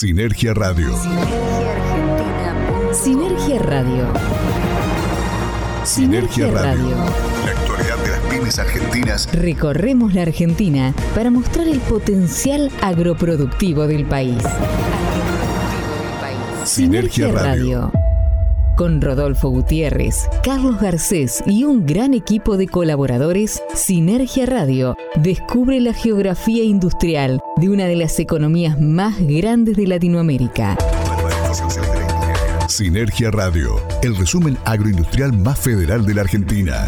Sinergia 0.00 0.54
Radio. 0.54 0.96
Sinergia 2.90 3.58
Radio. 3.58 4.06
Sinergia 5.84 6.50
Radio. 6.50 6.96
La 7.44 7.50
actualidad 7.50 7.98
de 8.02 8.08
las 8.08 8.20
pymes 8.20 8.58
argentinas. 8.58 9.28
Recorremos 9.34 10.14
la 10.14 10.22
Argentina 10.22 10.94
para 11.14 11.30
mostrar 11.30 11.68
el 11.68 11.80
potencial 11.80 12.70
agroproductivo 12.80 13.86
del 13.86 14.06
país. 14.06 14.42
Sinergia 16.64 17.30
Radio. 17.30 17.92
Con 18.78 19.02
Rodolfo 19.02 19.50
Gutiérrez, 19.50 20.30
Carlos 20.42 20.80
Garcés 20.80 21.44
y 21.44 21.64
un 21.64 21.84
gran 21.84 22.14
equipo 22.14 22.56
de 22.56 22.68
colaboradores, 22.68 23.62
Sinergia 23.74 24.46
Radio 24.46 24.96
descubre 25.16 25.78
la 25.78 25.92
geografía 25.92 26.64
industrial 26.64 27.42
de 27.60 27.68
una 27.68 27.84
de 27.84 27.96
las 27.96 28.18
economías 28.18 28.80
más 28.80 29.20
grandes 29.20 29.76
de 29.76 29.86
Latinoamérica. 29.86 30.78
Sinergia 32.68 33.30
Radio, 33.30 33.78
el 34.02 34.16
resumen 34.16 34.56
agroindustrial 34.64 35.36
más 35.36 35.58
federal 35.58 36.06
de 36.06 36.14
la 36.14 36.22
Argentina. 36.22 36.86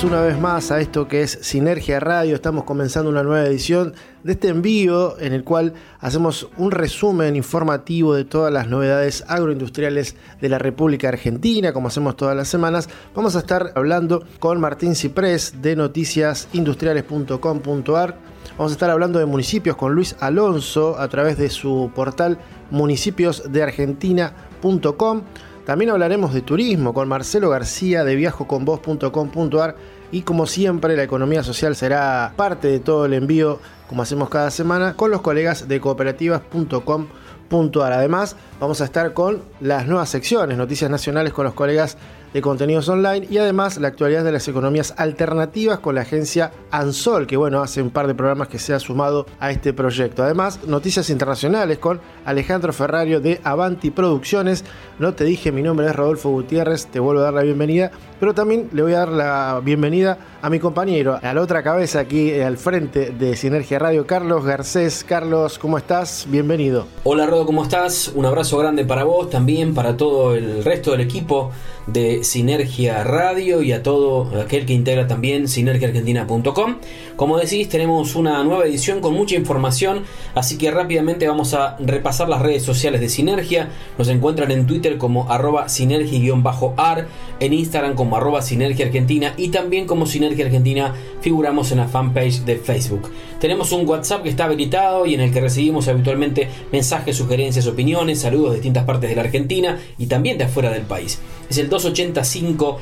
una 0.04 0.20
vez 0.20 0.38
más 0.40 0.70
a 0.72 0.80
esto 0.80 1.06
que 1.06 1.22
es 1.22 1.38
Sinergia 1.42 2.00
Radio. 2.00 2.34
Estamos 2.34 2.64
comenzando 2.64 3.10
una 3.10 3.22
nueva 3.22 3.46
edición 3.46 3.94
de 4.24 4.32
este 4.32 4.48
envío 4.48 5.16
en 5.20 5.32
el 5.32 5.44
cual 5.44 5.74
hacemos 6.00 6.48
un 6.56 6.72
resumen 6.72 7.36
informativo 7.36 8.14
de 8.14 8.24
todas 8.24 8.52
las 8.52 8.66
novedades 8.68 9.24
agroindustriales 9.28 10.16
de 10.40 10.48
la 10.48 10.58
República 10.58 11.08
Argentina, 11.08 11.72
como 11.72 11.86
hacemos 11.88 12.16
todas 12.16 12.36
las 12.36 12.48
semanas. 12.48 12.88
Vamos 13.14 13.36
a 13.36 13.40
estar 13.40 13.72
hablando 13.76 14.24
con 14.40 14.58
Martín 14.60 14.96
Ciprés 14.96 15.62
de 15.62 15.76
noticiasindustriales.com.ar. 15.76 18.18
Vamos 18.58 18.72
a 18.72 18.74
estar 18.74 18.90
hablando 18.90 19.18
de 19.18 19.24
municipios 19.26 19.76
con 19.76 19.94
Luis 19.94 20.16
Alonso 20.20 20.98
a 20.98 21.08
través 21.08 21.38
de 21.38 21.48
su 21.48 21.90
portal 21.94 22.38
municipiosdeargentina.com. 22.70 25.22
También 25.64 25.90
hablaremos 25.90 26.34
de 26.34 26.42
turismo 26.42 26.92
con 26.92 27.08
Marcelo 27.08 27.48
García 27.48 28.02
de 28.02 28.16
viajoconvos.com.ar 28.16 29.76
y 30.10 30.22
como 30.22 30.46
siempre 30.46 30.96
la 30.96 31.04
economía 31.04 31.44
social 31.44 31.76
será 31.76 32.32
parte 32.36 32.66
de 32.68 32.80
todo 32.80 33.06
el 33.06 33.14
envío 33.14 33.60
como 33.88 34.02
hacemos 34.02 34.28
cada 34.28 34.50
semana 34.50 34.94
con 34.94 35.12
los 35.12 35.20
colegas 35.20 35.68
de 35.68 35.80
cooperativas.com.ar. 35.80 37.92
Además 37.92 38.34
vamos 38.58 38.80
a 38.80 38.84
estar 38.84 39.14
con 39.14 39.42
las 39.60 39.86
nuevas 39.86 40.08
secciones, 40.08 40.58
noticias 40.58 40.90
nacionales 40.90 41.32
con 41.32 41.44
los 41.44 41.54
colegas 41.54 41.96
de 42.32 42.40
contenidos 42.40 42.88
online 42.88 43.26
y 43.30 43.38
además 43.38 43.78
la 43.78 43.88
actualidad 43.88 44.24
de 44.24 44.32
las 44.32 44.48
economías 44.48 44.94
alternativas 44.96 45.78
con 45.78 45.94
la 45.94 46.02
agencia 46.02 46.52
Ansol, 46.70 47.26
que 47.26 47.36
bueno, 47.36 47.62
hace 47.62 47.82
un 47.82 47.90
par 47.90 48.06
de 48.06 48.14
programas 48.14 48.48
que 48.48 48.58
se 48.58 48.74
ha 48.74 48.78
sumado 48.78 49.26
a 49.40 49.50
este 49.50 49.72
proyecto. 49.72 50.22
Además, 50.22 50.60
noticias 50.66 51.10
internacionales 51.10 51.78
con 51.78 52.00
Alejandro 52.24 52.72
Ferrario 52.72 53.20
de 53.20 53.40
Avanti 53.44 53.90
Producciones. 53.90 54.64
No 54.98 55.14
te 55.14 55.24
dije, 55.24 55.52
mi 55.52 55.62
nombre 55.62 55.86
es 55.86 55.94
Rodolfo 55.94 56.30
Gutiérrez, 56.30 56.86
te 56.86 57.00
vuelvo 57.00 57.20
a 57.20 57.24
dar 57.24 57.34
la 57.34 57.42
bienvenida, 57.42 57.90
pero 58.18 58.34
también 58.34 58.68
le 58.72 58.82
voy 58.82 58.94
a 58.94 59.00
dar 59.00 59.08
la 59.08 59.60
bienvenida 59.62 60.18
a 60.42 60.50
mi 60.50 60.58
compañero, 60.58 61.20
a 61.22 61.32
la 61.32 61.40
otra 61.40 61.62
cabeza 61.62 62.00
aquí 62.00 62.30
eh, 62.30 62.44
al 62.44 62.58
frente 62.58 63.10
de 63.10 63.36
Sinergia 63.36 63.78
Radio, 63.78 64.08
Carlos 64.08 64.44
Garcés. 64.44 65.04
Carlos, 65.04 65.56
¿cómo 65.56 65.78
estás? 65.78 66.26
Bienvenido. 66.28 66.88
Hola 67.04 67.26
Rodo, 67.26 67.46
¿cómo 67.46 67.62
estás? 67.62 68.10
Un 68.12 68.26
abrazo 68.26 68.58
grande 68.58 68.84
para 68.84 69.04
vos, 69.04 69.30
también 69.30 69.72
para 69.72 69.96
todo 69.96 70.34
el 70.34 70.64
resto 70.64 70.90
del 70.90 71.02
equipo 71.02 71.52
de 71.86 72.24
Sinergia 72.24 73.04
Radio 73.04 73.62
y 73.62 73.72
a 73.72 73.82
todo 73.82 74.40
aquel 74.40 74.66
que 74.66 74.72
integra 74.72 75.06
también 75.06 75.46
sinergiaargentina.com. 75.46 76.76
Como 77.14 77.38
decís, 77.38 77.68
tenemos 77.68 78.16
una 78.16 78.42
nueva 78.42 78.64
edición 78.64 79.00
con 79.00 79.14
mucha 79.14 79.36
información, 79.36 80.02
así 80.34 80.58
que 80.58 80.72
rápidamente 80.72 81.28
vamos 81.28 81.54
a 81.54 81.76
repasar 81.78 82.28
las 82.28 82.42
redes 82.42 82.64
sociales 82.64 83.00
de 83.00 83.08
Sinergia. 83.08 83.68
Nos 83.96 84.08
encuentran 84.08 84.50
en 84.50 84.66
Twitter 84.66 84.98
como 84.98 85.30
arroba 85.30 85.68
sinergia-ar, 85.68 87.06
en 87.38 87.52
Instagram 87.52 87.94
como 87.94 88.16
arroba 88.16 88.42
sinergia 88.42 88.86
argentina 88.86 89.34
y 89.36 89.48
también 89.48 89.86
como 89.86 90.06
Sinergia 90.06 90.31
Argentina 90.40 90.94
figuramos 91.20 91.70
en 91.72 91.78
la 91.78 91.88
fanpage 91.88 92.40
de 92.44 92.56
Facebook. 92.56 93.10
Tenemos 93.40 93.72
un 93.72 93.86
WhatsApp 93.86 94.22
que 94.22 94.30
está 94.30 94.44
habilitado 94.44 95.04
y 95.04 95.14
en 95.14 95.20
el 95.20 95.32
que 95.32 95.40
recibimos 95.40 95.88
habitualmente 95.88 96.48
mensajes, 96.72 97.16
sugerencias, 97.16 97.66
opiniones, 97.66 98.20
saludos 98.20 98.50
de 98.50 98.56
distintas 98.56 98.84
partes 98.84 99.10
de 99.10 99.16
la 99.16 99.22
Argentina 99.22 99.78
y 99.98 100.06
también 100.06 100.38
de 100.38 100.44
afuera 100.44 100.70
del 100.70 100.82
país. 100.82 101.20
Es 101.52 101.58
el 101.58 101.68
285 101.68 102.80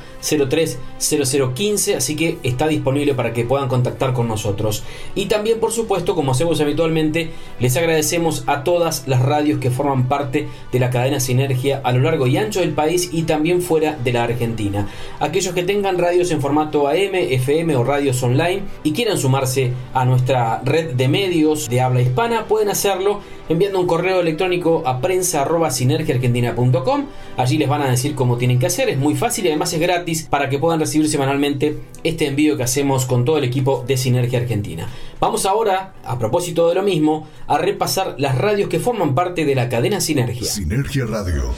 03 0.48 0.78
0015, 0.98 1.96
así 1.96 2.14
que 2.14 2.38
está 2.44 2.68
disponible 2.68 3.14
para 3.14 3.32
que 3.32 3.44
puedan 3.44 3.68
contactar 3.68 4.12
con 4.12 4.28
nosotros. 4.28 4.84
Y 5.16 5.26
también, 5.26 5.58
por 5.58 5.72
supuesto, 5.72 6.14
como 6.14 6.30
hacemos 6.30 6.60
habitualmente, 6.60 7.32
les 7.58 7.76
agradecemos 7.76 8.44
a 8.46 8.62
todas 8.62 9.08
las 9.08 9.22
radios 9.22 9.58
que 9.58 9.72
forman 9.72 10.06
parte 10.06 10.46
de 10.70 10.78
la 10.78 10.90
cadena 10.90 11.18
Sinergia 11.18 11.80
a 11.82 11.90
lo 11.90 11.98
largo 11.98 12.28
y 12.28 12.36
ancho 12.36 12.60
del 12.60 12.70
país 12.70 13.10
y 13.12 13.22
también 13.22 13.60
fuera 13.60 13.98
de 14.04 14.12
la 14.12 14.22
Argentina. 14.22 14.86
Aquellos 15.18 15.52
que 15.52 15.64
tengan 15.64 15.98
radios 15.98 16.30
en 16.30 16.40
formato 16.40 16.86
AM, 16.86 17.16
FM 17.16 17.74
o 17.74 17.82
radios 17.82 18.22
online 18.22 18.62
y 18.84 18.92
quieran 18.92 19.18
sumarse 19.18 19.72
a 19.94 20.04
nuestra 20.04 20.62
red 20.64 20.94
de 20.94 21.08
medios 21.08 21.68
de 21.68 21.80
habla 21.80 22.02
hispana, 22.02 22.46
pueden 22.46 22.68
hacerlo 22.68 23.18
enviando 23.48 23.80
un 23.80 23.88
correo 23.88 24.20
electrónico 24.20 24.84
a 24.86 25.00
prensa.sinergiaargentina.com. 25.00 27.06
Allí 27.36 27.58
les 27.58 27.68
van 27.68 27.82
a 27.82 27.90
decir 27.90 28.14
cómo 28.14 28.36
tienen 28.36 28.59
que 28.60 28.66
hacer, 28.66 28.88
es 28.88 28.98
muy 28.98 29.16
fácil 29.16 29.46
y 29.46 29.48
además 29.48 29.72
es 29.72 29.80
gratis 29.80 30.22
para 30.22 30.48
que 30.48 30.60
puedan 30.60 30.78
recibir 30.78 31.08
semanalmente 31.08 31.80
este 32.04 32.28
envío 32.28 32.56
que 32.56 32.62
hacemos 32.62 33.06
con 33.06 33.24
todo 33.24 33.38
el 33.38 33.44
equipo 33.44 33.84
de 33.86 33.96
Sinergia 33.96 34.38
Argentina. 34.38 34.88
Vamos 35.18 35.46
ahora, 35.46 35.94
a 36.04 36.18
propósito 36.18 36.68
de 36.68 36.76
lo 36.76 36.82
mismo, 36.82 37.26
a 37.48 37.58
repasar 37.58 38.14
las 38.18 38.38
radios 38.38 38.68
que 38.68 38.78
forman 38.78 39.16
parte 39.16 39.44
de 39.44 39.54
la 39.56 39.68
cadena 39.68 40.00
Sinergia. 40.00 40.48
Sinergia 40.48 41.06
Radio. 41.06 41.52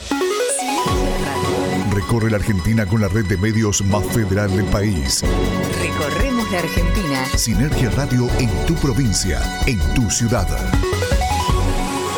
Recorre 1.92 2.30
la 2.30 2.38
Argentina 2.38 2.86
con 2.86 3.02
la 3.02 3.08
red 3.08 3.26
de 3.26 3.36
medios 3.36 3.82
más 3.84 4.04
federal 4.06 4.56
del 4.56 4.64
país. 4.66 5.22
Recorremos 5.82 6.50
la 6.50 6.58
Argentina. 6.60 7.26
Sinergia 7.36 7.90
Radio 7.90 8.28
en 8.38 8.48
tu 8.66 8.74
provincia, 8.76 9.42
en 9.66 9.78
tu 9.94 10.10
ciudad. 10.10 10.48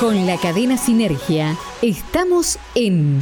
Con 0.04 0.26
la 0.26 0.37
cadena 0.37 0.76
Sinergia 0.76 1.56
estamos 1.81 2.59
en 2.75 3.20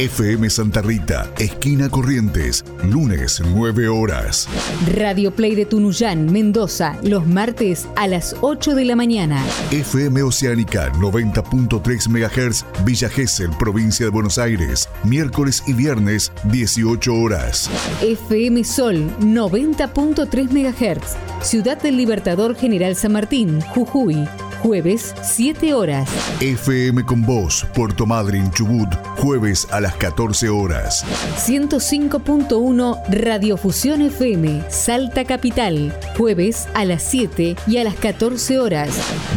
FM 0.00 0.50
Santa 0.50 0.82
Rita, 0.82 1.32
esquina 1.38 1.88
Corrientes, 1.88 2.64
lunes 2.82 3.40
9 3.40 3.86
horas. 3.86 4.48
Radio 4.92 5.30
Play 5.30 5.54
de 5.54 5.66
Tunuyán, 5.66 6.32
Mendoza, 6.32 6.98
los 7.04 7.28
martes 7.28 7.86
a 7.94 8.08
las 8.08 8.34
8 8.40 8.74
de 8.74 8.86
la 8.86 8.96
mañana. 8.96 9.40
FM 9.70 10.24
Oceánica 10.24 10.90
90.3 10.94 12.08
MHz, 12.08 12.64
Villa 12.84 13.08
Gesell, 13.08 13.50
provincia 13.50 14.06
de 14.06 14.10
Buenos 14.10 14.36
Aires, 14.38 14.88
miércoles 15.04 15.62
y 15.68 15.74
viernes 15.74 16.32
18 16.50 17.14
horas. 17.14 17.70
FM 18.02 18.64
Sol 18.64 19.08
90.3 19.20 20.50
MHz, 20.50 21.46
Ciudad 21.46 21.80
del 21.80 21.96
Libertador 21.96 22.56
General 22.56 22.96
San 22.96 23.12
Martín, 23.12 23.60
Jujuy 23.60 24.26
jueves 24.62 25.14
7 25.22 25.74
horas. 25.74 26.08
FM 26.40 27.04
con 27.04 27.22
Voz, 27.22 27.66
Puerto 27.74 28.06
Madryn, 28.06 28.50
Chubut, 28.50 28.88
jueves 29.16 29.66
a 29.70 29.80
las 29.80 29.94
14 29.96 30.48
horas. 30.48 31.04
105.1 31.36 33.00
Radiofusión 33.08 34.02
FM, 34.02 34.62
Salta 34.68 35.24
Capital, 35.24 35.94
jueves 36.16 36.68
a 36.74 36.84
las 36.84 37.02
7 37.02 37.56
y 37.66 37.78
a 37.78 37.84
las 37.84 37.94
14 37.94 38.58
horas. 38.58 38.90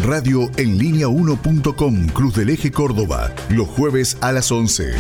Radio 0.06 0.50
en 0.58 0.78
línea 0.78 1.08
1.com, 1.08 2.08
Cruz 2.08 2.36
del 2.36 2.50
Eje 2.50 2.72
Córdoba, 2.72 3.32
los 3.50 3.68
jueves 3.68 4.18
a 4.22 4.32
las 4.32 4.52
11. 4.52 4.94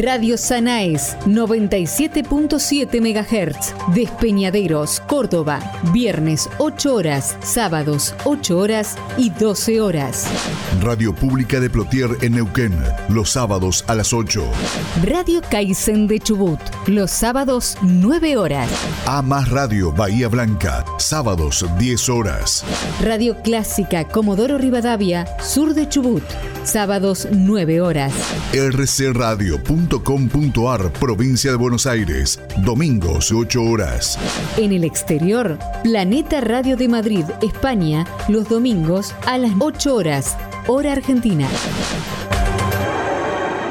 Radio 0.00 0.36
Sanaes, 0.36 1.16
97.7 1.26 3.00
MHz, 3.00 3.94
Despeñaderos, 3.94 5.00
Córdoba, 5.06 5.60
viernes 5.92 6.48
8 6.58 6.94
horas, 6.94 7.36
sábados 7.42 8.14
8 8.24 8.58
horas 8.58 8.96
y 9.16 9.30
12 9.30 9.59
12 9.60 9.80
horas. 9.82 10.24
Radio 10.80 11.14
Pública 11.14 11.60
de 11.60 11.68
Plotier 11.68 12.08
en 12.22 12.32
Neuquén, 12.32 12.72
los 13.10 13.28
sábados 13.28 13.84
a 13.88 13.94
las 13.94 14.14
8. 14.14 14.42
Radio 15.04 15.42
Kaizen 15.50 16.06
de 16.06 16.18
Chubut, 16.18 16.58
los 16.86 17.10
sábados 17.10 17.76
9 17.82 18.38
horas. 18.38 18.70
A 19.04 19.20
más 19.20 19.50
Radio 19.50 19.92
Bahía 19.92 20.28
Blanca, 20.28 20.82
sábados 20.98 21.66
10 21.78 22.08
horas. 22.08 22.64
Radio 23.02 23.36
Clásica 23.42 24.04
Comodoro 24.04 24.56
Rivadavia, 24.56 25.26
sur 25.42 25.74
de 25.74 25.86
Chubut, 25.90 26.24
sábados 26.64 27.28
9 27.30 27.82
horas. 27.82 28.14
rcradio.com.ar, 28.54 29.60
provincia 30.94 31.50
de 31.50 31.58
Buenos 31.58 31.84
Aires, 31.84 32.40
domingos 32.64 33.30
8 33.30 33.62
horas. 33.62 34.18
En 34.56 34.72
el 34.72 34.84
exterior, 34.84 35.58
Planeta 35.82 36.40
Radio 36.40 36.78
de 36.78 36.88
Madrid, 36.88 37.26
España, 37.42 38.06
los 38.28 38.48
domingos 38.48 39.14
a 39.26 39.36
las 39.36 39.49
8 39.58 39.94
horas, 39.94 40.36
hora 40.66 40.92
argentina. 40.92 41.48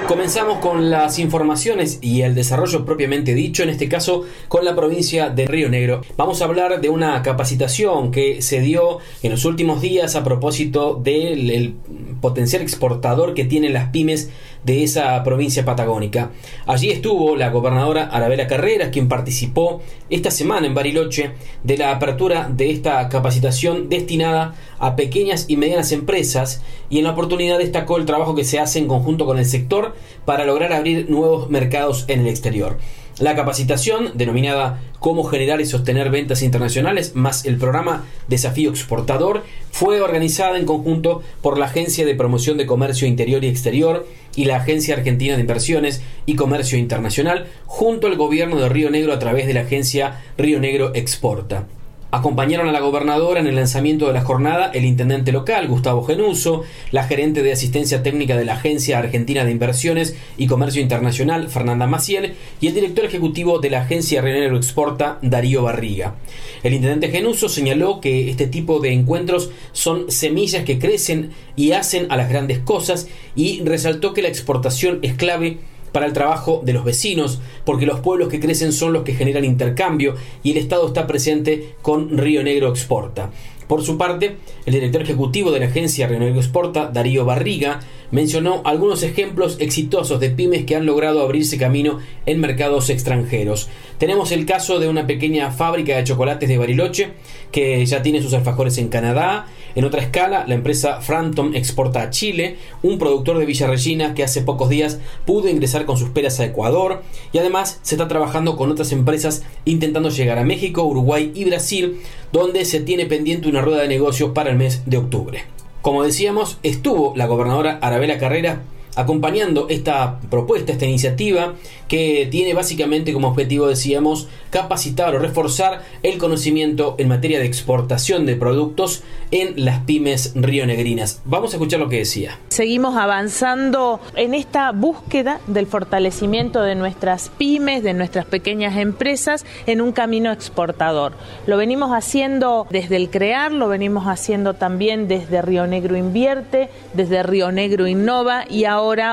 Comenzamos 0.08 0.58
con 0.58 0.90
las 0.90 1.20
informaciones 1.20 2.00
y 2.02 2.22
el 2.22 2.34
desarrollo 2.34 2.84
propiamente 2.84 3.36
dicho, 3.36 3.62
en 3.62 3.70
este 3.70 3.88
caso 3.88 4.26
con 4.48 4.66
la 4.66 4.76
provincia 4.76 5.30
de 5.30 5.46
Río 5.46 5.70
Negro. 5.70 6.02
Vamos 6.18 6.42
a 6.42 6.46
hablar 6.46 6.82
de 6.82 6.90
una 6.90 7.22
capacitación 7.22 8.12
que 8.12 8.42
se 8.42 8.60
dio 8.60 8.98
en 9.22 9.32
los 9.32 9.46
últimos 9.46 9.82
días 9.82 10.16
a 10.16 10.24
propósito 10.24 10.96
del 10.96 11.76
potencial 12.22 12.64
exportador 12.64 13.36
que 13.36 13.46
tienen 13.46 13.74
las 13.74 13.90
pymes 13.90 14.32
de 14.64 14.84
esa 14.84 15.24
provincia 15.24 15.66
patagónica. 15.66 16.32
Allí 16.66 16.90
estuvo 16.90 17.36
la 17.36 17.50
gobernadora 17.50 18.04
Arabela 18.06 18.48
Carreras, 18.48 18.90
quien 18.90 19.08
participó 19.08 19.82
esta 20.10 20.32
semana 20.32 20.68
en 20.68 20.74
Bariloche 20.74 21.32
de 21.64 21.78
la 21.78 21.92
apertura 21.92 22.50
de 22.52 22.72
esta 22.72 23.08
capacitación 23.10 23.90
destinada 23.90 24.56
a 24.80 24.96
pequeñas 24.96 25.46
y 25.48 25.58
medianas 25.58 25.92
empresas 25.92 26.62
y 26.90 27.00
en 27.00 27.06
la 27.06 27.12
oportunidad 27.12 27.60
destacó 27.60 27.98
el 27.98 28.06
trabajo 28.06 28.36
que 28.36 28.44
se 28.44 28.60
hace 28.60 28.80
en 28.80 28.88
conjunto 28.88 29.26
con 29.26 29.40
el 29.40 29.46
sector 29.46 29.96
para 30.26 30.46
lograr 30.46 30.74
abrir 30.74 31.10
nuevos 31.10 31.50
mercados 31.50 32.06
en 32.08 32.22
el 32.22 32.28
exterior. 32.28 32.78
La 33.20 33.36
capacitación, 33.36 34.12
denominada 34.14 34.80
Cómo 35.00 35.24
generar 35.24 35.62
y 35.62 35.66
sostener 35.66 36.10
ventas 36.10 36.42
internacionales, 36.42 37.16
más 37.16 37.46
el 37.46 37.58
programa 37.58 38.06
Desafío 38.28 38.70
Exportador, 38.70 39.44
fue 39.72 40.02
organizada 40.02 40.58
en 40.58 40.66
conjunto 40.66 41.22
por 41.42 41.58
la 41.58 41.68
Agencia 41.68 42.06
de 42.06 42.16
Promoción 42.16 42.58
de 42.58 42.66
Comercio 42.66 43.08
Interior 43.08 43.44
y 43.44 43.48
Exterior 43.48 44.06
y 44.40 44.46
la 44.46 44.56
Agencia 44.56 44.96
Argentina 44.96 45.36
de 45.36 45.42
Inversiones 45.42 46.02
y 46.26 46.36
Comercio 46.36 46.78
Internacional, 46.78 47.48
junto 47.66 48.08
al 48.08 48.16
gobierno 48.16 48.56
de 48.56 48.70
Río 48.70 48.90
Negro 48.90 49.12
a 49.12 49.20
través 49.20 49.48
de 49.48 49.54
la 49.54 49.64
agencia 49.64 50.22
Río 50.38 50.62
Negro 50.62 50.96
Exporta. 50.96 51.68
Acompañaron 52.12 52.68
a 52.68 52.72
la 52.72 52.80
gobernadora 52.80 53.40
en 53.40 53.46
el 53.46 53.56
lanzamiento 53.56 54.08
de 54.08 54.14
la 54.14 54.22
jornada 54.22 54.72
el 54.74 54.84
intendente 54.84 55.32
local, 55.32 55.68
Gustavo 55.68 56.04
Genuso, 56.04 56.64
la 56.92 57.04
gerente 57.04 57.44
de 57.44 57.52
asistencia 57.52 58.02
técnica 58.02 58.36
de 58.36 58.46
la 58.46 58.54
Agencia 58.54 58.98
Argentina 58.98 59.46
de 59.46 59.52
Inversiones 59.52 60.16
y 60.36 60.48
Comercio 60.48 60.82
Internacional, 60.82 61.50
Fernanda 61.50 61.86
Maciel, 61.86 62.34
y 62.62 62.66
el 62.66 62.74
director 62.74 63.06
ejecutivo 63.06 63.60
de 63.60 63.70
la 63.70 63.82
Agencia 63.82 64.24
Renero 64.24 64.58
Exporta, 64.58 65.20
Darío 65.22 65.62
Barriga. 65.62 66.16
El 66.64 66.74
intendente 66.74 67.10
Genuso 67.10 67.48
señaló 67.48 68.02
que 68.02 68.32
este 68.32 68.48
tipo 68.48 68.80
de 68.80 68.92
encuentros 68.92 69.52
son 69.72 70.10
semillas 70.10 70.64
que 70.64 70.80
crecen 70.80 71.30
y 71.56 71.74
hacen 71.74 72.08
a 72.10 72.18
las 72.18 72.30
grandes 72.30 72.58
cosas 72.58 73.08
y 73.36 73.62
resaltó 73.64 74.16
que 74.16 74.24
la 74.24 74.30
exportación 74.30 74.98
es 75.04 75.14
clave 75.14 75.60
para 75.92 76.06
el 76.06 76.14
trabajo 76.14 76.62
de 76.64 76.74
los 76.74 76.84
vecinos, 76.84 77.42
porque 77.66 77.86
los 77.86 78.00
pueblos 78.00 78.30
que 78.30 78.40
crecen 78.40 78.72
son 78.72 78.94
los 78.94 79.04
que 79.04 79.14
generan 79.14 79.46
intercambio 79.46 80.16
y 80.44 80.52
el 80.52 80.58
Estado 80.58 80.88
está 80.88 81.08
presente 81.08 81.76
con 81.82 82.18
Río 82.18 82.44
Negro 82.44 82.70
Exporta. 82.70 83.32
Por 83.70 83.84
su 83.84 84.00
parte, 84.00 84.38
el 84.66 84.74
director 84.74 85.04
ejecutivo 85.04 85.52
de 85.52 85.60
la 85.60 85.68
agencia 85.68 86.08
Río 86.08 86.18
Negro 86.18 86.40
Exporta, 86.40 86.88
Darío 86.88 87.24
Barriga, 87.24 87.82
mencionó 88.10 88.64
algunos 88.66 89.04
ejemplos 89.04 89.58
exitosos 89.60 90.20
de 90.20 90.32
pymes 90.32 90.66
que 90.66 90.76
han 90.76 90.88
logrado 90.88 91.22
abrirse 91.22 91.60
camino 91.60 92.00
en 92.26 92.40
mercados 92.40 92.90
extranjeros. 92.90 93.70
Tenemos 94.00 94.32
el 94.32 94.48
caso 94.48 94.80
de 94.80 94.88
una 94.88 95.06
pequeña 95.06 95.52
fábrica 95.52 95.96
de 95.96 96.04
chocolates 96.04 96.50
de 96.50 96.58
Bariloche 96.58 97.12
que 97.52 97.86
ya 97.86 98.02
tiene 98.02 98.24
sus 98.24 98.34
alfajores 98.34 98.80
en 98.80 98.88
Canadá, 98.88 99.46
en 99.76 99.86
otra 99.86 100.02
escala, 100.02 100.46
la 100.48 100.56
empresa 100.56 101.02
Frampton 101.02 101.56
exporta 101.56 102.02
a 102.02 102.10
Chile, 102.10 102.58
un 102.84 102.98
productor 102.98 103.38
de 103.38 103.46
Villa 103.46 103.68
Regina 103.68 104.14
que 104.14 104.24
hace 104.24 104.42
pocos 104.42 104.70
días 104.70 105.00
pudo 105.26 105.50
ingresar 105.50 105.86
con 105.86 105.98
sus 105.98 106.10
peras 106.10 106.40
a 106.40 106.46
Ecuador 106.46 107.04
y 107.32 107.38
además 107.38 107.80
se 107.82 107.96
está 107.96 108.08
trabajando 108.08 108.58
con 108.58 108.72
otras 108.72 108.92
empresas 108.92 109.44
intentando 109.66 110.10
llegar 110.10 110.38
a 110.38 110.44
México, 110.44 110.84
Uruguay 110.84 111.32
y 111.36 111.46
Brasil, 111.46 112.02
donde 112.32 112.66
se 112.66 112.80
tiene 112.80 113.06
pendiente 113.06 113.48
una 113.48 113.62
rueda 113.62 113.82
de 113.82 113.88
negocios 113.88 114.32
para 114.34 114.50
el 114.50 114.58
mes 114.58 114.84
de 114.86 114.98
octubre. 114.98 115.44
Como 115.82 116.04
decíamos, 116.04 116.58
estuvo 116.64 117.14
la 117.16 117.26
gobernadora 117.26 117.80
Arabela 117.82 118.18
Carrera 118.18 118.64
acompañando 119.02 119.68
esta 119.70 120.20
propuesta, 120.30 120.72
esta 120.72 120.86
iniciativa 120.86 121.56
que 121.88 122.28
tiene 122.30 122.54
básicamente 122.54 123.14
como 123.14 123.30
objetivo, 123.30 123.68
decíamos, 123.68 124.28
capacitar 124.52 125.16
o 125.16 125.20
reforzar 125.20 125.82
el 126.04 126.18
conocimiento 126.18 126.96
en 127.00 127.08
materia 127.08 127.40
de 127.40 127.46
exportación 127.46 128.26
de 128.26 128.36
productos 128.36 129.04
en 129.32 129.66
las 129.66 129.80
pymes 129.80 130.34
rionegrinas. 130.36 131.22
Vamos 131.26 131.52
a 131.52 131.58
escuchar 131.58 131.80
lo 131.80 131.90
que 131.90 131.98
decía. 131.98 132.38
Seguimos 132.50 132.96
avanzando 132.96 134.00
en 134.16 134.34
esta 134.34 134.72
búsqueda 134.72 135.40
del 135.48 135.66
fortalecimiento 135.66 136.62
de 136.62 136.76
nuestras 136.76 137.30
pymes, 137.30 137.84
de 137.84 137.94
nuestras 137.94 138.26
pequeñas 138.26 138.78
empresas 138.78 139.46
en 139.66 139.82
un 139.82 139.92
camino 139.92 140.32
exportador. 140.32 141.14
Lo 141.48 141.58
venimos 141.58 141.92
haciendo 141.92 142.68
desde 142.70 142.96
el 142.96 143.10
crear, 143.10 143.52
lo 143.52 143.68
venimos 143.68 144.06
haciendo 144.08 144.54
también 144.54 145.08
desde 145.08 145.42
Río 145.42 145.68
Negro 145.68 145.98
Invierte, 145.98 146.70
desde 146.94 147.24
Río 147.24 147.52
Negro 147.52 147.88
Innova 147.88 148.46
y 148.50 148.66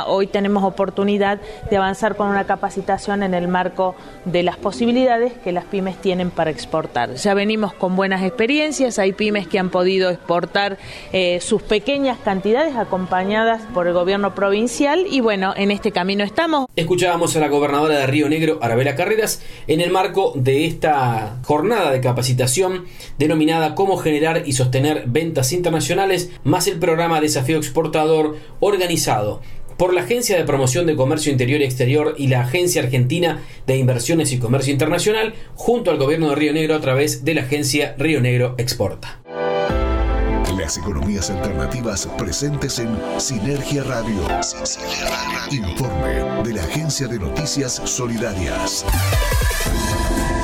hoy 0.06 0.26
tenemos 0.26 0.64
oportunidad 0.64 1.38
de 1.70 1.76
avanzar 1.76 2.16
con 2.16 2.28
una 2.28 2.44
capacitación 2.44 3.22
en 3.22 3.34
el 3.34 3.46
marco 3.46 3.94
de 4.24 4.42
las 4.42 4.56
posibilidades 4.56 5.34
que 5.34 5.52
las 5.52 5.64
pymes 5.64 6.00
tienen 6.00 6.30
para 6.30 6.50
exportar. 6.50 7.14
Ya 7.16 7.34
venimos 7.34 7.74
con 7.74 7.94
buenas 7.94 8.22
experiencias, 8.22 8.98
hay 8.98 9.12
pymes 9.12 9.46
que 9.46 9.58
han 9.58 9.68
podido 9.68 10.08
exportar 10.08 10.78
eh, 11.12 11.40
sus 11.42 11.62
pequeñas 11.62 12.18
cantidades 12.24 12.74
acompañadas 12.76 13.60
por 13.74 13.86
el 13.86 13.92
gobierno 13.92 14.34
provincial 14.34 15.04
y 15.10 15.20
bueno, 15.20 15.52
en 15.54 15.70
este 15.70 15.92
camino 15.92 16.24
estamos. 16.24 16.66
Escuchábamos 16.74 17.36
a 17.36 17.40
la 17.40 17.48
gobernadora 17.48 17.98
de 17.98 18.06
Río 18.06 18.30
Negro, 18.30 18.58
Arabela 18.62 18.94
Carreras, 18.94 19.42
en 19.66 19.82
el 19.82 19.90
marco 19.90 20.32
de 20.36 20.64
esta 20.64 21.36
jornada 21.44 21.90
de 21.90 22.00
capacitación 22.00 22.86
denominada 23.18 23.74
Cómo 23.74 23.98
generar 23.98 24.44
y 24.46 24.52
sostener 24.52 25.04
ventas 25.06 25.52
internacionales, 25.52 26.30
más 26.44 26.66
el 26.66 26.78
programa 26.78 27.20
Desafío 27.20 27.58
Exportador 27.58 28.36
organizado 28.60 29.42
por 29.76 29.94
la 29.94 30.02
Agencia 30.02 30.36
de 30.36 30.44
Promoción 30.44 30.86
de 30.86 30.96
Comercio 30.96 31.32
Interior 31.32 31.60
y 31.60 31.64
Exterior 31.64 32.14
y 32.18 32.28
la 32.28 32.42
Agencia 32.42 32.82
Argentina 32.82 33.42
de 33.66 33.76
Inversiones 33.76 34.32
y 34.32 34.38
Comercio 34.38 34.72
Internacional, 34.72 35.34
junto 35.54 35.90
al 35.90 35.98
gobierno 35.98 36.30
de 36.30 36.36
Río 36.36 36.52
Negro 36.52 36.74
a 36.74 36.80
través 36.80 37.24
de 37.24 37.34
la 37.34 37.42
agencia 37.42 37.94
Río 37.98 38.20
Negro 38.20 38.54
Exporta. 38.58 39.20
Las 40.58 40.78
economías 40.78 41.30
alternativas 41.30 42.08
presentes 42.18 42.78
en 42.78 42.88
Sinergia 43.18 43.84
Radio. 43.84 44.20
Informe 45.52 46.42
de 46.42 46.54
la 46.54 46.62
Agencia 46.62 47.06
de 47.06 47.18
Noticias 47.18 47.82
Solidarias. 47.84 48.84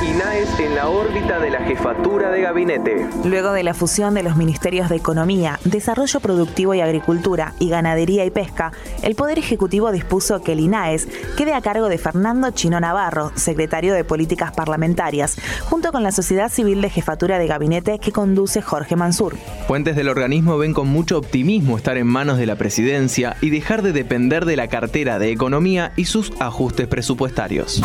INAES 0.04 0.58
en 0.58 0.74
la 0.74 0.88
órbita 0.88 1.38
de 1.38 1.50
la 1.50 1.60
jefatura 1.60 2.30
de 2.30 2.42
gabinete. 2.42 3.06
Luego 3.24 3.52
de 3.52 3.62
la 3.62 3.72
fusión 3.72 4.14
de 4.14 4.22
los 4.22 4.36
ministerios 4.36 4.88
de 4.88 4.96
Economía, 4.96 5.60
Desarrollo 5.64 6.20
Productivo 6.20 6.74
y 6.74 6.80
Agricultura 6.80 7.54
y 7.58 7.68
Ganadería 7.68 8.24
y 8.24 8.30
Pesca, 8.30 8.72
el 9.02 9.14
Poder 9.14 9.38
Ejecutivo 9.38 9.92
dispuso 9.92 10.42
que 10.42 10.52
el 10.52 10.60
INAES 10.60 11.08
quede 11.36 11.54
a 11.54 11.60
cargo 11.60 11.88
de 11.88 11.98
Fernando 11.98 12.50
Chino 12.50 12.80
Navarro, 12.80 13.32
secretario 13.36 13.94
de 13.94 14.04
Políticas 14.04 14.52
Parlamentarias, 14.52 15.36
junto 15.68 15.92
con 15.92 16.02
la 16.02 16.12
Sociedad 16.12 16.50
Civil 16.50 16.80
de 16.82 16.90
Jefatura 16.90 17.38
de 17.38 17.46
Gabinete 17.46 17.98
que 17.98 18.12
conduce 18.12 18.60
Jorge 18.60 18.96
Mansur. 18.96 19.36
Fuentes 19.68 19.94
del 19.94 20.08
organismo 20.08 20.58
ven 20.58 20.74
con 20.74 20.88
mucho 20.88 21.18
optimismo 21.18 21.76
estar 21.76 21.96
en 21.96 22.06
manos 22.06 22.38
de 22.38 22.46
la 22.46 22.56
presidencia 22.56 23.36
y 23.40 23.50
dejar 23.50 23.82
de 23.82 23.92
depender 23.92 24.46
de 24.46 24.56
la 24.56 24.68
cartera 24.68 25.18
de 25.18 25.30
Economía 25.30 25.92
y 25.96 26.06
sus 26.06 26.32
ajustes 26.40 26.88
presupuestarios. 26.88 27.80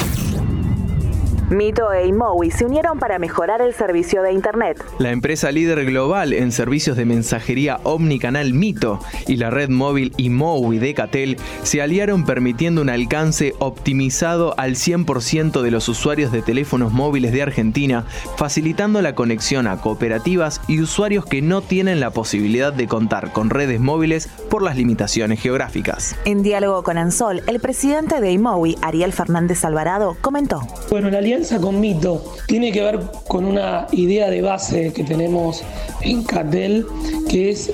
Mito 1.50 1.94
e 1.94 2.08
Imowi 2.08 2.52
se 2.52 2.66
unieron 2.66 3.00
para 3.00 3.20
mejorar 3.20 3.62
el 3.62 3.74
servicio 3.74 4.22
de 4.22 4.34
Internet. 4.34 4.84
La 5.00 5.12
empresa 5.12 5.50
líder 5.50 5.86
global 5.86 6.34
en 6.34 6.52
servicios 6.52 6.98
de 6.98 7.06
mensajería 7.06 7.80
omnicanal 7.84 8.54
Mito 8.54 9.00
y 9.28 9.38
la 9.38 9.50
red 9.50 9.70
móvil 9.70 10.12
Imowi 10.18 10.78
de 10.78 10.94
Catel 10.94 11.38
se 11.64 11.82
aliaron 11.82 12.26
permitiendo 12.26 12.82
un 12.82 12.90
alcance 12.90 13.54
optimizado 13.60 14.56
al 14.58 14.76
100% 14.76 15.62
de 15.62 15.72
los 15.72 15.88
usuarios 15.88 16.34
de 16.34 16.42
teléfonos 16.42 16.92
móviles 16.92 17.32
de 17.32 17.44
Argentina, 17.44 18.04
facilitando 18.36 19.02
la 19.02 19.16
conexión 19.16 19.68
a 19.68 19.80
cooperativas 19.80 20.60
y 20.68 20.82
usuarios 20.82 21.26
que 21.26 21.42
no 21.42 21.62
tienen 21.62 22.02
la 22.02 22.12
posibilidad 22.12 22.74
de 22.74 22.88
contar 22.90 23.32
con 23.32 23.50
redes 23.50 23.80
móviles 23.80 24.28
por 24.50 24.64
las 24.64 24.76
limitaciones 24.76 25.40
geográficas. 25.40 26.18
En 26.26 26.44
diálogo 26.44 26.84
con 26.84 26.98
Ansol, 26.98 27.42
el 27.48 27.62
presidente 27.62 28.20
de 28.20 28.34
Imowi, 28.34 28.78
Ariel 28.82 29.14
Fernández 29.14 29.64
Alvarado, 29.64 30.18
comentó. 30.20 30.60
Bueno, 30.90 31.10
la 31.10 31.20
alianza 31.20 31.37
alianza 31.38 31.60
con 31.60 31.80
Mito 31.80 32.34
tiene 32.48 32.72
que 32.72 32.82
ver 32.82 33.00
con 33.28 33.46
una 33.46 33.86
idea 33.92 34.32
de 34.32 34.42
base 34.42 34.92
que 34.92 35.04
tenemos 35.04 35.62
en 36.02 36.24
CATEL, 36.24 36.84
que 37.30 37.52
es 37.52 37.72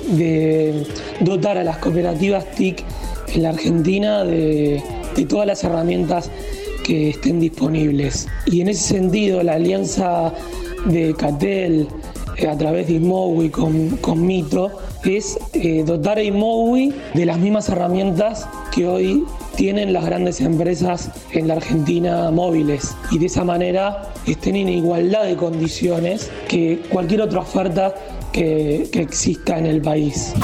dotar 1.20 1.56
a 1.56 1.64
las 1.64 1.78
cooperativas 1.78 2.44
TIC 2.56 2.84
en 3.28 3.42
la 3.42 3.48
Argentina 3.48 4.22
de, 4.22 4.82
todas 5.30 5.46
las 5.46 5.64
herramientas 5.64 6.30
que 6.84 7.08
estén 7.08 7.40
disponibles. 7.40 8.28
Y 8.44 8.60
en 8.60 8.68
ese 8.68 8.82
sentido, 8.82 9.42
la 9.42 9.54
alianza 9.54 10.34
de 10.84 11.14
CATEL 11.14 11.88
eh, 12.36 12.46
a 12.46 12.58
través 12.58 12.88
de 12.88 12.94
Inmowi 12.94 13.48
con, 13.48 13.96
con 13.96 14.26
Mito 14.26 14.72
es 15.06 15.38
eh, 15.54 15.84
dotar 15.86 16.18
a 16.18 16.22
Inmowi 16.22 16.92
de 17.14 17.24
las 17.24 17.38
mismas 17.38 17.70
herramientas 17.70 18.46
que 18.74 18.86
hoy 18.86 19.24
tienen 19.56 19.92
las 19.92 20.04
grandes 20.04 20.40
empresas 20.40 21.10
en 21.32 21.48
la 21.48 21.54
Argentina 21.54 22.30
móviles 22.30 22.96
y 23.10 23.18
de 23.18 23.26
esa 23.26 23.44
manera 23.44 24.12
estén 24.26 24.56
en 24.56 24.68
igualdad 24.68 25.24
de 25.24 25.36
condiciones 25.36 26.30
que 26.48 26.80
cualquier 26.88 27.22
otra 27.22 27.40
oferta 27.40 27.94
que, 28.32 28.88
que 28.92 29.00
exista 29.00 29.58
en 29.58 29.66
el 29.66 29.80
país 29.80 30.34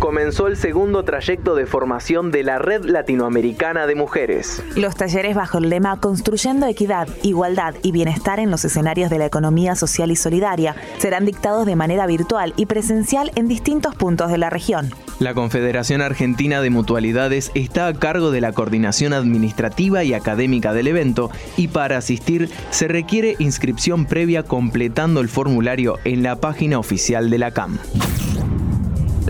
comenzó 0.00 0.46
el 0.46 0.56
segundo 0.56 1.04
trayecto 1.04 1.54
de 1.54 1.66
formación 1.66 2.32
de 2.32 2.42
la 2.42 2.58
Red 2.58 2.84
Latinoamericana 2.84 3.86
de 3.86 3.94
Mujeres. 3.94 4.62
Los 4.74 4.96
talleres 4.96 5.36
bajo 5.36 5.58
el 5.58 5.68
lema 5.68 6.00
Construyendo 6.00 6.66
equidad, 6.66 7.06
igualdad 7.22 7.74
y 7.82 7.92
bienestar 7.92 8.40
en 8.40 8.50
los 8.50 8.64
escenarios 8.64 9.10
de 9.10 9.18
la 9.18 9.26
economía 9.26 9.76
social 9.76 10.10
y 10.10 10.16
solidaria 10.16 10.74
serán 10.98 11.26
dictados 11.26 11.66
de 11.66 11.76
manera 11.76 12.06
virtual 12.06 12.54
y 12.56 12.64
presencial 12.64 13.30
en 13.34 13.46
distintos 13.46 13.94
puntos 13.94 14.30
de 14.30 14.38
la 14.38 14.48
región. 14.48 14.90
La 15.20 15.34
Confederación 15.34 16.00
Argentina 16.00 16.62
de 16.62 16.70
Mutualidades 16.70 17.52
está 17.54 17.88
a 17.88 17.92
cargo 17.92 18.30
de 18.30 18.40
la 18.40 18.52
coordinación 18.52 19.12
administrativa 19.12 20.02
y 20.02 20.14
académica 20.14 20.72
del 20.72 20.86
evento 20.86 21.30
y 21.58 21.68
para 21.68 21.98
asistir 21.98 22.48
se 22.70 22.88
requiere 22.88 23.36
inscripción 23.38 24.06
previa 24.06 24.44
completando 24.44 25.20
el 25.20 25.28
formulario 25.28 25.98
en 26.04 26.22
la 26.22 26.36
página 26.36 26.78
oficial 26.78 27.28
de 27.28 27.36
la 27.36 27.50
CAM. 27.50 27.78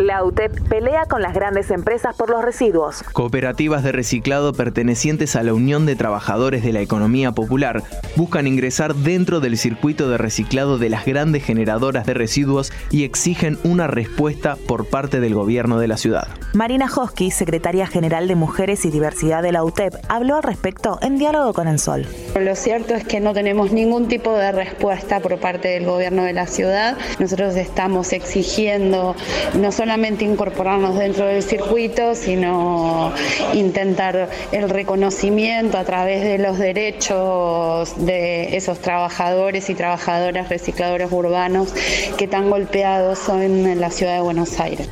La 0.00 0.24
UTEP 0.24 0.66
pelea 0.66 1.04
con 1.04 1.20
las 1.20 1.34
grandes 1.34 1.70
empresas 1.70 2.16
por 2.16 2.30
los 2.30 2.42
residuos. 2.42 3.02
Cooperativas 3.12 3.84
de 3.84 3.92
reciclado 3.92 4.54
pertenecientes 4.54 5.36
a 5.36 5.42
la 5.42 5.52
Unión 5.52 5.84
de 5.84 5.94
Trabajadores 5.94 6.64
de 6.64 6.72
la 6.72 6.80
Economía 6.80 7.32
Popular 7.32 7.82
buscan 8.16 8.46
ingresar 8.46 8.94
dentro 8.94 9.40
del 9.40 9.58
circuito 9.58 10.08
de 10.08 10.16
reciclado 10.16 10.78
de 10.78 10.88
las 10.88 11.04
grandes 11.04 11.44
generadoras 11.44 12.06
de 12.06 12.14
residuos 12.14 12.72
y 12.90 13.04
exigen 13.04 13.58
una 13.62 13.88
respuesta 13.88 14.56
por 14.66 14.86
parte 14.86 15.20
del 15.20 15.34
gobierno 15.34 15.78
de 15.78 15.88
la 15.88 15.98
ciudad. 15.98 16.28
Marina 16.54 16.86
Hosky, 16.86 17.30
secretaria 17.30 17.86
general 17.86 18.26
de 18.26 18.36
Mujeres 18.36 18.86
y 18.86 18.90
Diversidad 18.90 19.42
de 19.42 19.52
la 19.52 19.64
UTEP, 19.64 19.92
habló 20.08 20.36
al 20.36 20.42
respecto 20.42 20.98
en 21.02 21.18
diálogo 21.18 21.52
con 21.52 21.68
el 21.68 21.78
Sol. 21.78 22.06
Lo 22.40 22.56
cierto 22.56 22.94
es 22.94 23.04
que 23.04 23.20
no 23.20 23.34
tenemos 23.34 23.70
ningún 23.70 24.08
tipo 24.08 24.32
de 24.32 24.50
respuesta 24.50 25.20
por 25.20 25.38
parte 25.38 25.68
del 25.68 25.84
gobierno 25.84 26.24
de 26.24 26.32
la 26.32 26.46
ciudad. 26.46 26.96
Nosotros 27.18 27.54
estamos 27.56 28.14
exigiendo 28.14 29.14
no 29.58 29.70
solo 29.70 29.89
solamente 29.90 30.24
incorporarnos 30.24 30.96
dentro 30.96 31.26
del 31.26 31.42
circuito, 31.42 32.14
sino 32.14 33.12
intentar 33.54 34.30
el 34.52 34.70
reconocimiento 34.70 35.78
a 35.78 35.84
través 35.84 36.22
de 36.22 36.38
los 36.38 36.60
derechos 36.60 37.94
de 38.06 38.56
esos 38.56 38.78
trabajadores 38.78 39.68
y 39.68 39.74
trabajadoras 39.74 40.48
recicladores 40.48 41.10
urbanos 41.10 41.74
que 42.16 42.28
tan 42.28 42.50
golpeados 42.50 43.18
son 43.18 43.42
en 43.42 43.80
la 43.80 43.90
ciudad 43.90 44.14
de 44.14 44.20
Buenos 44.20 44.60
Aires 44.60 44.88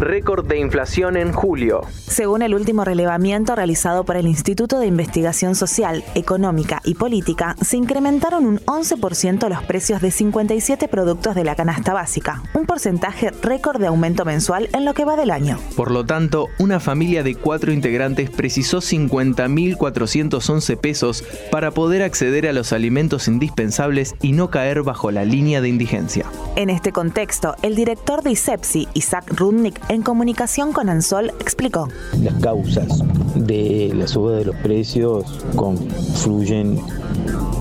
récord 0.00 0.46
de 0.46 0.58
inflación 0.58 1.16
en 1.16 1.32
julio. 1.32 1.82
Según 2.06 2.42
el 2.42 2.54
último 2.54 2.84
relevamiento 2.84 3.54
realizado 3.54 4.04
por 4.04 4.16
el 4.16 4.26
Instituto 4.26 4.78
de 4.78 4.86
Investigación 4.86 5.54
Social, 5.54 6.04
Económica 6.14 6.80
y 6.84 6.94
Política, 6.94 7.56
se 7.60 7.76
incrementaron 7.76 8.46
un 8.46 8.58
11% 8.60 9.48
los 9.48 9.62
precios 9.64 10.00
de 10.00 10.10
57 10.10 10.88
productos 10.88 11.34
de 11.34 11.44
la 11.44 11.54
canasta 11.54 11.92
básica, 11.92 12.42
un 12.54 12.66
porcentaje 12.66 13.30
récord 13.42 13.80
de 13.80 13.88
aumento 13.88 14.24
mensual 14.24 14.68
en 14.72 14.84
lo 14.84 14.94
que 14.94 15.04
va 15.04 15.16
del 15.16 15.30
año. 15.30 15.58
Por 15.76 15.90
lo 15.90 16.04
tanto, 16.04 16.48
una 16.58 16.80
familia 16.80 17.22
de 17.22 17.34
cuatro 17.34 17.72
integrantes 17.72 18.30
precisó 18.30 18.78
50.411 18.78 20.76
pesos 20.78 21.24
para 21.50 21.70
poder 21.72 22.02
acceder 22.02 22.46
a 22.46 22.52
los 22.52 22.72
alimentos 22.72 23.28
indispensables 23.28 24.14
y 24.22 24.32
no 24.32 24.50
caer 24.50 24.82
bajo 24.82 25.10
la 25.10 25.24
línea 25.24 25.60
de 25.60 25.68
indigencia. 25.68 26.26
En 26.56 26.70
este 26.70 26.92
contexto, 26.92 27.54
el 27.62 27.74
director 27.76 28.22
de 28.22 28.32
ISEPSI, 28.32 28.88
Isaac 28.94 29.32
Rudnick, 29.36 29.78
en 29.88 30.02
comunicación 30.02 30.72
con 30.72 30.88
Ansol, 30.88 31.30
explicó. 31.40 31.88
Las 32.22 32.34
causas 32.34 33.02
de 33.34 33.92
la 33.94 34.06
suba 34.06 34.32
de 34.32 34.44
los 34.44 34.56
precios 34.56 35.24
confluyen 35.56 36.80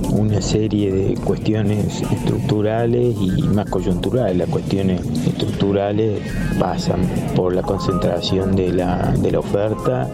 una 0.09 0.41
serie 0.41 0.91
de 0.91 1.13
cuestiones 1.15 2.01
estructurales 2.01 3.15
y 3.19 3.43
más 3.43 3.69
coyunturales. 3.69 4.37
Las 4.37 4.49
cuestiones 4.49 5.01
estructurales 5.25 6.21
pasan 6.59 7.01
por 7.35 7.53
la 7.53 7.61
concentración 7.61 8.55
de 8.55 8.73
la, 8.73 9.13
oferta, 9.37 10.09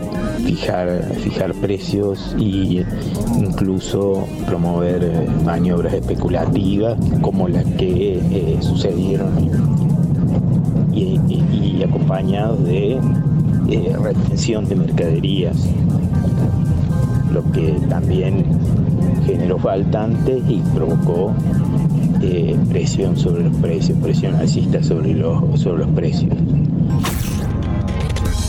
fijar, 0.46 1.16
fijar 1.22 1.54
precios 1.56 2.36
e 2.40 2.86
incluso 3.38 4.28
promover 4.48 5.30
maniobras 5.44 5.94
especulativas 5.94 6.98
como 7.22 7.48
las 7.48 7.66
que 7.66 8.20
eh, 8.20 8.58
sucedieron 8.62 9.83
y, 10.96 11.84
acompañado 11.84 12.56
de 12.58 13.00
eh, 13.70 13.96
retención 14.02 14.68
de 14.68 14.76
mercaderías, 14.76 15.70
lo 17.32 17.50
que 17.52 17.72
también 17.90 18.46
generó 19.26 19.58
faltantes 19.58 20.44
y 20.48 20.62
provocó 20.74 21.34
eh, 22.22 22.56
presión 22.70 23.18
sobre 23.18 23.44
los 23.44 23.56
precios, 23.58 23.98
presión 24.00 24.36
alcista 24.36 24.82
sobre 24.84 25.14
los, 25.14 25.60
sobre 25.60 25.86
los 25.86 25.94
precios. 25.94 26.38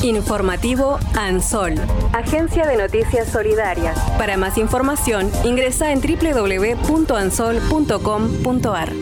Informativo 0.02 0.98
ANSOL, 1.14 1.74
Agencia 2.12 2.66
de 2.66 2.76
Noticias 2.76 3.28
Solidarias. 3.28 3.98
Para 4.18 4.36
más 4.36 4.58
información, 4.58 5.30
ingresa 5.44 5.92
en 5.92 6.02
www.ansol.com.ar. 6.02 8.92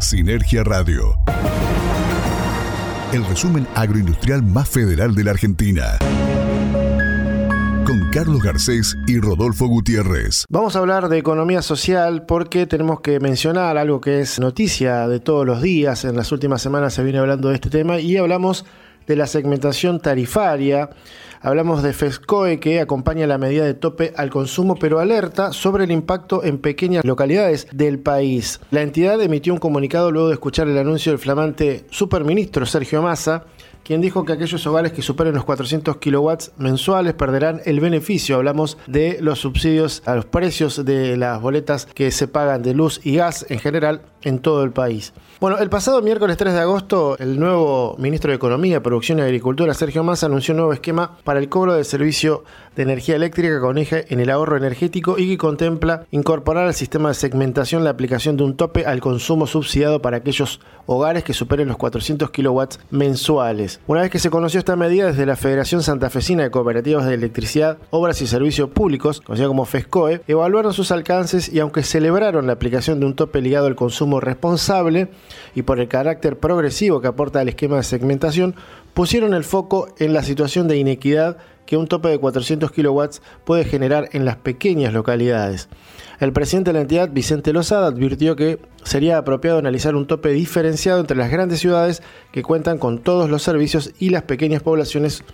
Sinergia 0.00 0.64
Radio 0.64 1.16
el 3.12 3.26
resumen 3.26 3.66
agroindustrial 3.74 4.42
más 4.42 4.68
federal 4.70 5.14
de 5.14 5.24
la 5.24 5.32
Argentina. 5.32 5.98
Con 7.86 8.08
Carlos 8.10 8.42
Garcés 8.42 8.96
y 9.06 9.20
Rodolfo 9.20 9.66
Gutiérrez. 9.66 10.46
Vamos 10.48 10.76
a 10.76 10.78
hablar 10.78 11.10
de 11.10 11.18
economía 11.18 11.60
social 11.60 12.24
porque 12.24 12.66
tenemos 12.66 13.02
que 13.02 13.20
mencionar 13.20 13.76
algo 13.76 14.00
que 14.00 14.20
es 14.20 14.40
noticia 14.40 15.08
de 15.08 15.20
todos 15.20 15.44
los 15.44 15.60
días. 15.60 16.06
En 16.06 16.16
las 16.16 16.32
últimas 16.32 16.62
semanas 16.62 16.94
se 16.94 17.02
viene 17.02 17.18
hablando 17.18 17.50
de 17.50 17.56
este 17.56 17.68
tema 17.68 18.00
y 18.00 18.16
hablamos 18.16 18.64
de 19.06 19.16
la 19.16 19.26
segmentación 19.26 20.00
tarifaria. 20.00 20.88
Hablamos 21.44 21.82
de 21.82 21.92
FESCOE 21.92 22.60
que 22.60 22.80
acompaña 22.80 23.26
la 23.26 23.36
medida 23.36 23.64
de 23.64 23.74
tope 23.74 24.12
al 24.16 24.30
consumo, 24.30 24.76
pero 24.76 25.00
alerta 25.00 25.52
sobre 25.52 25.82
el 25.82 25.90
impacto 25.90 26.44
en 26.44 26.58
pequeñas 26.58 27.04
localidades 27.04 27.66
del 27.72 27.98
país. 27.98 28.60
La 28.70 28.82
entidad 28.82 29.20
emitió 29.20 29.52
un 29.52 29.58
comunicado 29.58 30.12
luego 30.12 30.28
de 30.28 30.34
escuchar 30.34 30.68
el 30.68 30.78
anuncio 30.78 31.10
del 31.10 31.18
flamante 31.18 31.84
superministro 31.90 32.64
Sergio 32.64 33.02
Massa, 33.02 33.46
quien 33.84 34.00
dijo 34.00 34.24
que 34.24 34.32
aquellos 34.32 34.66
hogares 34.66 34.92
que 34.92 35.02
superen 35.02 35.34
los 35.34 35.44
400 35.44 35.96
kilowatts 35.96 36.52
mensuales 36.56 37.14
perderán 37.14 37.60
el 37.64 37.80
beneficio. 37.80 38.36
Hablamos 38.36 38.78
de 38.86 39.18
los 39.20 39.40
subsidios 39.40 40.02
a 40.06 40.14
los 40.14 40.24
precios 40.24 40.84
de 40.84 41.16
las 41.16 41.40
boletas 41.40 41.86
que 41.86 42.10
se 42.10 42.28
pagan 42.28 42.62
de 42.62 42.74
luz 42.74 43.00
y 43.04 43.16
gas 43.16 43.46
en 43.48 43.58
general 43.58 44.02
en 44.22 44.38
todo 44.38 44.62
el 44.62 44.70
país. 44.70 45.12
Bueno, 45.40 45.58
el 45.58 45.68
pasado 45.68 46.00
miércoles 46.02 46.36
3 46.36 46.54
de 46.54 46.60
agosto, 46.60 47.16
el 47.18 47.40
nuevo 47.40 47.96
ministro 47.98 48.30
de 48.30 48.36
Economía, 48.36 48.82
Producción 48.82 49.18
y 49.18 49.22
Agricultura, 49.22 49.74
Sergio 49.74 50.04
Massa, 50.04 50.26
anunció 50.26 50.52
un 50.52 50.58
nuevo 50.58 50.72
esquema 50.72 51.18
para 51.24 51.40
el 51.40 51.48
cobro 51.48 51.74
del 51.74 51.84
servicio 51.84 52.44
de 52.76 52.82
energía 52.82 53.16
eléctrica 53.16 53.60
con 53.60 53.78
eje 53.78 54.06
en 54.12 54.20
el 54.20 54.30
ahorro 54.30 54.56
energético 54.56 55.18
y 55.18 55.28
que 55.28 55.38
contempla 55.38 56.06
incorporar 56.10 56.66
al 56.66 56.74
sistema 56.74 57.08
de 57.08 57.14
segmentación 57.14 57.84
la 57.84 57.90
aplicación 57.90 58.36
de 58.36 58.44
un 58.44 58.56
tope 58.56 58.86
al 58.86 59.00
consumo 59.00 59.46
subsidiado 59.46 60.00
para 60.00 60.18
aquellos 60.18 60.60
hogares 60.86 61.24
que 61.24 61.34
superen 61.34 61.68
los 61.68 61.76
400 61.76 62.30
kilowatts 62.30 62.80
mensuales. 62.90 63.80
Una 63.86 64.02
vez 64.02 64.10
que 64.10 64.18
se 64.18 64.30
conoció 64.30 64.58
esta 64.58 64.76
medida 64.76 65.06
desde 65.06 65.26
la 65.26 65.36
Federación 65.36 65.82
Santafesina 65.82 66.42
de 66.42 66.50
Cooperativas 66.50 67.06
de 67.06 67.14
Electricidad, 67.14 67.78
Obras 67.90 68.20
y 68.22 68.26
Servicios 68.26 68.70
Públicos, 68.70 69.20
conocida 69.20 69.48
como 69.48 69.64
FESCOE, 69.64 70.22
evaluaron 70.26 70.72
sus 70.72 70.90
alcances 70.90 71.52
y 71.52 71.60
aunque 71.60 71.82
celebraron 71.82 72.46
la 72.46 72.54
aplicación 72.54 73.00
de 73.00 73.06
un 73.06 73.14
tope 73.14 73.40
ligado 73.40 73.66
al 73.66 73.76
consumo 73.76 74.20
responsable 74.20 75.08
y 75.54 75.62
por 75.62 75.80
el 75.80 75.88
carácter 75.88 76.38
progresivo 76.38 77.00
que 77.00 77.08
aporta 77.08 77.42
el 77.42 77.48
esquema 77.48 77.76
de 77.76 77.82
segmentación, 77.82 78.54
pusieron 78.94 79.34
el 79.34 79.44
foco 79.44 79.88
en 79.98 80.12
la 80.12 80.22
situación 80.22 80.68
de 80.68 80.76
inequidad 80.76 81.38
que 81.72 81.78
un 81.78 81.86
tope 81.86 82.10
de 82.10 82.18
400 82.18 82.70
kilowatts 82.70 83.22
puede 83.46 83.64
generar 83.64 84.10
en 84.12 84.26
las 84.26 84.36
pequeñas 84.36 84.92
localidades. 84.92 85.70
El 86.20 86.34
presidente 86.34 86.68
de 86.68 86.74
la 86.74 86.82
entidad, 86.82 87.08
Vicente 87.10 87.54
Lozada, 87.54 87.86
advirtió 87.86 88.36
que 88.36 88.58
sería 88.84 89.16
apropiado 89.16 89.56
analizar 89.56 89.96
un 89.96 90.06
tope 90.06 90.28
diferenciado 90.34 91.00
entre 91.00 91.16
las 91.16 91.30
grandes 91.30 91.60
ciudades 91.60 92.02
que 92.30 92.42
cuentan 92.42 92.76
con 92.76 92.98
todos 92.98 93.30
los 93.30 93.42
servicios 93.42 93.90
y 93.98 94.10
las 94.10 94.24
pequeñas 94.24 94.62
poblaciones 94.62 95.24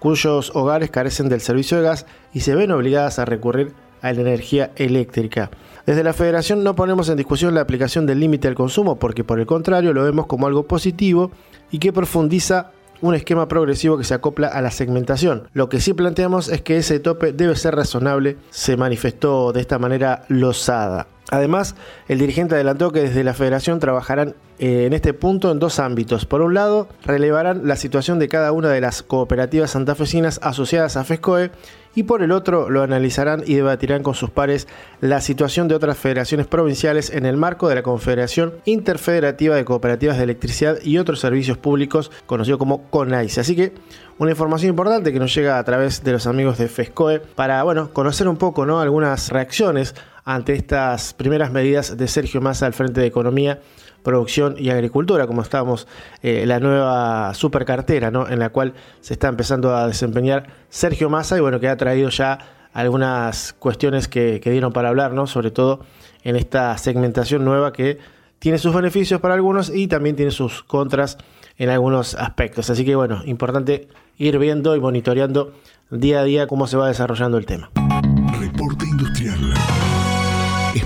cuyos 0.00 0.50
hogares 0.56 0.90
carecen 0.90 1.28
del 1.28 1.40
servicio 1.40 1.76
de 1.76 1.84
gas 1.84 2.06
y 2.32 2.40
se 2.40 2.56
ven 2.56 2.72
obligadas 2.72 3.20
a 3.20 3.24
recurrir 3.24 3.72
a 4.02 4.12
la 4.12 4.20
energía 4.20 4.72
eléctrica. 4.74 5.52
Desde 5.86 6.02
la 6.02 6.12
Federación 6.12 6.64
no 6.64 6.74
ponemos 6.74 7.08
en 7.08 7.18
discusión 7.18 7.54
la 7.54 7.60
aplicación 7.60 8.04
del 8.04 8.18
límite 8.18 8.48
al 8.48 8.56
consumo 8.56 8.98
porque 8.98 9.22
por 9.22 9.38
el 9.38 9.46
contrario 9.46 9.92
lo 9.92 10.02
vemos 10.02 10.26
como 10.26 10.48
algo 10.48 10.66
positivo 10.66 11.30
y 11.70 11.78
que 11.78 11.92
profundiza 11.92 12.72
un 13.04 13.14
esquema 13.14 13.48
progresivo 13.48 13.98
que 13.98 14.04
se 14.04 14.14
acopla 14.14 14.48
a 14.48 14.62
la 14.62 14.70
segmentación. 14.70 15.48
Lo 15.52 15.68
que 15.68 15.80
sí 15.80 15.92
planteamos 15.92 16.48
es 16.48 16.62
que 16.62 16.78
ese 16.78 17.00
tope 17.00 17.34
debe 17.34 17.54
ser 17.54 17.76
razonable, 17.76 18.38
se 18.48 18.78
manifestó 18.78 19.52
de 19.52 19.60
esta 19.60 19.78
manera 19.78 20.24
Lozada. 20.28 21.06
Además, 21.30 21.74
el 22.08 22.18
dirigente 22.18 22.54
adelantó 22.54 22.92
que 22.92 23.00
desde 23.00 23.24
la 23.24 23.34
federación 23.34 23.80
trabajarán 23.80 24.34
eh, 24.58 24.84
en 24.86 24.92
este 24.92 25.14
punto 25.14 25.50
en 25.50 25.58
dos 25.58 25.78
ámbitos. 25.78 26.26
Por 26.26 26.42
un 26.42 26.54
lado, 26.54 26.88
relevarán 27.04 27.66
la 27.66 27.76
situación 27.76 28.18
de 28.18 28.28
cada 28.28 28.52
una 28.52 28.68
de 28.68 28.80
las 28.80 29.02
cooperativas 29.02 29.72
santafesinas 29.72 30.38
asociadas 30.42 30.96
a 30.96 31.04
FESCOE 31.04 31.50
y 31.94 32.04
por 32.04 32.22
el 32.22 32.32
otro 32.32 32.70
lo 32.70 32.82
analizarán 32.82 33.42
y 33.46 33.54
debatirán 33.54 34.02
con 34.02 34.14
sus 34.14 34.30
pares 34.30 34.66
la 35.00 35.20
situación 35.20 35.68
de 35.68 35.74
otras 35.74 35.96
federaciones 35.96 36.46
provinciales 36.46 37.10
en 37.10 37.24
el 37.24 37.36
marco 37.36 37.68
de 37.68 37.76
la 37.76 37.82
Confederación 37.82 38.54
Interfederativa 38.64 39.56
de 39.56 39.64
Cooperativas 39.64 40.18
de 40.18 40.24
Electricidad 40.24 40.78
y 40.82 40.98
otros 40.98 41.20
servicios 41.20 41.56
públicos, 41.58 42.10
conocido 42.26 42.58
como 42.58 42.82
CONAICE. 42.90 43.40
Así 43.40 43.56
que 43.56 43.72
una 44.18 44.30
información 44.30 44.70
importante 44.70 45.12
que 45.12 45.18
nos 45.18 45.34
llega 45.34 45.58
a 45.58 45.64
través 45.64 46.04
de 46.04 46.12
los 46.12 46.26
amigos 46.26 46.58
de 46.58 46.68
FESCOE 46.68 47.20
para 47.20 47.62
bueno, 47.62 47.92
conocer 47.92 48.28
un 48.28 48.36
poco 48.36 48.66
¿no? 48.66 48.80
algunas 48.80 49.30
reacciones 49.30 49.94
ante 50.24 50.54
estas 50.54 51.14
primeras 51.14 51.52
medidas 51.52 51.96
de 51.96 52.08
Sergio 52.08 52.40
Massa 52.40 52.66
al 52.66 52.72
frente 52.72 53.00
de 53.00 53.06
Economía, 53.06 53.60
Producción 54.02 54.56
y 54.58 54.70
Agricultura, 54.70 55.26
como 55.26 55.42
estábamos, 55.42 55.86
eh, 56.22 56.44
la 56.46 56.60
nueva 56.60 57.32
supercartera, 57.34 58.10
¿no? 58.10 58.28
en 58.28 58.38
la 58.38 58.50
cual 58.50 58.74
se 59.00 59.14
está 59.14 59.28
empezando 59.28 59.74
a 59.74 59.86
desempeñar 59.86 60.46
Sergio 60.68 61.08
Massa 61.08 61.36
y 61.36 61.40
bueno, 61.40 61.58
que 61.58 61.68
ha 61.68 61.76
traído 61.76 62.10
ya 62.10 62.38
algunas 62.72 63.54
cuestiones 63.54 64.08
que, 64.08 64.40
dieron 64.44 64.72
para 64.72 64.88
hablar, 64.88 65.12
¿no? 65.12 65.26
sobre 65.26 65.50
todo 65.50 65.80
en 66.22 66.36
esta 66.36 66.76
segmentación 66.76 67.44
nueva 67.44 67.72
que 67.72 67.98
tiene 68.38 68.58
sus 68.58 68.74
beneficios 68.74 69.20
para 69.20 69.34
algunos 69.34 69.70
y 69.74 69.88
también 69.88 70.16
tiene 70.16 70.32
sus 70.32 70.62
contras 70.64 71.16
en 71.56 71.70
algunos 71.70 72.14
aspectos. 72.14 72.68
Así 72.68 72.84
que 72.84 72.94
bueno, 72.94 73.22
importante 73.24 73.88
ir 74.18 74.38
viendo 74.38 74.76
y 74.76 74.80
monitoreando 74.80 75.54
día 75.90 76.20
a 76.20 76.24
día 76.24 76.46
cómo 76.46 76.66
se 76.66 76.76
va 76.76 76.88
desarrollando 76.88 77.38
el 77.38 77.46
tema. 77.46 77.70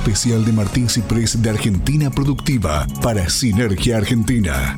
Especial 0.09 0.43
de 0.43 0.53
Martín 0.53 0.89
Ciprés 0.89 1.43
de 1.43 1.51
Argentina 1.51 2.11
Productiva 2.11 2.87
para 3.03 3.29
Sinergia 3.29 3.99
Argentina. 3.99 4.75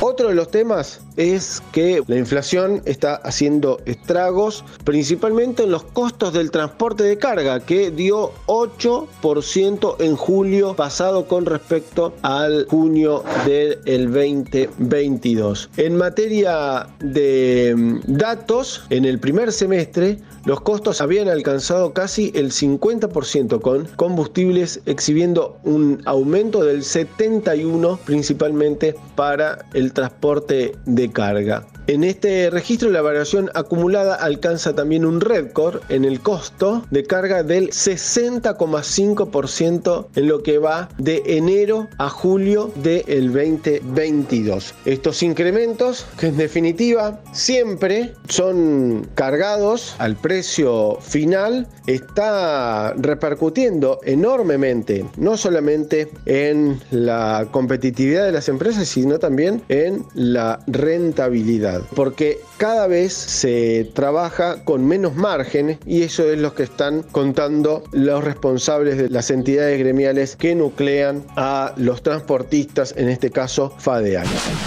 Otro 0.03 0.29
de 0.29 0.35
los 0.35 0.51
temas 0.51 1.01
es 1.17 1.63
que 1.73 2.03
la 2.07 2.17
inflación 2.17 2.83
está 2.85 3.17
haciendo 3.17 3.81
estragos 3.87 4.63
principalmente 4.85 5.65
en 5.65 5.71
los 5.71 5.85
costos 5.85 6.35
del 6.35 6.51
transporte 6.51 7.03
de 7.03 7.17
carga 7.17 7.61
que 7.61 7.91
dio 7.91 8.33
8% 8.47 9.97
en 10.01 10.17
julio 10.17 10.77
pasado 10.77 11.27
con 11.27 11.47
respecto 11.47 12.15
al 12.23 12.67
junio 12.69 13.25
del 13.47 13.79
2022. 14.13 15.71
En 15.79 15.97
materia 15.97 16.87
de 17.01 17.75
mm, 17.77 18.01
datos, 18.07 18.85
en 18.91 19.05
el 19.05 19.19
primer 19.19 19.53
semestre 19.53 20.19
los 20.45 20.61
costos 20.61 21.01
habían 21.01 21.29
alcanzado 21.29 21.93
casi 21.93 22.33
el 22.35 22.51
50% 22.51 23.61
con 23.61 23.85
combustibles 23.97 24.81
exhibiendo 24.87 25.59
un 25.65 26.01
aumento 26.07 26.65
del 26.65 26.83
71 26.83 27.99
principalmente 28.05 28.95
para 29.15 29.67
el 29.75 29.93
transporte 29.93 30.73
de 30.87 31.11
carga. 31.11 31.67
En 31.89 32.05
este 32.05 32.49
registro 32.51 32.91
la 32.91 33.01
variación 33.01 33.51
acumulada 33.55 34.15
alcanza 34.15 34.75
también 34.75 35.07
un 35.07 35.23
récord 35.23 35.81
en 35.89 36.05
el 36.05 36.21
costo 36.21 36.85
de 36.91 37.05
carga 37.05 37.43
del 37.43 37.71
60,5% 37.71 40.09
en 40.15 40.29
lo 40.29 40.43
que 40.43 40.59
va 40.59 40.91
de 40.99 41.23
enero 41.25 41.89
a 41.97 42.11
julio 42.11 42.71
del 42.75 43.33
2022. 43.33 44.75
Estos 44.85 45.23
incrementos 45.23 46.05
que 46.21 46.27
en 46.27 46.37
definitiva 46.37 47.23
siempre 47.33 48.13
son 48.29 49.09
cargados 49.15 49.95
al 49.97 50.17
precio 50.17 50.99
final 51.01 51.69
está 51.87 52.93
repercutiendo 52.99 54.01
enormemente 54.05 55.07
no 55.17 55.39
solamente 55.39 56.11
en 56.27 56.83
la 56.91 57.49
competitividad 57.51 58.27
de 58.27 58.33
las 58.33 58.51
empresas 58.51 58.87
sino 58.89 59.19
también 59.19 59.63
en 59.71 60.05
la 60.13 60.61
rentabilidad. 60.67 61.78
Porque 61.95 62.41
cada 62.57 62.87
vez 62.87 63.13
se 63.13 63.91
trabaja 63.95 64.65
con 64.65 64.87
menos 64.87 65.15
márgenes 65.15 65.79
y 65.87 66.03
eso 66.03 66.31
es 66.31 66.39
lo 66.39 66.55
que 66.55 66.65
están 66.65 67.03
contando 67.03 67.85
los 67.93 68.25
responsables 68.25 68.99
de 68.99 69.09
las 69.09 69.31
entidades 69.31 69.79
gremiales 69.79 70.37
que 70.37 70.55
nuclean 70.55 71.25
a 71.37 71.75
los 71.77 72.03
transportistas, 72.03 72.95
en 72.97 73.09
este 73.09 73.31
caso 73.31 73.75
FADEAC. 73.79 74.27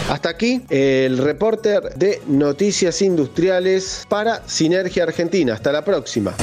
Hasta 0.10 0.30
aquí 0.30 0.62
el 0.70 1.18
reporter 1.18 1.94
de 1.96 2.22
Noticias 2.28 3.02
Industriales 3.02 4.06
para 4.10 4.48
Sinergia 4.48 5.04
Argentina. 5.04 5.54
Hasta 5.54 5.72
la 5.72 5.84
próxima. 5.84 6.34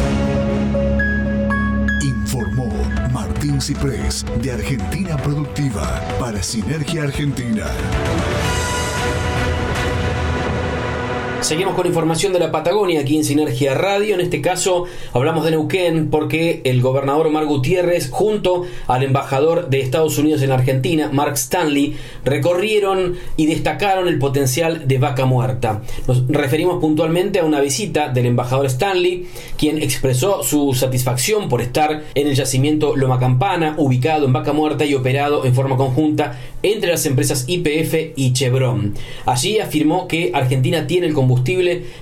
Informó 2.03 2.73
Martín 3.13 3.61
Ciprés 3.61 4.25
de 4.43 4.53
Argentina 4.53 5.17
Productiva 5.17 6.03
para 6.19 6.43
Sinergia 6.43 7.05
Argentina. 7.05 7.67
Seguimos 11.41 11.75
con 11.77 11.87
información 11.87 12.33
de 12.33 12.41
la 12.41 12.51
Patagonia 12.51 13.01
aquí 13.01 13.17
en 13.17 13.25
Sinergia 13.25 13.73
Radio. 13.73 14.15
En 14.15 14.21
este 14.21 14.41
caso 14.41 14.85
hablamos 15.13 15.45
de 15.45 15.53
Neuquén 15.53 16.11
porque 16.11 16.61
el 16.65 16.83
gobernador 16.83 17.29
Omar 17.29 17.47
Gutiérrez 17.47 18.11
junto 18.11 18.67
al 18.89 19.05
embajador 19.05 19.71
de 19.71 19.81
Estados 19.81 20.19
Unidos 20.19 20.43
en 20.43 20.51
Argentina, 20.51 21.09
Mark 21.13 21.35
Stanley, 21.35 21.97
recorrieron 22.25 23.15
y 23.37 23.47
destacaron 23.47 24.09
el 24.09 24.19
potencial 24.19 24.89
de 24.89 24.99
vaca 24.99 25.27
muerta. 25.27 25.83
Nos 26.09 26.27
referimos 26.27 26.81
puntualmente 26.81 27.39
a 27.39 27.45
una 27.45 27.61
visita 27.61 28.09
del 28.09 28.27
embajador 28.27 28.67
Stanley, 28.67 29.29
quien 29.57 29.81
expresó 29.81 30.43
su 30.43 30.75
satisfacción 30.75 31.49
por 31.49 31.63
estar 31.63 32.03
en 32.15 32.27
el 32.27 32.35
yacimiento 32.35 32.97
Loma 32.97 33.21
Campana, 33.21 33.75
ubicado 33.79 34.27
en 34.27 34.33
Vaca 34.33 34.53
Muerta 34.53 34.85
y 34.85 34.95
operado 34.95 35.45
en 35.45 35.55
forma 35.55 35.77
conjunta 35.77 36.37
entre 36.63 36.91
las 36.91 37.07
empresas 37.07 37.45
IPF 37.47 38.13
y 38.17 38.33
Chevron. 38.33 38.95
Allí 39.25 39.61
afirmó 39.61 40.09
que 40.09 40.33
Argentina 40.35 40.87
tiene 40.87 41.07
el 41.07 41.15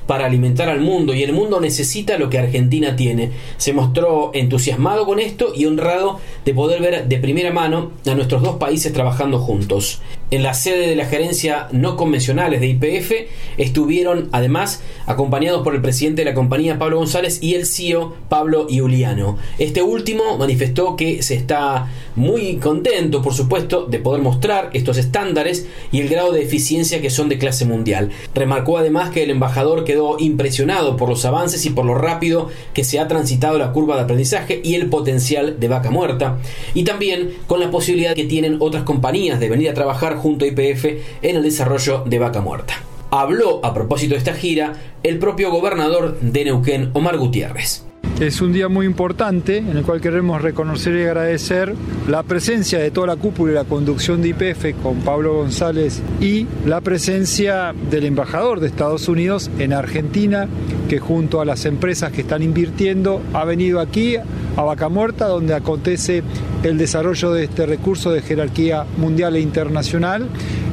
para 0.06 0.26
alimentar 0.26 0.68
al 0.68 0.80
mundo 0.80 1.14
y 1.14 1.22
el 1.22 1.32
mundo 1.32 1.60
necesita 1.60 2.18
lo 2.18 2.30
que 2.30 2.38
Argentina 2.38 2.96
tiene. 2.96 3.30
Se 3.56 3.72
mostró 3.72 4.30
entusiasmado 4.34 5.04
con 5.06 5.18
esto 5.18 5.52
y 5.54 5.66
honrado 5.66 6.20
de 6.44 6.54
poder 6.54 6.80
ver 6.80 7.08
de 7.08 7.18
primera 7.18 7.52
mano 7.52 7.92
a 8.06 8.14
nuestros 8.14 8.42
dos 8.42 8.56
países 8.56 8.92
trabajando 8.92 9.38
juntos. 9.38 10.00
En 10.32 10.42
la 10.42 10.54
sede 10.54 10.88
de 10.88 10.96
la 10.96 11.06
gerencia 11.06 11.68
no 11.70 11.96
convencionales 11.96 12.60
de 12.60 12.66
IPF 12.66 13.12
estuvieron 13.58 14.28
además 14.32 14.82
acompañados 15.06 15.62
por 15.62 15.76
el 15.76 15.82
presidente 15.82 16.22
de 16.22 16.30
la 16.30 16.34
compañía 16.34 16.80
Pablo 16.80 16.96
González 16.98 17.40
y 17.44 17.54
el 17.54 17.64
CEO 17.64 18.16
Pablo 18.28 18.66
Iuliano. 18.68 19.38
Este 19.60 19.82
último 19.82 20.36
manifestó 20.36 20.96
que 20.96 21.22
se 21.22 21.36
está 21.36 21.92
muy 22.16 22.56
contento, 22.56 23.22
por 23.22 23.34
supuesto, 23.34 23.86
de 23.86 24.00
poder 24.00 24.20
mostrar 24.20 24.70
estos 24.72 24.96
estándares 24.96 25.68
y 25.92 26.00
el 26.00 26.08
grado 26.08 26.32
de 26.32 26.42
eficiencia 26.42 27.00
que 27.00 27.10
son 27.10 27.28
de 27.28 27.38
clase 27.38 27.64
mundial. 27.64 28.10
Remarcó 28.34 28.78
además 28.78 29.10
que 29.10 29.22
el 29.22 29.30
embajador 29.30 29.84
quedó 29.84 30.18
impresionado 30.18 30.96
por 30.96 31.08
los 31.08 31.24
avances 31.24 31.64
y 31.66 31.70
por 31.70 31.84
lo 31.84 31.94
rápido 31.94 32.48
que 32.74 32.82
se 32.82 32.98
ha 32.98 33.06
transitado 33.06 33.58
la 33.58 33.70
curva 33.70 33.94
de 33.94 34.02
aprendizaje 34.02 34.60
y 34.64 34.74
el 34.74 34.88
potencial 34.88 35.60
de 35.60 35.68
vaca 35.68 35.92
muerta, 35.92 36.38
y 36.74 36.82
también 36.82 37.32
con 37.46 37.60
la 37.60 37.70
posibilidad 37.70 38.16
que 38.16 38.24
tienen 38.24 38.56
otras 38.58 38.82
compañías 38.82 39.38
de 39.38 39.48
venir 39.48 39.70
a 39.70 39.74
trabajar 39.74 40.15
junto 40.16 40.44
a 40.44 40.48
IPF 40.48 40.84
en 41.22 41.36
el 41.36 41.42
desarrollo 41.42 42.02
de 42.06 42.18
vaca 42.18 42.40
muerta. 42.40 42.74
Habló 43.10 43.64
a 43.64 43.72
propósito 43.72 44.14
de 44.14 44.18
esta 44.18 44.34
gira 44.34 44.74
el 45.02 45.18
propio 45.18 45.50
gobernador 45.50 46.18
de 46.20 46.44
Neuquén, 46.44 46.90
Omar 46.92 47.16
Gutiérrez. 47.18 47.86
Es 48.20 48.40
un 48.40 48.50
día 48.50 48.68
muy 48.68 48.86
importante 48.86 49.58
en 49.58 49.76
el 49.76 49.82
cual 49.82 50.00
queremos 50.00 50.40
reconocer 50.40 50.96
y 50.96 51.02
agradecer 51.02 51.74
la 52.08 52.22
presencia 52.22 52.78
de 52.78 52.90
toda 52.90 53.08
la 53.08 53.16
cúpula 53.16 53.52
y 53.52 53.54
la 53.54 53.64
conducción 53.64 54.22
de 54.22 54.28
IPF 54.28 54.82
con 54.82 55.00
Pablo 55.00 55.34
González 55.34 56.00
y 56.18 56.46
la 56.64 56.80
presencia 56.80 57.74
del 57.90 58.06
embajador 58.06 58.60
de 58.60 58.68
Estados 58.68 59.08
Unidos 59.08 59.50
en 59.58 59.74
Argentina, 59.74 60.48
que 60.88 60.98
junto 60.98 61.42
a 61.42 61.44
las 61.44 61.66
empresas 61.66 62.10
que 62.10 62.22
están 62.22 62.42
invirtiendo 62.42 63.20
ha 63.34 63.44
venido 63.44 63.80
aquí 63.80 64.16
a 64.16 64.62
Vaca 64.62 64.88
Muerta, 64.88 65.28
donde 65.28 65.52
acontece 65.52 66.22
el 66.62 66.78
desarrollo 66.78 67.32
de 67.32 67.44
este 67.44 67.66
recurso 67.66 68.12
de 68.12 68.22
jerarquía 68.22 68.86
mundial 68.96 69.36
e 69.36 69.40
internacional. 69.40 70.26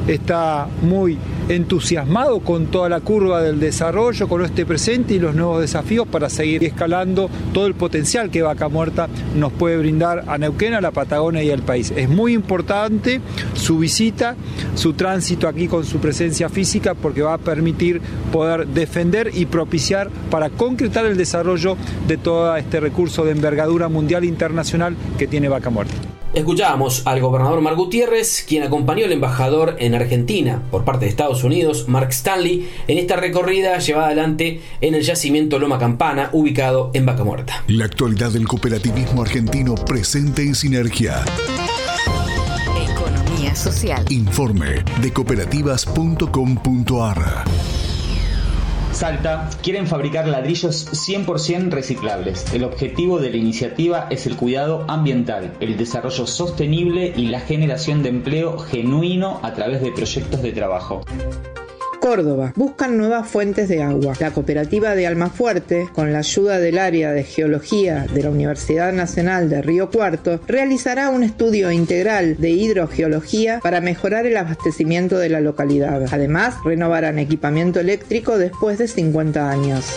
Está 0.06 0.68
muy 0.82 1.18
entusiasmado 1.48 2.40
con 2.40 2.66
toda 2.66 2.88
la 2.88 3.00
curva 3.00 3.42
del 3.42 3.60
desarrollo, 3.60 4.28
con 4.28 4.44
este 4.44 4.66
presente 4.66 5.14
y 5.14 5.18
los 5.18 5.34
nuevos 5.34 5.60
desafíos 5.60 6.06
para 6.06 6.28
seguir 6.30 6.64
escalando 6.64 7.28
todo 7.52 7.66
el 7.66 7.74
potencial 7.74 8.30
que 8.30 8.42
Vaca 8.42 8.68
Muerta 8.68 9.08
nos 9.34 9.52
puede 9.52 9.78
brindar 9.78 10.24
a 10.26 10.38
Neuquén, 10.38 10.74
a 10.74 10.80
la 10.80 10.90
Patagonia 10.90 11.42
y 11.42 11.50
al 11.50 11.62
país. 11.62 11.92
Es 11.96 12.08
muy 12.08 12.32
importante 12.32 13.20
su 13.54 13.78
visita, 13.78 14.36
su 14.74 14.92
tránsito 14.92 15.48
aquí 15.48 15.68
con 15.68 15.84
su 15.84 15.98
presencia 15.98 16.48
física 16.48 16.94
porque 16.94 17.22
va 17.22 17.34
a 17.34 17.38
permitir 17.38 18.00
poder 18.32 18.66
defender 18.68 19.30
y 19.34 19.46
propiciar 19.46 20.10
para 20.30 20.50
concretar 20.50 21.06
el 21.06 21.16
desarrollo 21.16 21.76
de 22.06 22.16
todo 22.16 22.54
este 22.56 22.80
recurso 22.80 23.24
de 23.24 23.32
envergadura 23.32 23.88
mundial 23.88 24.24
e 24.24 24.26
internacional 24.26 24.96
que 25.18 25.26
tiene 25.26 25.48
Vaca 25.48 25.70
Muerta. 25.70 26.13
Escuchábamos 26.34 27.06
al 27.06 27.20
gobernador 27.20 27.60
Mar 27.60 27.76
Gutiérrez, 27.76 28.44
quien 28.46 28.62
acompañó 28.64 29.04
al 29.04 29.12
embajador 29.12 29.76
en 29.78 29.94
Argentina 29.94 30.62
por 30.72 30.84
parte 30.84 31.04
de 31.04 31.10
Estados 31.10 31.44
Unidos, 31.44 31.88
Mark 31.88 32.08
Stanley, 32.10 32.68
en 32.88 32.98
esta 32.98 33.14
recorrida 33.14 33.78
llevada 33.78 34.08
adelante 34.08 34.60
en 34.80 34.96
el 34.96 35.02
yacimiento 35.02 35.60
Loma 35.60 35.78
Campana, 35.78 36.30
ubicado 36.32 36.90
en 36.92 37.06
Vaca 37.06 37.22
Muerta. 37.22 37.62
La 37.68 37.84
actualidad 37.84 38.32
del 38.32 38.48
cooperativismo 38.48 39.22
argentino 39.22 39.76
presente 39.76 40.42
en 40.42 40.56
Sinergia. 40.56 41.24
Economía 42.90 43.54
social. 43.54 44.04
Informe 44.10 44.82
de 45.00 45.12
cooperativas.com.ar. 45.12 47.44
Salta 48.94 49.50
quieren 49.60 49.88
fabricar 49.88 50.28
ladrillos 50.28 50.86
100% 50.92 51.70
reciclables. 51.70 52.54
El 52.54 52.62
objetivo 52.62 53.18
de 53.18 53.30
la 53.30 53.36
iniciativa 53.36 54.06
es 54.08 54.24
el 54.26 54.36
cuidado 54.36 54.84
ambiental, 54.86 55.52
el 55.58 55.76
desarrollo 55.76 56.28
sostenible 56.28 57.12
y 57.16 57.26
la 57.26 57.40
generación 57.40 58.04
de 58.04 58.10
empleo 58.10 58.56
genuino 58.56 59.40
a 59.42 59.52
través 59.52 59.82
de 59.82 59.90
proyectos 59.90 60.42
de 60.42 60.52
trabajo. 60.52 61.00
Córdoba. 62.04 62.52
Buscan 62.54 62.98
nuevas 62.98 63.26
fuentes 63.26 63.66
de 63.66 63.82
agua. 63.82 64.12
La 64.20 64.30
cooperativa 64.30 64.94
de 64.94 65.06
Almafuerte, 65.06 65.88
con 65.94 66.12
la 66.12 66.18
ayuda 66.18 66.58
del 66.58 66.76
área 66.76 67.12
de 67.12 67.24
geología 67.24 68.04
de 68.12 68.22
la 68.22 68.28
Universidad 68.28 68.92
Nacional 68.92 69.48
de 69.48 69.62
Río 69.62 69.90
Cuarto, 69.90 70.38
realizará 70.46 71.08
un 71.08 71.24
estudio 71.24 71.70
integral 71.70 72.36
de 72.38 72.50
hidrogeología 72.50 73.60
para 73.60 73.80
mejorar 73.80 74.26
el 74.26 74.36
abastecimiento 74.36 75.16
de 75.16 75.30
la 75.30 75.40
localidad. 75.40 76.04
Además, 76.12 76.56
renovarán 76.62 77.18
equipamiento 77.18 77.80
eléctrico 77.80 78.36
después 78.36 78.76
de 78.76 78.86
50 78.86 79.50
años. 79.50 79.96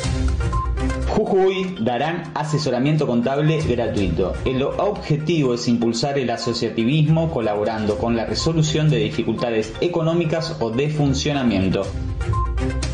Jujuy 1.17 1.75
darán 1.79 2.31
asesoramiento 2.35 3.07
contable 3.07 3.59
gratuito. 3.63 4.33
El 4.45 4.61
objetivo 4.61 5.55
es 5.55 5.67
impulsar 5.67 6.19
el 6.19 6.29
asociativismo 6.29 7.31
colaborando 7.31 7.97
con 7.97 8.15
la 8.15 8.27
resolución 8.27 8.91
de 8.91 8.97
dificultades 8.97 9.73
económicas 9.81 10.55
o 10.59 10.69
de 10.69 10.89
funcionamiento. 10.89 11.87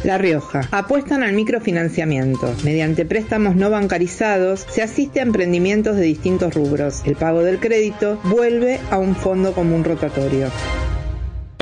La 0.05 0.17
Rioja. 0.17 0.69
Apuestan 0.71 1.21
al 1.21 1.33
microfinanciamiento. 1.33 2.49
Mediante 2.63 3.03
préstamos 3.05 3.57
no 3.57 3.69
bancarizados 3.69 4.65
se 4.69 4.81
asiste 4.81 5.19
a 5.19 5.23
emprendimientos 5.23 5.97
de 5.97 6.03
distintos 6.03 6.53
rubros. 6.53 7.01
El 7.03 7.17
pago 7.17 7.43
del 7.43 7.59
crédito 7.59 8.21
vuelve 8.23 8.79
a 8.89 8.99
un 8.99 9.17
fondo 9.17 9.51
común 9.51 9.83
rotatorio. 9.83 10.47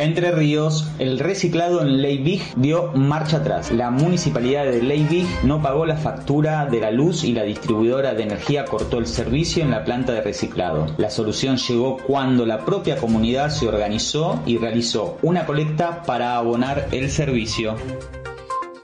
Entre 0.02 0.32
Ríos, 0.32 0.88
el 0.98 1.20
reciclado 1.20 1.84
en 1.84 2.02
Leibig 2.02 2.42
dio 2.56 2.92
marcha 2.94 3.38
atrás. 3.38 3.72
La 3.72 3.92
municipalidad 3.92 4.66
de 4.66 4.82
Leibig 4.82 5.28
no 5.44 5.62
pagó 5.62 5.86
la 5.86 5.96
factura 5.96 6.66
de 6.66 6.80
la 6.80 6.90
luz 6.90 7.24
y 7.24 7.34
la 7.34 7.44
distribuidora 7.44 8.16
de 8.16 8.24
energía 8.24 8.66
cortó 8.66 8.98
el 8.98 9.06
servicio 9.06 9.64
en 9.64 9.70
la 9.70 9.86
planta 9.86 10.12
de 10.14 10.22
reciclado. 10.22 10.88
La 10.98 11.12
solución 11.12 11.58
llegó 11.58 11.98
cuando 11.98 12.48
la 12.48 12.66
propia 12.66 12.98
comunidad 12.98 13.52
se 13.52 13.68
organizó 13.68 14.42
y 14.48 14.58
realizó 14.58 15.20
una 15.22 15.46
colecta 15.46 16.02
para 16.02 16.36
abonar 16.36 16.88
el 16.92 17.12
servicio. 17.12 17.76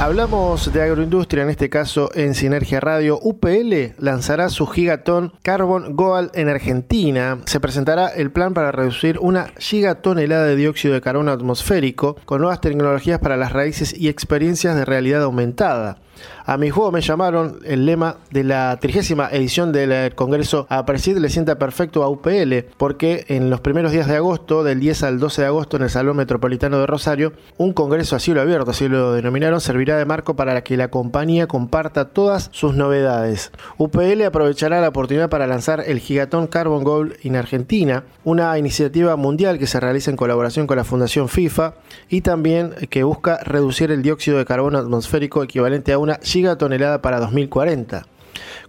Hablamos 0.00 0.72
de 0.72 0.82
agroindustria, 0.82 1.44
en 1.44 1.50
este 1.50 1.70
caso 1.70 2.10
en 2.14 2.34
Sinergia 2.34 2.80
Radio. 2.80 3.20
UPL 3.22 3.94
lanzará 3.98 4.48
su 4.48 4.66
gigatón 4.66 5.32
Carbon 5.42 5.94
Goal 5.94 6.32
en 6.34 6.48
Argentina. 6.48 7.38
Se 7.46 7.60
presentará 7.60 8.08
el 8.08 8.32
plan 8.32 8.54
para 8.54 8.72
reducir 8.72 9.20
una 9.20 9.52
gigatonelada 9.56 10.46
de 10.46 10.56
dióxido 10.56 10.94
de 10.94 11.00
carbono 11.00 11.30
atmosférico 11.30 12.16
con 12.24 12.40
nuevas 12.40 12.60
tecnologías 12.60 13.20
para 13.20 13.36
las 13.36 13.52
raíces 13.52 13.96
y 13.96 14.08
experiencias 14.08 14.74
de 14.74 14.84
realidad 14.84 15.22
aumentada. 15.22 15.98
A 16.46 16.56
mi 16.56 16.70
juego 16.70 16.92
me 16.92 17.00
llamaron 17.00 17.58
el 17.64 17.86
lema 17.86 18.16
de 18.30 18.44
la 18.44 18.78
trigésima 18.80 19.28
edición 19.30 19.72
del 19.72 20.14
Congreso 20.14 20.66
a 20.68 20.84
Presid 20.84 21.18
le 21.18 21.28
sienta 21.28 21.58
perfecto 21.58 22.02
a 22.02 22.08
UPL, 22.08 22.66
porque 22.76 23.24
en 23.28 23.50
los 23.50 23.60
primeros 23.60 23.92
días 23.92 24.06
de 24.06 24.16
agosto, 24.16 24.64
del 24.64 24.80
10 24.80 25.02
al 25.04 25.18
12 25.18 25.42
de 25.42 25.46
agosto, 25.46 25.76
en 25.76 25.84
el 25.84 25.90
Salón 25.90 26.16
Metropolitano 26.16 26.78
de 26.78 26.86
Rosario, 26.86 27.32
un 27.56 27.72
Congreso 27.72 28.16
a 28.16 28.18
cielo 28.18 28.40
abierto, 28.40 28.70
así 28.70 28.88
lo 28.88 29.12
denominaron, 29.12 29.60
servirá 29.60 29.96
de 29.96 30.04
marco 30.04 30.36
para 30.36 30.62
que 30.62 30.76
la 30.76 30.88
compañía 30.88 31.46
comparta 31.46 32.10
todas 32.10 32.48
sus 32.52 32.74
novedades. 32.74 33.52
UPL 33.78 34.22
aprovechará 34.22 34.80
la 34.80 34.88
oportunidad 34.88 35.30
para 35.30 35.46
lanzar 35.46 35.82
el 35.86 35.98
Gigatón 35.98 36.46
Carbon 36.46 36.84
Gold 36.84 37.14
en 37.22 37.36
Argentina, 37.36 38.04
una 38.24 38.56
iniciativa 38.58 39.16
mundial 39.16 39.58
que 39.58 39.66
se 39.66 39.80
realiza 39.80 40.10
en 40.10 40.16
colaboración 40.16 40.66
con 40.66 40.76
la 40.76 40.84
Fundación 40.84 41.28
FIFA 41.28 41.74
y 42.08 42.20
también 42.20 42.74
que 42.90 43.04
busca 43.04 43.38
reducir 43.44 43.90
el 43.90 44.02
dióxido 44.02 44.38
de 44.38 44.44
carbono 44.44 44.78
atmosférico 44.78 45.42
equivalente 45.42 45.92
a 45.92 45.98
una 46.04 46.20
gigatonelada 46.22 47.02
para 47.02 47.18
2040. 47.18 48.06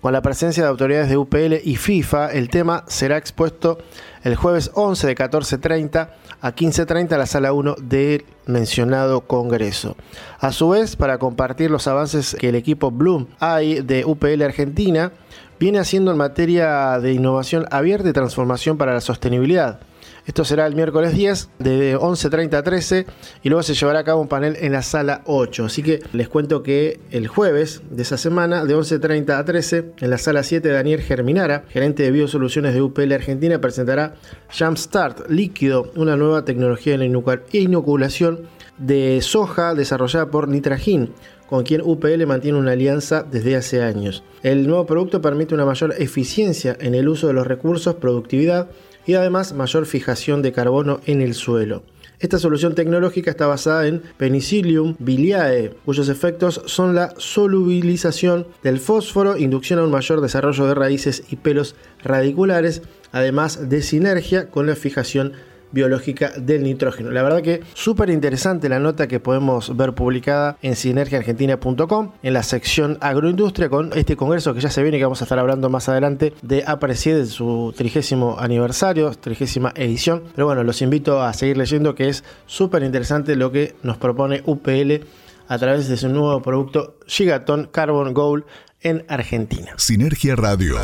Con 0.02 0.14
la 0.14 0.22
presencia 0.22 0.64
de 0.64 0.70
autoridades 0.70 1.10
de 1.10 1.18
UPL 1.18 1.56
y 1.64 1.76
FIFA, 1.76 2.32
el 2.32 2.50
tema 2.50 2.84
será 2.88 3.18
expuesto 3.18 3.78
el 4.24 4.36
jueves 4.36 4.72
11 4.74 5.08
de 5.08 5.16
14.30 5.16 6.10
a 6.42 6.56
15.30 6.56 7.14
en 7.14 7.20
la 7.20 7.26
sala 7.26 7.54
1 7.54 7.76
del 7.82 8.26
mencionado 8.46 9.22
Congreso. 9.22 9.96
A 10.40 10.52
su 10.52 10.70
vez, 10.70 10.96
para 10.96 11.18
compartir 11.18 11.72
los 11.72 11.88
avances 11.88 12.36
que 12.40 12.50
el 12.50 12.56
equipo 12.56 12.92
Bloom 12.92 13.28
hay 13.40 13.82
de 13.82 14.06
UPL 14.06 14.44
Argentina, 14.44 15.12
viene 15.60 15.80
haciendo 15.80 16.12
en 16.12 16.18
materia 16.18 17.00
de 17.00 17.14
innovación 17.14 17.66
abierta 17.72 18.10
y 18.10 18.14
transformación 18.14 18.78
para 18.78 18.94
la 18.94 19.02
sostenibilidad. 19.02 19.80
Esto 20.26 20.44
será 20.44 20.66
el 20.66 20.76
miércoles 20.76 21.14
10 21.14 21.50
de 21.60 21.98
11.30 21.98 22.56
a 22.56 22.64
13 22.64 23.06
y 23.44 23.50
luego 23.50 23.62
se 23.62 23.76
llevará 23.76 24.00
a 24.00 24.04
cabo 24.04 24.22
un 24.22 24.28
panel 24.28 24.58
en 24.60 24.72
la 24.72 24.82
sala 24.82 25.22
8. 25.26 25.66
Así 25.66 25.84
que 25.84 26.02
les 26.14 26.28
cuento 26.28 26.64
que 26.64 27.00
el 27.12 27.28
jueves 27.28 27.84
de 27.92 28.02
esa 28.02 28.18
semana, 28.18 28.66
de 28.66 28.76
11.30 28.76 29.38
a 29.38 29.46
13, 29.46 29.92
en 30.00 30.10
la 30.10 30.18
sala 30.18 30.42
7, 30.42 30.68
Daniel 30.68 31.02
Germinara, 31.02 31.66
gerente 31.70 32.02
de 32.02 32.12
biosoluciones 32.12 32.74
de 32.74 32.82
UPL 32.82 33.14
Argentina, 33.14 33.62
presentará 33.62 34.16
Jumpstart 34.58 35.30
líquido, 35.30 35.92
una 35.96 36.16
nueva 36.16 36.44
tecnología 36.44 36.98
de 36.98 37.06
inoculación 37.52 38.48
de 38.80 39.22
soja 39.22 39.76
desarrollada 39.76 40.32
por 40.32 40.48
Nitragin 40.48 41.14
con 41.48 41.64
quien 41.64 41.82
UPL 41.82 42.26
mantiene 42.26 42.58
una 42.58 42.72
alianza 42.72 43.24
desde 43.24 43.56
hace 43.56 43.84
años. 43.84 44.24
El 44.42 44.68
nuevo 44.68 44.86
producto 44.86 45.22
permite 45.22 45.54
una 45.54 45.66
mayor 45.66 45.94
eficiencia 45.98 46.76
en 46.80 46.96
el 46.96 47.08
uso 47.08 47.28
de 47.28 47.34
los 47.34 47.48
recursos, 47.48 47.96
productividad 47.96 48.68
y 49.06 49.14
además 49.14 49.54
mayor 49.54 49.86
fijación 49.86 50.42
de 50.42 50.52
carbono 50.52 51.00
en 51.06 51.22
el 51.22 51.34
suelo. 51.34 51.84
Esta 52.20 52.40
solución 52.40 52.76
tecnológica 52.76 53.32
está 53.32 53.46
basada 53.46 53.88
en 53.88 54.02
Penicillium 54.18 54.96
biliae, 55.00 55.76
cuyos 55.84 56.08
efectos 56.08 56.62
son 56.66 56.96
la 56.96 57.14
solubilización 57.18 58.48
del 58.64 58.80
fósforo, 58.80 59.38
inducción 59.38 59.80
a 59.80 59.84
un 59.84 59.92
mayor 59.92 60.22
desarrollo 60.22 60.66
de 60.66 60.76
raíces 60.76 61.24
y 61.30 61.36
pelos 61.36 61.76
radiculares, 62.04 62.84
además 63.12 63.70
de 63.70 63.82
sinergia 63.82 64.50
con 64.50 64.66
la 64.66 64.76
fijación 64.76 65.34
biológica 65.76 66.32
del 66.38 66.64
nitrógeno. 66.64 67.12
La 67.12 67.22
verdad 67.22 67.42
que 67.42 67.62
súper 67.74 68.10
interesante 68.10 68.70
la 68.70 68.80
nota 68.80 69.08
que 69.08 69.20
podemos 69.20 69.76
ver 69.76 69.94
publicada 69.94 70.58
en 70.62 70.78
sinergiaargentina.com 70.78 72.12
en 72.24 72.34
la 72.34 72.44
sección 72.44 72.98
agroindustria 73.02 73.68
con 73.68 73.92
este 73.94 74.16
congreso 74.16 74.54
que 74.54 74.62
ya 74.62 74.70
se 74.70 74.82
viene 74.82 74.98
y 74.98 75.00
que 75.02 75.06
vamos 75.06 75.22
a 75.22 75.26
estar 75.26 75.38
hablando 75.38 75.70
más 75.70 75.90
adelante 75.90 76.34
de 76.42 76.64
Aprecie 76.66 77.14
de 77.14 77.26
su 77.26 77.74
trigésimo 77.76 78.38
aniversario, 78.40 79.12
trigésima 79.12 79.74
edición. 79.76 80.24
Pero 80.34 80.48
bueno, 80.48 80.64
los 80.64 80.82
invito 80.82 81.22
a 81.22 81.34
seguir 81.34 81.58
leyendo 81.58 81.94
que 81.94 82.08
es 82.08 82.24
súper 82.46 82.82
interesante 82.84 83.36
lo 83.36 83.52
que 83.52 83.76
nos 83.84 83.98
propone 83.98 84.44
UPL 84.46 85.04
a 85.48 85.58
través 85.58 85.88
de 85.88 85.98
su 85.98 86.10
nuevo 86.10 86.42
producto 86.42 86.96
Gigaton 87.06 87.68
Carbon 87.72 88.14
Gold 88.14 88.46
en 88.86 89.04
Argentina. 89.10 89.74
Sinergia 89.78 90.36
Radio. 90.36 90.78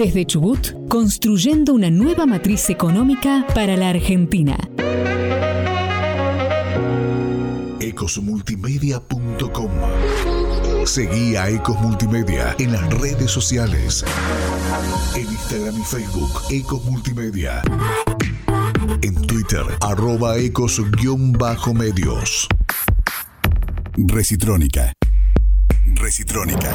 Desde 0.00 0.24
Chubut, 0.24 0.88
construyendo 0.88 1.74
una 1.74 1.90
nueva 1.90 2.24
matriz 2.24 2.70
económica 2.70 3.46
para 3.54 3.76
la 3.76 3.90
Argentina. 3.90 4.56
ecosmultimedia.com 7.80 9.70
Seguí 10.86 11.36
a 11.36 11.50
Ecos 11.50 11.78
Multimedia 11.82 12.56
en 12.58 12.72
las 12.72 12.88
redes 12.98 13.30
sociales. 13.30 14.02
En 15.14 15.26
Instagram 15.26 15.78
y 15.78 15.84
Facebook, 15.84 16.30
Ecos 16.48 16.82
Multimedia. 16.86 17.60
En 19.02 19.14
Twitter, 19.26 19.66
arroba 19.82 20.38
ecos-medios. 20.38 22.48
Recitrónica. 23.98 24.94
Recitrónica. 25.94 26.74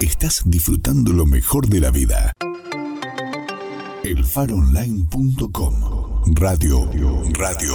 Estás 0.00 0.42
disfrutando 0.46 1.12
lo 1.12 1.26
mejor 1.26 1.68
de 1.68 1.80
la 1.80 1.90
vida. 1.90 2.32
Elfaronline.com 4.04 5.74
Radio, 6.36 6.88
radio 7.32 7.74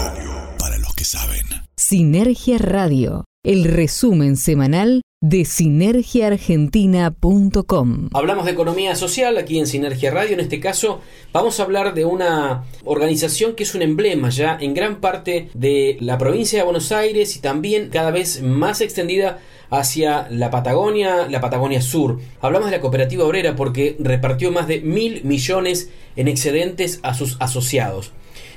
para 0.57 0.77
los 0.77 0.95
que 0.95 1.03
saben. 1.03 1.45
Sinergia 1.75 2.57
Radio, 2.59 3.25
el 3.43 3.65
resumen 3.65 4.37
semanal 4.37 5.01
de 5.23 5.43
sinergiaargentina.com. 5.45 8.09
Hablamos 8.13 8.43
de 8.43 8.51
economía 8.51 8.93
social 8.97 9.37
aquí 9.37 9.57
en 9.57 9.67
Sinergia 9.67 10.11
Radio. 10.11 10.33
En 10.33 10.41
este 10.41 10.59
caso, 10.59 10.99
vamos 11.31 11.61
a 11.61 11.63
hablar 11.63 11.93
de 11.93 12.03
una 12.03 12.65
organización 12.83 13.55
que 13.55 13.63
es 13.63 13.73
un 13.73 13.83
emblema 13.83 14.31
ya 14.31 14.57
en 14.59 14.73
gran 14.73 14.99
parte 14.99 15.47
de 15.53 15.95
la 16.01 16.17
provincia 16.17 16.59
de 16.59 16.65
Buenos 16.65 16.91
Aires 16.91 17.37
y 17.37 17.39
también 17.39 17.89
cada 17.89 18.11
vez 18.11 18.41
más 18.41 18.81
extendida 18.81 19.39
hacia 19.69 20.27
la 20.29 20.51
Patagonia, 20.51 21.29
la 21.29 21.39
Patagonia 21.39 21.81
Sur. 21.81 22.19
Hablamos 22.41 22.69
de 22.69 22.75
la 22.75 22.81
cooperativa 22.81 23.23
obrera 23.23 23.55
porque 23.55 23.95
repartió 23.99 24.51
más 24.51 24.67
de 24.67 24.81
mil 24.81 25.23
millones 25.23 25.89
en 26.17 26.27
excedentes 26.27 26.99
a 27.01 27.13
sus 27.13 27.37
asociados. 27.39 28.11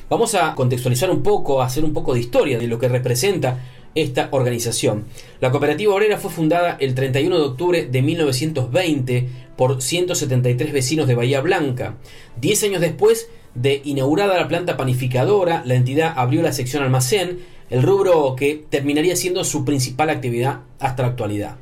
Vamos 0.09 0.37
a 0.37 0.55
contextualizar 0.55 1.11
un 1.11 1.23
poco, 1.23 1.63
a 1.63 1.67
hacer 1.67 1.85
un 1.85 1.93
poco 1.93 2.15
de 2.15 2.21
historia 2.21 2.59
de 2.59 2.69
lo 2.69 2.79
que 2.79 2.89
representa 2.89 3.59
esta 3.97 4.29
organización. 4.31 5.07
La 5.41 5.51
cooperativa 5.51 5.93
obrera 5.93 6.19
fue 6.19 6.31
fundada 6.31 6.77
el 6.79 6.95
31 6.95 7.37
de 7.37 7.45
octubre 7.45 7.87
de 7.87 8.03
1920 8.03 9.29
por 9.57 9.83
173 9.83 10.73
vecinos 10.73 11.09
de 11.09 11.17
Bahía 11.17 11.41
Blanca. 11.41 11.97
Diez 12.41 12.63
años 12.63 12.81
después 12.81 13.29
de 13.55 13.81
inaugurada 13.85 14.37
la 14.37 14.49
planta 14.49 14.77
panificadora, 14.77 15.63
la 15.65 15.75
entidad 15.75 16.13
abrió 16.17 16.43
la 16.43 16.53
sección 16.53 16.83
almacén, 16.83 17.41
el 17.71 17.83
rubro 17.83 18.37
que 18.37 18.65
terminaría 18.69 19.17
siendo 19.17 19.43
su 19.43 19.65
principal 19.65 20.11
actividad 20.11 20.61
hasta 20.79 21.03
la 21.03 21.09
actualidad. 21.09 21.57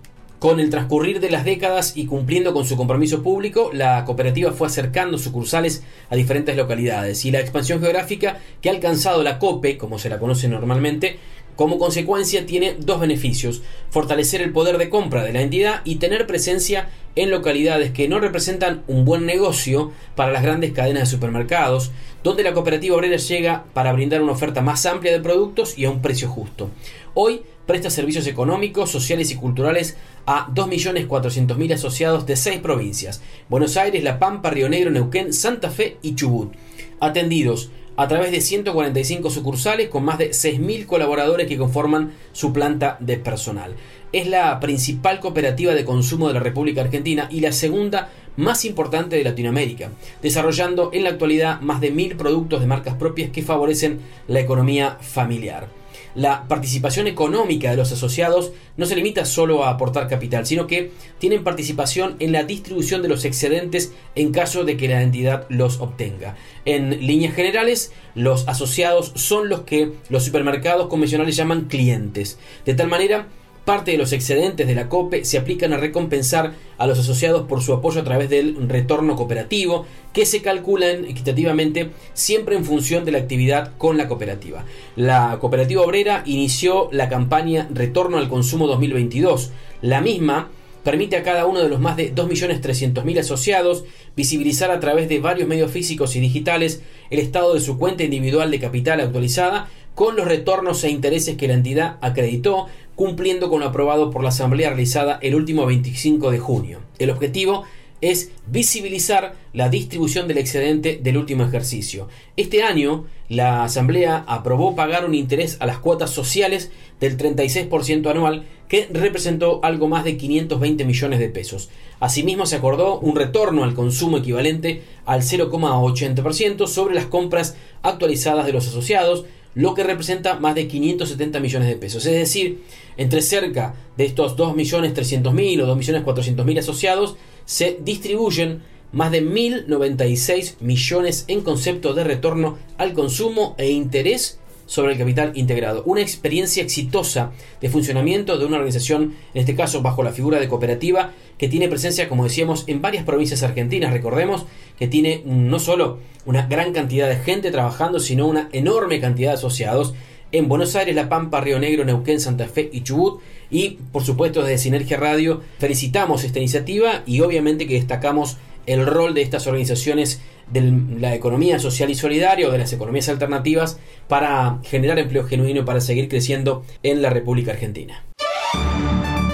Con 0.44 0.60
el 0.60 0.68
transcurrir 0.68 1.20
de 1.20 1.30
las 1.30 1.46
décadas 1.46 1.96
y 1.96 2.04
cumpliendo 2.04 2.52
con 2.52 2.66
su 2.66 2.76
compromiso 2.76 3.22
público, 3.22 3.70
la 3.72 4.04
cooperativa 4.04 4.52
fue 4.52 4.66
acercando 4.66 5.16
sucursales 5.16 5.82
a 6.10 6.16
diferentes 6.16 6.54
localidades 6.54 7.24
y 7.24 7.30
la 7.30 7.40
expansión 7.40 7.80
geográfica 7.80 8.40
que 8.60 8.68
ha 8.68 8.72
alcanzado 8.72 9.22
la 9.22 9.38
COPE, 9.38 9.78
como 9.78 9.98
se 9.98 10.10
la 10.10 10.18
conoce 10.18 10.46
normalmente, 10.48 11.18
como 11.56 11.78
consecuencia 11.78 12.46
tiene 12.46 12.76
dos 12.78 13.00
beneficios, 13.00 13.62
fortalecer 13.90 14.42
el 14.42 14.52
poder 14.52 14.78
de 14.78 14.88
compra 14.88 15.22
de 15.22 15.32
la 15.32 15.42
entidad 15.42 15.82
y 15.84 15.96
tener 15.96 16.26
presencia 16.26 16.88
en 17.16 17.30
localidades 17.30 17.92
que 17.92 18.08
no 18.08 18.18
representan 18.18 18.82
un 18.88 19.04
buen 19.04 19.24
negocio 19.24 19.92
para 20.16 20.32
las 20.32 20.42
grandes 20.42 20.72
cadenas 20.72 21.04
de 21.04 21.14
supermercados, 21.14 21.92
donde 22.24 22.42
la 22.42 22.54
cooperativa 22.54 22.96
obrera 22.96 23.16
llega 23.16 23.64
para 23.72 23.92
brindar 23.92 24.22
una 24.22 24.32
oferta 24.32 24.62
más 24.62 24.84
amplia 24.86 25.12
de 25.12 25.20
productos 25.20 25.78
y 25.78 25.84
a 25.84 25.90
un 25.90 26.02
precio 26.02 26.28
justo. 26.28 26.70
Hoy 27.14 27.42
presta 27.66 27.90
servicios 27.90 28.26
económicos, 28.26 28.90
sociales 28.90 29.30
y 29.30 29.36
culturales 29.36 29.96
a 30.26 30.48
2.400.000 30.48 31.74
asociados 31.74 32.26
de 32.26 32.36
seis 32.36 32.60
provincias, 32.60 33.22
Buenos 33.48 33.76
Aires, 33.76 34.02
La 34.02 34.18
Pampa, 34.18 34.50
Río 34.50 34.68
Negro, 34.68 34.90
Neuquén, 34.90 35.32
Santa 35.32 35.70
Fe 35.70 35.98
y 36.02 36.14
Chubut, 36.14 36.52
atendidos 37.00 37.70
a 37.96 38.08
través 38.08 38.30
de 38.30 38.40
145 38.40 39.30
sucursales 39.30 39.88
con 39.88 40.04
más 40.04 40.18
de 40.18 40.30
6.000 40.30 40.86
colaboradores 40.86 41.46
que 41.46 41.58
conforman 41.58 42.12
su 42.32 42.52
planta 42.52 42.96
de 43.00 43.18
personal. 43.18 43.74
Es 44.12 44.26
la 44.26 44.58
principal 44.60 45.20
cooperativa 45.20 45.74
de 45.74 45.84
consumo 45.84 46.28
de 46.28 46.34
la 46.34 46.40
República 46.40 46.80
Argentina 46.80 47.28
y 47.30 47.40
la 47.40 47.52
segunda 47.52 48.10
más 48.36 48.64
importante 48.64 49.16
de 49.16 49.24
Latinoamérica, 49.24 49.90
desarrollando 50.22 50.90
en 50.92 51.04
la 51.04 51.10
actualidad 51.10 51.60
más 51.60 51.80
de 51.80 51.92
1.000 51.92 52.16
productos 52.16 52.60
de 52.60 52.66
marcas 52.66 52.94
propias 52.94 53.30
que 53.30 53.42
favorecen 53.42 54.00
la 54.26 54.40
economía 54.40 54.98
familiar 55.00 55.83
la 56.14 56.46
participación 56.48 57.06
económica 57.06 57.70
de 57.70 57.76
los 57.76 57.92
asociados 57.92 58.52
no 58.76 58.86
se 58.86 58.96
limita 58.96 59.24
solo 59.24 59.64
a 59.64 59.70
aportar 59.70 60.08
capital, 60.08 60.46
sino 60.46 60.66
que 60.66 60.92
tienen 61.18 61.44
participación 61.44 62.16
en 62.18 62.32
la 62.32 62.44
distribución 62.44 63.02
de 63.02 63.08
los 63.08 63.24
excedentes 63.24 63.92
en 64.14 64.32
caso 64.32 64.64
de 64.64 64.76
que 64.76 64.88
la 64.88 65.02
entidad 65.02 65.46
los 65.48 65.80
obtenga. 65.80 66.36
En 66.64 67.06
líneas 67.06 67.34
generales, 67.34 67.92
los 68.14 68.48
asociados 68.48 69.12
son 69.16 69.48
los 69.48 69.62
que 69.62 69.92
los 70.08 70.24
supermercados 70.24 70.88
convencionales 70.88 71.36
llaman 71.36 71.64
clientes, 71.64 72.38
de 72.64 72.74
tal 72.74 72.88
manera 72.88 73.28
Parte 73.64 73.92
de 73.92 73.98
los 73.98 74.12
excedentes 74.12 74.66
de 74.66 74.74
la 74.74 74.90
COPE 74.90 75.24
se 75.24 75.38
aplican 75.38 75.72
a 75.72 75.78
recompensar 75.78 76.52
a 76.76 76.86
los 76.86 76.98
asociados 76.98 77.46
por 77.46 77.62
su 77.62 77.72
apoyo 77.72 78.00
a 78.00 78.04
través 78.04 78.28
del 78.28 78.68
retorno 78.68 79.16
cooperativo, 79.16 79.86
que 80.12 80.26
se 80.26 80.42
calculan 80.42 81.06
equitativamente 81.06 81.90
siempre 82.12 82.56
en 82.56 82.66
función 82.66 83.06
de 83.06 83.12
la 83.12 83.18
actividad 83.18 83.72
con 83.78 83.96
la 83.96 84.06
cooperativa. 84.06 84.66
La 84.96 85.38
cooperativa 85.40 85.80
obrera 85.80 86.22
inició 86.26 86.88
la 86.92 87.08
campaña 87.08 87.66
Retorno 87.72 88.18
al 88.18 88.28
Consumo 88.28 88.66
2022. 88.66 89.50
La 89.80 90.02
misma 90.02 90.50
permite 90.82 91.16
a 91.16 91.22
cada 91.22 91.46
uno 91.46 91.60
de 91.60 91.70
los 91.70 91.80
más 91.80 91.96
de 91.96 92.14
2.300.000 92.14 93.18
asociados 93.18 93.84
visibilizar 94.14 94.70
a 94.70 94.78
través 94.78 95.08
de 95.08 95.18
varios 95.18 95.48
medios 95.48 95.72
físicos 95.72 96.14
y 96.14 96.20
digitales 96.20 96.82
el 97.10 97.18
estado 97.18 97.54
de 97.54 97.60
su 97.60 97.78
cuenta 97.78 98.04
individual 98.04 98.50
de 98.50 98.60
capital 98.60 99.00
actualizada 99.00 99.68
con 99.94 100.16
los 100.16 100.26
retornos 100.26 100.82
e 100.84 100.90
intereses 100.90 101.36
que 101.36 101.48
la 101.48 101.54
entidad 101.54 101.98
acreditó, 102.00 102.66
cumpliendo 102.94 103.48
con 103.48 103.60
lo 103.60 103.66
aprobado 103.66 104.10
por 104.10 104.22
la 104.22 104.28
Asamblea 104.28 104.70
realizada 104.70 105.18
el 105.22 105.34
último 105.34 105.66
25 105.66 106.30
de 106.30 106.38
junio. 106.38 106.80
El 106.98 107.10
objetivo 107.10 107.64
es 108.00 108.32
visibilizar 108.46 109.34
la 109.52 109.68
distribución 109.68 110.28
del 110.28 110.38
excedente 110.38 111.00
del 111.02 111.16
último 111.16 111.44
ejercicio. 111.44 112.08
Este 112.36 112.62
año, 112.62 113.06
la 113.28 113.64
Asamblea 113.64 114.24
aprobó 114.26 114.76
pagar 114.76 115.06
un 115.06 115.14
interés 115.14 115.56
a 115.60 115.66
las 115.66 115.78
cuotas 115.78 116.10
sociales 116.10 116.70
del 117.00 117.16
36% 117.16 118.10
anual, 118.10 118.44
que 118.68 118.88
representó 118.92 119.60
algo 119.62 119.88
más 119.88 120.04
de 120.04 120.16
520 120.16 120.84
millones 120.84 121.18
de 121.18 121.28
pesos. 121.28 121.70
Asimismo, 122.00 122.44
se 122.44 122.56
acordó 122.56 122.98
un 122.98 123.16
retorno 123.16 123.64
al 123.64 123.74
consumo 123.74 124.18
equivalente 124.18 124.82
al 125.06 125.22
0,80% 125.22 126.66
sobre 126.66 126.94
las 126.94 127.06
compras 127.06 127.56
actualizadas 127.82 128.44
de 128.44 128.52
los 128.52 128.68
asociados, 128.68 129.24
lo 129.54 129.74
que 129.74 129.84
representa 129.84 130.38
más 130.38 130.54
de 130.54 130.68
570 130.68 131.40
millones 131.40 131.68
de 131.68 131.76
pesos. 131.76 132.04
Es 132.06 132.14
decir, 132.14 132.62
entre 132.96 133.22
cerca 133.22 133.74
de 133.96 134.04
estos 134.04 134.36
2.300.000 134.36 135.62
o 135.62 135.76
2.400.000 135.76 136.58
asociados 136.58 137.16
se 137.44 137.78
distribuyen 137.82 138.62
más 138.92 139.10
de 139.10 139.24
1.096 139.24 140.54
millones 140.60 141.24
en 141.28 141.40
concepto 141.42 141.94
de 141.94 142.04
retorno 142.04 142.58
al 142.78 142.92
consumo 142.92 143.54
e 143.58 143.70
interés 143.70 144.38
sobre 144.66 144.92
el 144.92 144.98
capital 144.98 145.32
integrado. 145.34 145.82
Una 145.86 146.00
experiencia 146.00 146.62
exitosa 146.62 147.32
de 147.60 147.68
funcionamiento 147.68 148.38
de 148.38 148.46
una 148.46 148.56
organización, 148.56 149.14
en 149.34 149.40
este 149.40 149.54
caso 149.54 149.82
bajo 149.82 150.02
la 150.02 150.12
figura 150.12 150.40
de 150.40 150.48
cooperativa, 150.48 151.12
que 151.38 151.48
tiene 151.48 151.68
presencia, 151.68 152.08
como 152.08 152.24
decíamos, 152.24 152.64
en 152.66 152.80
varias 152.80 153.04
provincias 153.04 153.42
argentinas. 153.42 153.92
Recordemos 153.92 154.46
que 154.78 154.88
tiene 154.88 155.22
no 155.24 155.58
solo 155.58 155.98
una 156.26 156.46
gran 156.46 156.72
cantidad 156.72 157.08
de 157.08 157.16
gente 157.16 157.50
trabajando, 157.50 158.00
sino 158.00 158.26
una 158.26 158.48
enorme 158.52 159.00
cantidad 159.00 159.30
de 159.30 159.36
asociados 159.36 159.94
en 160.32 160.48
Buenos 160.48 160.74
Aires, 160.74 160.94
La 160.96 161.08
Pampa, 161.08 161.40
Río 161.40 161.60
Negro, 161.60 161.84
Neuquén, 161.84 162.20
Santa 162.20 162.48
Fe 162.48 162.68
y 162.72 162.82
Chubut. 162.82 163.20
Y 163.50 163.78
por 163.92 164.02
supuesto 164.02 164.42
desde 164.42 164.58
Sinergia 164.58 164.96
Radio 164.96 165.42
felicitamos 165.58 166.24
esta 166.24 166.40
iniciativa 166.40 167.02
y 167.06 167.20
obviamente 167.20 167.68
que 167.68 167.74
destacamos 167.74 168.38
el 168.66 168.86
rol 168.86 169.14
de 169.14 169.22
estas 169.22 169.46
organizaciones 169.46 170.20
de 170.50 170.72
la 170.98 171.14
economía 171.14 171.58
social 171.58 171.90
y 171.90 171.94
solidaria 171.94 172.48
o 172.48 172.50
de 172.50 172.58
las 172.58 172.72
economías 172.72 173.08
alternativas 173.08 173.78
para 174.08 174.58
generar 174.64 174.98
empleo 174.98 175.24
genuino 175.24 175.60
y 175.60 175.64
para 175.64 175.80
seguir 175.80 176.08
creciendo 176.08 176.64
en 176.82 177.02
la 177.02 177.10
República 177.10 177.52
Argentina. 177.52 178.04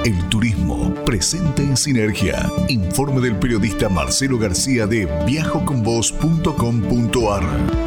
El 0.05 0.29
turismo 0.29 0.95
presente 1.05 1.63
en 1.63 1.77
Sinergia. 1.77 2.51
Informe 2.69 3.21
del 3.21 3.37
periodista 3.37 3.89
Marcelo 3.89 4.39
García 4.39 4.87
de 4.87 5.07
viajoconvos.com.ar. 5.27 7.80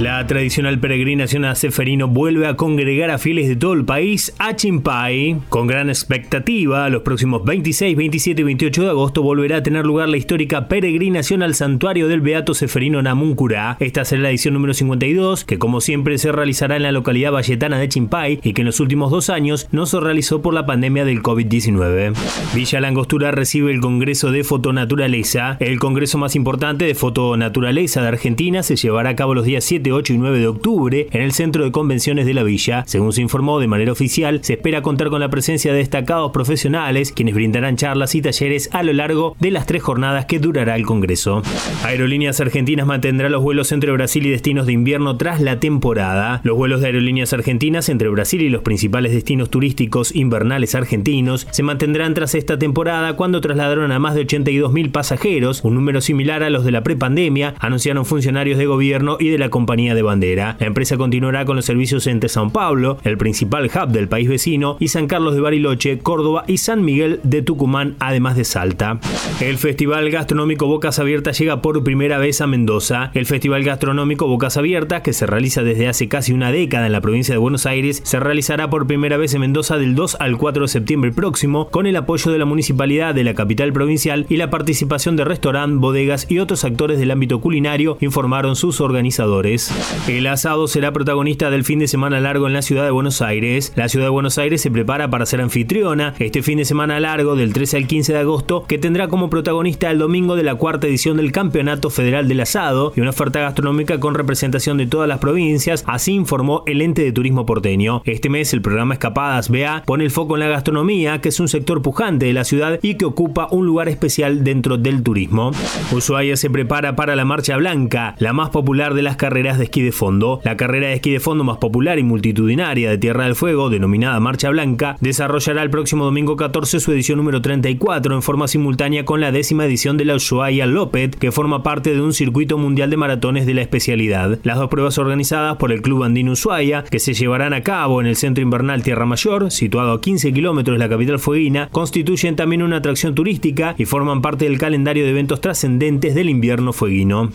La 0.00 0.24
tradicional 0.28 0.78
peregrinación 0.78 1.44
a 1.44 1.56
Seferino 1.56 2.06
vuelve 2.06 2.46
a 2.46 2.54
congregar 2.54 3.10
a 3.10 3.18
fieles 3.18 3.48
de 3.48 3.56
todo 3.56 3.72
el 3.72 3.84
país 3.84 4.32
a 4.38 4.54
Chimpay. 4.54 5.38
Con 5.48 5.66
gran 5.66 5.88
expectativa, 5.88 6.88
los 6.88 7.02
próximos 7.02 7.44
26, 7.44 7.96
27 7.96 8.40
y 8.40 8.44
28 8.44 8.82
de 8.84 8.90
agosto 8.90 9.22
volverá 9.22 9.56
a 9.56 9.62
tener 9.64 9.84
lugar 9.84 10.08
la 10.08 10.16
histórica 10.16 10.68
peregrinación 10.68 11.42
al 11.42 11.56
santuario 11.56 12.06
del 12.06 12.20
Beato 12.20 12.54
Seferino 12.54 13.02
Namuncurá. 13.02 13.76
Esta 13.80 14.04
será 14.04 14.22
la 14.22 14.30
edición 14.30 14.54
número 14.54 14.72
52, 14.72 15.44
que 15.44 15.58
como 15.58 15.80
siempre 15.80 16.16
se 16.18 16.30
realizará 16.30 16.76
en 16.76 16.84
la 16.84 16.92
localidad 16.92 17.32
valletana 17.32 17.80
de 17.80 17.88
Chimpay 17.88 18.38
y 18.44 18.52
que 18.52 18.62
en 18.62 18.66
los 18.66 18.78
últimos 18.78 19.10
dos 19.10 19.30
años 19.30 19.66
no 19.72 19.84
se 19.86 19.98
realizó 19.98 20.42
por 20.42 20.54
la 20.54 20.64
pandemia 20.64 21.04
del 21.04 21.24
COVID-19. 21.24 22.14
Villa 22.54 22.80
Langostura 22.80 23.32
recibe 23.32 23.72
el 23.72 23.80
Congreso 23.80 24.30
de 24.30 24.44
Fotonaturaleza. 24.44 25.56
El 25.58 25.80
congreso 25.80 26.18
más 26.18 26.36
importante 26.36 26.84
de 26.84 26.94
fotonaturaleza 26.94 28.00
de 28.00 28.08
Argentina 28.08 28.62
se 28.62 28.76
llevará 28.76 29.10
a 29.10 29.16
cabo 29.16 29.34
los 29.34 29.44
días 29.44 29.64
7 29.64 29.87
7, 29.88 29.92
8 29.92 30.12
y 30.12 30.18
9 30.18 30.38
de 30.38 30.46
octubre 30.46 31.08
en 31.10 31.22
el 31.22 31.32
Centro 31.32 31.64
de 31.64 31.72
Convenciones 31.72 32.26
de 32.26 32.34
la 32.34 32.42
Villa. 32.42 32.84
Según 32.86 33.12
se 33.12 33.22
informó 33.22 33.58
de 33.58 33.68
manera 33.68 33.92
oficial, 33.92 34.40
se 34.42 34.54
espera 34.54 34.82
contar 34.82 35.08
con 35.08 35.20
la 35.20 35.30
presencia 35.30 35.72
de 35.72 35.78
destacados 35.78 36.30
profesionales 36.30 37.12
quienes 37.12 37.34
brindarán 37.34 37.76
charlas 37.76 38.14
y 38.14 38.22
talleres 38.22 38.68
a 38.72 38.82
lo 38.82 38.92
largo 38.92 39.34
de 39.40 39.50
las 39.50 39.66
tres 39.66 39.82
jornadas 39.82 40.26
que 40.26 40.38
durará 40.38 40.76
el 40.76 40.84
Congreso. 40.84 41.42
Aerolíneas 41.84 42.40
Argentinas 42.40 42.86
mantendrá 42.86 43.28
los 43.28 43.42
vuelos 43.42 43.72
entre 43.72 43.92
Brasil 43.92 44.26
y 44.26 44.30
destinos 44.30 44.66
de 44.66 44.72
invierno 44.72 45.16
tras 45.16 45.40
la 45.40 45.58
temporada. 45.58 46.40
Los 46.44 46.56
vuelos 46.56 46.80
de 46.80 46.86
Aerolíneas 46.88 47.32
Argentinas 47.32 47.88
entre 47.88 48.08
Brasil 48.08 48.42
y 48.42 48.50
los 48.50 48.62
principales 48.62 49.12
destinos 49.12 49.50
turísticos 49.50 50.14
invernales 50.14 50.74
argentinos 50.74 51.46
se 51.50 51.62
mantendrán 51.62 52.14
tras 52.14 52.34
esta 52.34 52.58
temporada 52.58 53.16
cuando 53.16 53.40
trasladaron 53.40 53.90
a 53.92 53.98
más 53.98 54.14
de 54.14 54.26
82.000 54.26 54.92
pasajeros, 54.92 55.64
un 55.64 55.74
número 55.74 56.00
similar 56.00 56.42
a 56.42 56.50
los 56.50 56.64
de 56.64 56.72
la 56.72 56.82
prepandemia, 56.82 57.54
anunciaron 57.58 58.04
funcionarios 58.04 58.58
de 58.58 58.66
gobierno 58.66 59.16
y 59.18 59.28
de 59.28 59.38
la 59.38 59.48
compañía 59.48 59.77
de 59.78 60.02
bandera. 60.02 60.56
La 60.58 60.66
empresa 60.66 60.96
continuará 60.96 61.44
con 61.44 61.56
los 61.56 61.64
servicios 61.64 62.06
entre 62.08 62.28
Sao 62.28 62.50
Paulo, 62.50 62.98
el 63.04 63.16
principal 63.16 63.70
hub 63.72 63.90
del 63.90 64.08
país 64.08 64.28
vecino, 64.28 64.76
y 64.80 64.88
San 64.88 65.06
Carlos 65.06 65.34
de 65.34 65.40
Bariloche, 65.40 65.98
Córdoba 66.00 66.44
y 66.48 66.58
San 66.58 66.84
Miguel 66.84 67.20
de 67.22 67.42
Tucumán, 67.42 67.94
además 68.00 68.36
de 68.36 68.44
Salta. 68.44 68.98
El 69.40 69.56
Festival 69.56 70.10
Gastronómico 70.10 70.66
Bocas 70.66 70.98
Abiertas 70.98 71.38
llega 71.38 71.62
por 71.62 71.84
primera 71.84 72.18
vez 72.18 72.40
a 72.40 72.48
Mendoza. 72.48 73.12
El 73.14 73.26
Festival 73.26 73.62
Gastronómico 73.62 74.26
Bocas 74.26 74.56
Abiertas, 74.56 75.02
que 75.02 75.12
se 75.12 75.26
realiza 75.26 75.62
desde 75.62 75.88
hace 75.88 76.08
casi 76.08 76.32
una 76.32 76.50
década 76.50 76.86
en 76.86 76.92
la 76.92 77.00
provincia 77.00 77.34
de 77.34 77.38
Buenos 77.38 77.66
Aires, 77.66 78.00
se 78.04 78.18
realizará 78.18 78.68
por 78.68 78.88
primera 78.88 79.16
vez 79.16 79.34
en 79.34 79.42
Mendoza 79.42 79.78
del 79.78 79.94
2 79.94 80.16
al 80.18 80.36
4 80.36 80.62
de 80.62 80.68
septiembre 80.68 81.12
próximo, 81.12 81.68
con 81.68 81.86
el 81.86 81.96
apoyo 81.96 82.32
de 82.32 82.38
la 82.38 82.44
municipalidad 82.44 83.14
de 83.14 83.24
la 83.24 83.34
capital 83.34 83.72
provincial 83.72 84.26
y 84.28 84.36
la 84.36 84.50
participación 84.50 85.16
de 85.16 85.24
restaurantes, 85.24 85.78
bodegas 85.78 86.26
y 86.28 86.40
otros 86.40 86.64
actores 86.64 86.98
del 86.98 87.10
ámbito 87.10 87.40
culinario, 87.40 87.96
informaron 88.00 88.56
sus 88.56 88.80
organizadores. 88.80 89.67
El 90.08 90.26
asado 90.26 90.68
será 90.68 90.92
protagonista 90.92 91.50
del 91.50 91.64
fin 91.64 91.78
de 91.78 91.88
semana 91.88 92.20
largo 92.20 92.46
en 92.46 92.52
la 92.52 92.62
ciudad 92.62 92.84
de 92.84 92.90
Buenos 92.90 93.22
Aires. 93.22 93.72
La 93.76 93.88
ciudad 93.88 94.06
de 94.06 94.10
Buenos 94.10 94.38
Aires 94.38 94.60
se 94.60 94.70
prepara 94.70 95.10
para 95.10 95.26
ser 95.26 95.40
anfitriona 95.40 96.14
este 96.18 96.42
fin 96.42 96.58
de 96.58 96.64
semana 96.64 96.98
largo 97.00 97.36
del 97.36 97.52
13 97.52 97.76
al 97.76 97.86
15 97.86 98.12
de 98.12 98.18
agosto, 98.18 98.64
que 98.66 98.78
tendrá 98.78 99.08
como 99.08 99.30
protagonista 99.30 99.90
el 99.90 99.98
domingo 99.98 100.36
de 100.36 100.42
la 100.42 100.54
cuarta 100.54 100.86
edición 100.86 101.16
del 101.16 101.32
Campeonato 101.32 101.90
Federal 101.90 102.28
del 102.28 102.40
Asado 102.40 102.92
y 102.96 103.00
una 103.00 103.10
oferta 103.10 103.40
gastronómica 103.40 104.00
con 104.00 104.14
representación 104.14 104.78
de 104.78 104.86
todas 104.86 105.08
las 105.08 105.18
provincias, 105.18 105.84
así 105.86 106.12
informó 106.12 106.62
el 106.66 106.82
ente 106.82 107.02
de 107.02 107.12
turismo 107.12 107.46
porteño. 107.46 108.02
Este 108.04 108.28
mes 108.28 108.52
el 108.52 108.62
programa 108.62 108.94
Escapadas 108.94 109.50
BA 109.50 109.82
pone 109.84 110.04
el 110.04 110.10
foco 110.10 110.36
en 110.36 110.40
la 110.40 110.48
gastronomía, 110.48 111.20
que 111.20 111.28
es 111.28 111.40
un 111.40 111.48
sector 111.48 111.82
pujante 111.82 112.26
de 112.26 112.32
la 112.32 112.44
ciudad 112.44 112.78
y 112.82 112.94
que 112.94 113.04
ocupa 113.04 113.48
un 113.50 113.66
lugar 113.66 113.88
especial 113.88 114.44
dentro 114.44 114.78
del 114.78 115.02
turismo. 115.02 115.50
Ushuaia 115.92 116.36
se 116.36 116.50
prepara 116.50 116.96
para 116.96 117.16
la 117.16 117.24
Marcha 117.24 117.56
Blanca, 117.56 118.14
la 118.18 118.32
más 118.32 118.50
popular 118.50 118.94
de 118.94 119.02
las 119.02 119.16
carreras 119.16 119.57
de 119.58 119.64
esquí 119.64 119.82
de 119.82 119.92
fondo. 119.92 120.40
La 120.44 120.56
carrera 120.56 120.88
de 120.88 120.94
esquí 120.94 121.10
de 121.10 121.20
fondo 121.20 121.44
más 121.44 121.58
popular 121.58 121.98
y 121.98 122.02
multitudinaria 122.02 122.90
de 122.90 122.98
Tierra 122.98 123.24
del 123.24 123.34
Fuego, 123.34 123.70
denominada 123.70 124.20
Marcha 124.20 124.50
Blanca, 124.50 124.96
desarrollará 125.00 125.62
el 125.62 125.70
próximo 125.70 126.04
domingo 126.04 126.36
14 126.36 126.80
su 126.80 126.92
edición 126.92 127.18
número 127.18 127.42
34 127.42 128.14
en 128.14 128.22
forma 128.22 128.48
simultánea 128.48 129.04
con 129.04 129.20
la 129.20 129.32
décima 129.32 129.66
edición 129.66 129.96
de 129.96 130.04
la 130.04 130.14
Ushuaia 130.14 130.66
Lopet, 130.66 131.16
que 131.16 131.32
forma 131.32 131.62
parte 131.62 131.94
de 131.94 132.00
un 132.00 132.12
circuito 132.12 132.58
mundial 132.58 132.90
de 132.90 132.96
maratones 132.96 133.46
de 133.46 133.54
la 133.54 133.62
especialidad. 133.62 134.38
Las 134.42 134.58
dos 134.58 134.68
pruebas 134.68 134.98
organizadas 134.98 135.56
por 135.56 135.72
el 135.72 135.82
Club 135.82 136.04
Andino 136.04 136.32
Ushuaia, 136.32 136.84
que 136.84 136.98
se 136.98 137.14
llevarán 137.14 137.52
a 137.52 137.62
cabo 137.62 138.00
en 138.00 138.06
el 138.06 138.16
Centro 138.16 138.42
Invernal 138.42 138.82
Tierra 138.82 139.06
Mayor, 139.06 139.50
situado 139.50 139.92
a 139.92 140.00
15 140.00 140.32
kilómetros 140.32 140.74
de 140.74 140.78
la 140.78 140.88
capital 140.88 141.18
fueguina, 141.18 141.68
constituyen 141.70 142.36
también 142.36 142.62
una 142.62 142.76
atracción 142.76 143.14
turística 143.14 143.74
y 143.78 143.84
forman 143.84 144.22
parte 144.22 144.44
del 144.44 144.58
calendario 144.58 145.04
de 145.04 145.10
eventos 145.10 145.40
trascendentes 145.40 146.14
del 146.14 146.30
invierno 146.30 146.72
fueguino. 146.72 147.30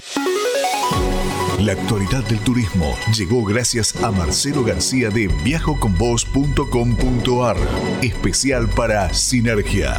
La 1.64 1.72
actualidad 1.72 2.24
del 2.26 2.40
turismo 2.40 2.94
llegó 3.16 3.46
gracias 3.46 3.96
a 4.04 4.12
Marcelo 4.12 4.66
García 4.66 5.10
de 5.10 5.28
viajoconvos.com.ar, 5.28 7.56
especial 8.02 8.68
para 8.68 9.14
Sinergia. 9.14 9.96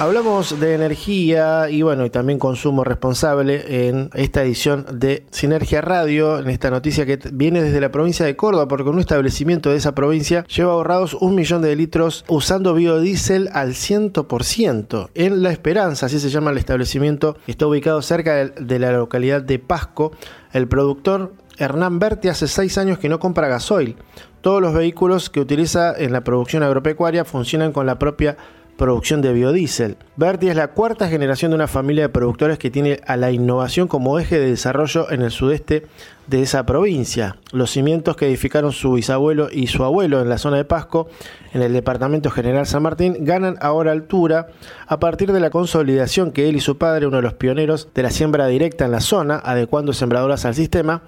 Hablamos 0.00 0.60
de 0.60 0.74
energía 0.74 1.68
y 1.68 1.82
bueno, 1.82 2.06
y 2.06 2.10
también 2.10 2.38
consumo 2.38 2.84
responsable 2.84 3.88
en 3.88 4.10
esta 4.14 4.44
edición 4.44 4.86
de 4.92 5.26
Sinergia 5.32 5.80
Radio, 5.80 6.38
en 6.38 6.48
esta 6.50 6.70
noticia 6.70 7.04
que 7.04 7.18
viene 7.32 7.62
desde 7.62 7.80
la 7.80 7.90
provincia 7.90 8.24
de 8.24 8.36
Córdoba, 8.36 8.68
porque 8.68 8.90
un 8.90 9.00
establecimiento 9.00 9.70
de 9.70 9.76
esa 9.76 9.96
provincia 9.96 10.44
lleva 10.44 10.70
ahorrados 10.70 11.14
un 11.14 11.34
millón 11.34 11.62
de 11.62 11.74
litros 11.74 12.24
usando 12.28 12.74
biodiesel 12.74 13.50
al 13.52 13.70
100%. 13.70 15.10
En 15.16 15.42
La 15.42 15.50
Esperanza, 15.50 16.06
así 16.06 16.20
se 16.20 16.30
llama 16.30 16.52
el 16.52 16.58
establecimiento, 16.58 17.36
está 17.48 17.66
ubicado 17.66 18.00
cerca 18.00 18.36
de 18.46 18.78
la 18.78 18.92
localidad 18.92 19.42
de 19.42 19.58
Pasco. 19.58 20.12
El 20.52 20.68
productor 20.68 21.32
Hernán 21.58 21.98
Berti 21.98 22.28
hace 22.28 22.46
seis 22.46 22.78
años 22.78 23.00
que 23.00 23.08
no 23.08 23.18
compra 23.18 23.48
gasoil. 23.48 23.96
Todos 24.42 24.62
los 24.62 24.72
vehículos 24.72 25.28
que 25.28 25.40
utiliza 25.40 25.92
en 25.98 26.12
la 26.12 26.22
producción 26.22 26.62
agropecuaria 26.62 27.24
funcionan 27.24 27.72
con 27.72 27.86
la 27.86 27.98
propia 27.98 28.36
producción 28.78 29.20
de 29.20 29.32
biodiesel. 29.32 29.96
Berti 30.16 30.48
es 30.48 30.56
la 30.56 30.68
cuarta 30.68 31.08
generación 31.08 31.50
de 31.50 31.56
una 31.56 31.66
familia 31.66 32.04
de 32.04 32.08
productores 32.08 32.58
que 32.58 32.70
tiene 32.70 33.00
a 33.06 33.16
la 33.16 33.32
innovación 33.32 33.88
como 33.88 34.18
eje 34.18 34.38
de 34.38 34.50
desarrollo 34.50 35.10
en 35.10 35.20
el 35.20 35.32
sudeste 35.32 35.86
de 36.28 36.42
esa 36.42 36.64
provincia. 36.64 37.36
Los 37.52 37.70
cimientos 37.70 38.16
que 38.16 38.26
edificaron 38.26 38.72
su 38.72 38.92
bisabuelo 38.92 39.48
y 39.50 39.66
su 39.66 39.82
abuelo 39.82 40.20
en 40.20 40.28
la 40.28 40.38
zona 40.38 40.58
de 40.58 40.64
Pasco, 40.64 41.08
en 41.52 41.62
el 41.62 41.72
departamento 41.72 42.30
general 42.30 42.66
San 42.66 42.82
Martín, 42.82 43.16
ganan 43.20 43.56
ahora 43.60 43.92
altura 43.92 44.48
a 44.86 45.00
partir 45.00 45.32
de 45.32 45.40
la 45.40 45.50
consolidación 45.50 46.30
que 46.30 46.48
él 46.48 46.56
y 46.56 46.60
su 46.60 46.78
padre, 46.78 47.06
uno 47.06 47.16
de 47.16 47.22
los 47.22 47.34
pioneros 47.34 47.88
de 47.94 48.02
la 48.02 48.10
siembra 48.10 48.46
directa 48.46 48.84
en 48.84 48.92
la 48.92 49.00
zona, 49.00 49.40
adecuando 49.42 49.92
sembradoras 49.92 50.44
al 50.44 50.54
sistema, 50.54 51.02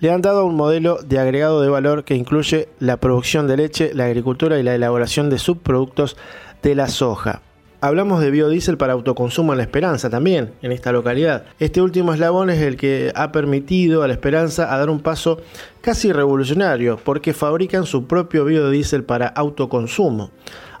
le 0.00 0.10
han 0.10 0.22
dado 0.22 0.44
un 0.44 0.56
modelo 0.56 0.98
de 1.02 1.20
agregado 1.20 1.62
de 1.62 1.68
valor 1.68 2.04
que 2.04 2.16
incluye 2.16 2.68
la 2.80 2.96
producción 2.98 3.46
de 3.46 3.56
leche, 3.56 3.92
la 3.94 4.06
agricultura 4.06 4.58
y 4.58 4.62
la 4.62 4.74
elaboración 4.74 5.30
de 5.30 5.38
subproductos 5.38 6.16
de 6.64 6.74
la 6.74 6.88
soja. 6.88 7.42
Hablamos 7.82 8.22
de 8.22 8.30
biodiesel 8.30 8.78
para 8.78 8.94
autoconsumo 8.94 9.52
en 9.52 9.58
La 9.58 9.64
Esperanza 9.64 10.08
también, 10.08 10.52
en 10.62 10.72
esta 10.72 10.90
localidad. 10.92 11.44
Este 11.58 11.82
último 11.82 12.14
eslabón 12.14 12.48
es 12.48 12.62
el 12.62 12.78
que 12.78 13.12
ha 13.14 13.30
permitido 13.30 14.02
a 14.02 14.08
La 14.08 14.14
Esperanza 14.14 14.72
a 14.72 14.78
dar 14.78 14.88
un 14.88 15.00
paso 15.00 15.42
casi 15.82 16.10
revolucionario, 16.10 16.98
porque 17.04 17.34
fabrican 17.34 17.84
su 17.84 18.06
propio 18.06 18.46
biodiesel 18.46 19.04
para 19.04 19.26
autoconsumo. 19.26 20.30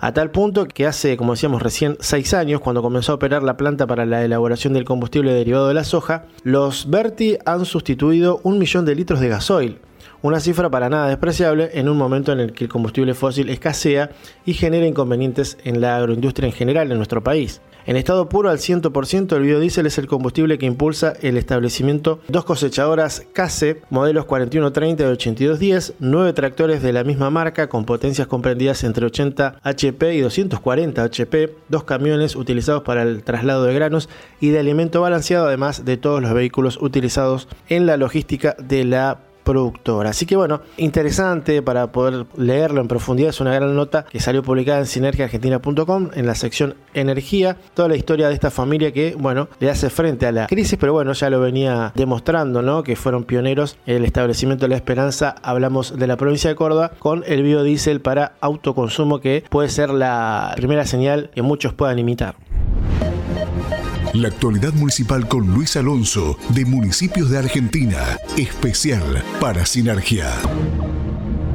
A 0.00 0.14
tal 0.14 0.30
punto 0.30 0.66
que 0.66 0.86
hace, 0.86 1.18
como 1.18 1.34
decíamos 1.34 1.62
recién, 1.62 1.98
seis 2.00 2.32
años, 2.32 2.62
cuando 2.62 2.80
comenzó 2.80 3.12
a 3.12 3.16
operar 3.16 3.42
la 3.42 3.58
planta 3.58 3.86
para 3.86 4.06
la 4.06 4.24
elaboración 4.24 4.72
del 4.72 4.86
combustible 4.86 5.34
derivado 5.34 5.68
de 5.68 5.74
la 5.74 5.84
soja, 5.84 6.24
los 6.44 6.88
Berti 6.88 7.36
han 7.44 7.66
sustituido 7.66 8.40
un 8.42 8.58
millón 8.58 8.86
de 8.86 8.94
litros 8.94 9.20
de 9.20 9.28
gasoil 9.28 9.78
una 10.24 10.40
cifra 10.40 10.70
para 10.70 10.88
nada 10.88 11.08
despreciable 11.08 11.68
en 11.74 11.86
un 11.86 11.98
momento 11.98 12.32
en 12.32 12.40
el 12.40 12.54
que 12.54 12.64
el 12.64 12.70
combustible 12.70 13.12
fósil 13.12 13.50
escasea 13.50 14.10
y 14.46 14.54
genera 14.54 14.86
inconvenientes 14.86 15.58
en 15.64 15.82
la 15.82 15.98
agroindustria 15.98 16.46
en 16.46 16.54
general 16.54 16.90
en 16.90 16.96
nuestro 16.96 17.22
país. 17.22 17.60
En 17.84 17.96
estado 17.96 18.26
puro 18.30 18.48
al 18.48 18.56
100%, 18.56 19.36
el 19.36 19.42
biodiesel 19.42 19.84
es 19.84 19.98
el 19.98 20.06
combustible 20.06 20.56
que 20.56 20.64
impulsa 20.64 21.12
el 21.20 21.36
establecimiento 21.36 22.20
dos 22.28 22.46
cosechadoras 22.46 23.26
CASE, 23.34 23.82
modelos 23.90 24.24
4130 24.24 25.02
y 25.02 25.06
8210, 25.08 25.94
nueve 25.98 26.32
tractores 26.32 26.82
de 26.82 26.94
la 26.94 27.04
misma 27.04 27.28
marca 27.28 27.68
con 27.68 27.84
potencias 27.84 28.26
comprendidas 28.26 28.82
entre 28.82 29.04
80 29.04 29.56
HP 29.62 30.14
y 30.14 30.20
240 30.22 31.02
HP, 31.04 31.54
dos 31.68 31.84
camiones 31.84 32.34
utilizados 32.34 32.82
para 32.82 33.02
el 33.02 33.24
traslado 33.24 33.64
de 33.64 33.74
granos 33.74 34.08
y 34.40 34.48
de 34.48 34.60
alimento 34.60 35.02
balanceado, 35.02 35.48
además 35.48 35.84
de 35.84 35.98
todos 35.98 36.22
los 36.22 36.32
vehículos 36.32 36.78
utilizados 36.80 37.46
en 37.68 37.84
la 37.84 37.98
logística 37.98 38.56
de 38.58 38.84
la 38.84 39.20
productora. 39.44 40.10
Así 40.10 40.26
que 40.26 40.36
bueno, 40.36 40.62
interesante 40.76 41.62
para 41.62 41.92
poder 41.92 42.26
leerlo 42.36 42.80
en 42.80 42.88
profundidad. 42.88 43.30
Es 43.30 43.40
una 43.40 43.54
gran 43.54 43.76
nota 43.76 44.04
que 44.04 44.20
salió 44.20 44.42
publicada 44.42 44.80
en 44.80 44.86
sinergiaargentina.com 44.86 46.10
en 46.14 46.26
la 46.26 46.34
sección 46.34 46.74
energía. 46.94 47.56
Toda 47.74 47.88
la 47.88 47.96
historia 47.96 48.28
de 48.28 48.34
esta 48.34 48.50
familia 48.50 48.92
que, 48.92 49.14
bueno, 49.18 49.48
le 49.60 49.70
hace 49.70 49.90
frente 49.90 50.26
a 50.26 50.32
la 50.32 50.46
crisis, 50.46 50.78
pero 50.80 50.92
bueno, 50.92 51.12
ya 51.12 51.30
lo 51.30 51.40
venía 51.40 51.92
demostrando, 51.94 52.62
¿no? 52.62 52.82
Que 52.82 52.96
fueron 52.96 53.24
pioneros 53.24 53.76
en 53.86 53.96
el 53.96 54.04
establecimiento 54.04 54.64
de 54.64 54.70
la 54.70 54.76
esperanza. 54.76 55.34
Hablamos 55.42 55.96
de 55.96 56.06
la 56.06 56.16
provincia 56.16 56.50
de 56.50 56.56
Córdoba 56.56 56.92
con 56.98 57.22
el 57.26 57.42
biodiesel 57.42 58.00
para 58.00 58.34
autoconsumo 58.40 59.20
que 59.20 59.44
puede 59.48 59.68
ser 59.68 59.90
la 59.90 60.52
primera 60.56 60.86
señal 60.86 61.30
que 61.34 61.42
muchos 61.42 61.74
puedan 61.74 61.98
imitar. 61.98 62.36
La 64.14 64.28
actualidad 64.28 64.72
municipal 64.74 65.26
con 65.26 65.52
Luis 65.52 65.76
Alonso 65.76 66.38
de 66.50 66.64
Municipios 66.64 67.30
de 67.30 67.38
Argentina, 67.38 68.16
especial 68.38 69.02
para 69.40 69.66
Sinergia. 69.66 70.28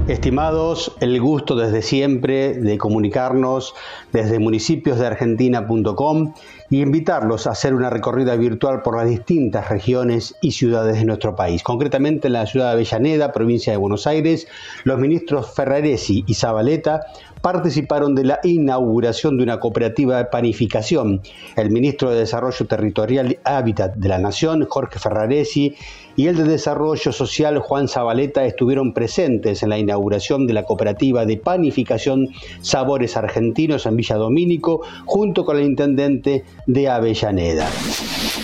Estimados, 0.10 0.94
el 1.00 1.22
gusto 1.22 1.56
desde 1.56 1.82
siempre 1.82 2.56
de 2.56 2.78
comunicarnos 2.78 3.76
desde 4.12 4.40
municipiosdeargentina.com 4.40 6.34
y 6.70 6.82
invitarlos 6.82 7.48
a 7.48 7.52
hacer 7.52 7.74
una 7.74 7.90
recorrida 7.90 8.36
virtual 8.36 8.82
por 8.82 8.98
las 8.98 9.10
distintas 9.10 9.70
regiones 9.70 10.36
y 10.42 10.52
ciudades 10.52 10.98
de 10.98 11.06
nuestro 11.06 11.36
país. 11.36 11.64
Concretamente 11.64 12.28
en 12.28 12.34
la 12.34 12.46
ciudad 12.46 12.68
de 12.68 12.74
Avellaneda, 12.74 13.32
provincia 13.32 13.74
de 13.74 13.78
Buenos 13.78 14.06
Aires, 14.08 14.48
los 14.84 15.00
ministros 15.00 15.54
Ferraresi 15.54 16.24
y 16.28 16.34
Zabaleta 16.36 17.02
participaron 17.42 18.16
de 18.16 18.26
la 18.26 18.40
inauguración 18.44 19.38
de 19.38 19.44
una 19.44 19.60
cooperativa 19.60 20.18
de 20.18 20.26
panificación. 20.26 21.22
El 21.56 21.72
ministro 21.72 22.12
de 22.12 22.20
Desarrollo 22.20 22.68
Territorial 22.68 23.32
y 23.32 23.40
Hábitat 23.44 23.96
de 23.96 24.10
la 24.10 24.20
Nación, 24.20 24.66
Jorge 24.70 25.00
Ferraresi, 25.00 25.76
y 26.16 26.28
el 26.28 26.36
de 26.36 26.44
Desarrollo 26.44 27.14
Social 27.14 27.60
Juan 27.60 27.88
Zabaleta 27.88 28.44
estuvieron 28.44 28.94
presentes 28.94 29.64
en 29.64 29.70
la 29.70 29.78
inauguración 29.78 30.48
de 30.48 30.54
la 30.54 30.64
cooperativa 30.64 31.26
de 31.26 31.38
panificación 31.38 32.28
Sabores 32.62 33.16
Argentinos 33.16 33.86
en 33.86 33.96
Villa 33.96 34.18
Domínico, 34.18 34.82
junto 35.06 35.46
con 35.46 35.58
el 35.58 35.64
intendente 35.64 36.44
de 36.66 36.90
Avellaneda. 36.90 37.68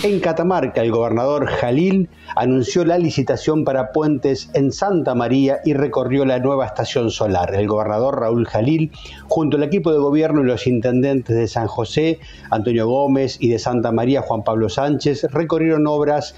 En 0.02 0.20
Catamarca, 0.20 0.82
el 0.82 0.92
gobernador 0.92 1.46
Jalil 1.46 2.08
anunció 2.34 2.84
la 2.84 2.98
licitación 2.98 3.64
para 3.64 3.92
puentes 3.92 4.50
en 4.52 4.70
Santa 4.70 5.14
María 5.14 5.60
y 5.64 5.72
recorrió 5.72 6.24
la 6.24 6.38
nueva 6.38 6.66
estación 6.66 7.10
solar. 7.10 7.54
El 7.54 7.66
gobernador 7.66 8.20
Raúl 8.20 8.46
Jalil, 8.46 8.92
junto 9.26 9.56
al 9.56 9.62
equipo 9.62 9.90
de 9.92 9.98
gobierno 9.98 10.42
y 10.42 10.46
los 10.46 10.66
intendentes 10.66 11.34
de 11.34 11.48
San 11.48 11.66
José, 11.66 12.18
Antonio 12.50 12.86
Gómez 12.86 13.38
y 13.40 13.48
de 13.48 13.58
Santa 13.58 13.90
María, 13.90 14.22
Juan 14.22 14.44
Pablo 14.44 14.68
Sánchez, 14.68 15.24
recorrieron 15.30 15.86
obras 15.86 16.34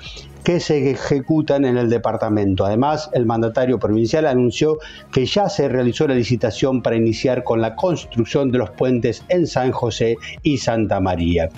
que 0.49 0.61
se 0.61 0.93
ejecutan 0.93 1.67
en 1.67 1.77
el 1.77 1.91
departamento. 1.91 2.65
Además, 2.65 3.11
el 3.13 3.27
mandatario 3.27 3.79
provincial 3.79 4.27
anunció 4.27 4.79
que 5.13 5.27
ya 5.27 5.51
se 5.51 5.69
realizó 5.69 6.09
la 6.09 6.15
licitación 6.15 6.81
para 6.81 6.97
iniciar 6.97 7.45
con 7.45 7.61
la 7.61 7.77
construcción 7.77 8.51
de 8.51 8.57
los 8.57 8.71
puentes 8.71 9.23
en 9.29 9.47
San 9.47 9.73
José 9.73 10.17
y 10.43 10.57
Santa 10.57 11.01
María. 11.01 11.51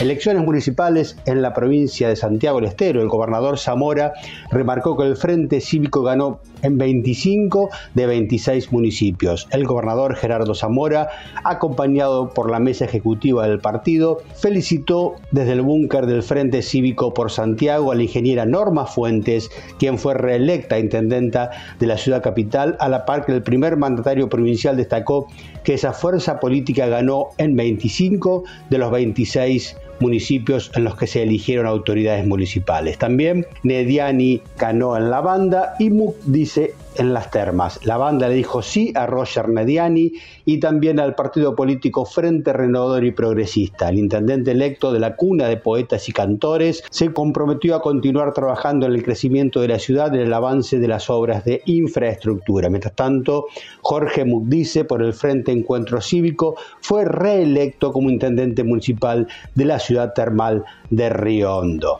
Elecciones 0.00 0.42
municipales 0.42 1.18
en 1.26 1.42
la 1.42 1.52
provincia 1.52 2.08
de 2.08 2.16
Santiago 2.16 2.58
del 2.58 2.70
Estero. 2.70 3.02
El 3.02 3.08
gobernador 3.08 3.58
Zamora 3.58 4.14
remarcó 4.50 4.96
que 4.96 5.04
el 5.04 5.14
Frente 5.14 5.60
Cívico 5.60 6.02
ganó 6.02 6.40
en 6.62 6.78
25 6.78 7.70
de 7.94 8.06
26 8.06 8.72
municipios. 8.72 9.48
El 9.50 9.66
gobernador 9.66 10.14
Gerardo 10.16 10.54
Zamora, 10.54 11.08
acompañado 11.44 12.30
por 12.30 12.50
la 12.50 12.58
mesa 12.58 12.84
ejecutiva 12.84 13.46
del 13.46 13.60
partido, 13.60 14.18
felicitó 14.34 15.14
desde 15.30 15.52
el 15.52 15.62
búnker 15.62 16.06
del 16.06 16.22
Frente 16.22 16.62
Cívico 16.62 17.14
por 17.14 17.30
Santiago 17.30 17.92
a 17.92 17.94
la 17.94 18.02
ingeniera 18.02 18.46
Norma 18.46 18.86
Fuentes, 18.86 19.50
quien 19.78 19.98
fue 19.98 20.14
reelecta 20.14 20.78
intendenta 20.78 21.50
de 21.78 21.86
la 21.86 21.96
ciudad 21.96 22.22
capital, 22.22 22.76
a 22.80 22.88
la 22.88 23.04
par 23.04 23.24
que 23.24 23.32
el 23.32 23.42
primer 23.42 23.76
mandatario 23.76 24.28
provincial 24.28 24.76
destacó 24.76 25.26
que 25.64 25.74
esa 25.74 25.92
fuerza 25.92 26.40
política 26.40 26.86
ganó 26.86 27.28
en 27.38 27.56
25 27.56 28.44
de 28.70 28.78
los 28.78 28.90
26 28.90 29.74
municipios 29.74 29.89
en 30.00 30.84
los 30.84 30.96
que 30.96 31.06
se 31.06 31.22
eligieron 31.22 31.66
autoridades 31.66 32.26
municipales. 32.26 32.98
También 32.98 33.46
Nediani 33.62 34.42
ganó 34.58 34.96
en 34.96 35.10
la 35.10 35.20
banda 35.20 35.74
y 35.78 35.90
Muk 35.90 36.16
dice 36.24 36.74
en 37.00 37.14
las 37.14 37.30
termas. 37.30 37.80
La 37.86 37.96
banda 37.96 38.28
le 38.28 38.34
dijo 38.34 38.60
sí 38.60 38.92
a 38.94 39.06
Roger 39.06 39.48
Nediani 39.48 40.12
y 40.44 40.60
también 40.60 41.00
al 41.00 41.14
partido 41.14 41.56
político 41.56 42.04
Frente 42.04 42.52
Renovador 42.52 43.04
y 43.04 43.10
Progresista. 43.10 43.88
El 43.88 43.98
intendente 43.98 44.50
electo 44.50 44.92
de 44.92 45.00
la 45.00 45.16
cuna 45.16 45.48
de 45.48 45.56
poetas 45.56 46.10
y 46.10 46.12
cantores 46.12 46.84
se 46.90 47.10
comprometió 47.12 47.74
a 47.74 47.80
continuar 47.80 48.34
trabajando 48.34 48.84
en 48.84 48.92
el 48.92 49.02
crecimiento 49.02 49.62
de 49.62 49.68
la 49.68 49.78
ciudad 49.78 50.12
y 50.12 50.16
en 50.16 50.26
el 50.26 50.34
avance 50.34 50.78
de 50.78 50.88
las 50.88 51.08
obras 51.08 51.42
de 51.46 51.62
infraestructura. 51.64 52.68
Mientras 52.68 52.94
tanto, 52.94 53.46
Jorge 53.80 54.26
Mugdice, 54.26 54.84
por 54.84 55.02
el 55.02 55.14
Frente 55.14 55.52
Encuentro 55.52 56.02
Cívico, 56.02 56.56
fue 56.82 57.06
reelecto 57.06 57.92
como 57.92 58.10
intendente 58.10 58.62
municipal 58.62 59.26
de 59.54 59.64
la 59.64 59.78
ciudad 59.78 60.12
termal 60.12 60.64
de 60.90 61.08
Río 61.08 61.56
Hondo. 61.56 61.96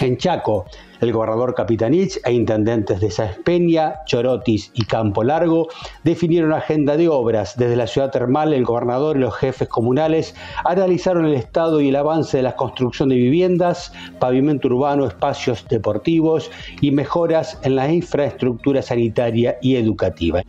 En 0.00 0.16
Chaco, 0.16 0.64
el 1.02 1.12
gobernador 1.12 1.54
Capitanich 1.54 2.18
e 2.24 2.32
intendentes 2.32 3.00
de 3.00 3.10
Saespeña, 3.10 3.96
Chorotis 4.06 4.70
y 4.72 4.84
Campo 4.84 5.22
Largo 5.22 5.68
definieron 6.04 6.54
agenda 6.54 6.96
de 6.96 7.08
obras. 7.08 7.54
Desde 7.58 7.76
la 7.76 7.86
ciudad 7.86 8.10
termal, 8.10 8.54
el 8.54 8.64
gobernador 8.64 9.18
y 9.18 9.20
los 9.20 9.36
jefes 9.36 9.68
comunales 9.68 10.34
analizaron 10.64 11.26
el 11.26 11.34
estado 11.34 11.82
y 11.82 11.90
el 11.90 11.96
avance 11.96 12.38
de 12.38 12.42
la 12.42 12.56
construcción 12.56 13.10
de 13.10 13.16
viviendas, 13.16 13.92
pavimento 14.18 14.68
urbano, 14.68 15.06
espacios 15.06 15.66
deportivos 15.68 16.50
y 16.80 16.92
mejoras 16.92 17.58
en 17.62 17.76
la 17.76 17.92
infraestructura 17.92 18.80
sanitaria 18.80 19.58
y 19.60 19.76
educativa. 19.76 20.42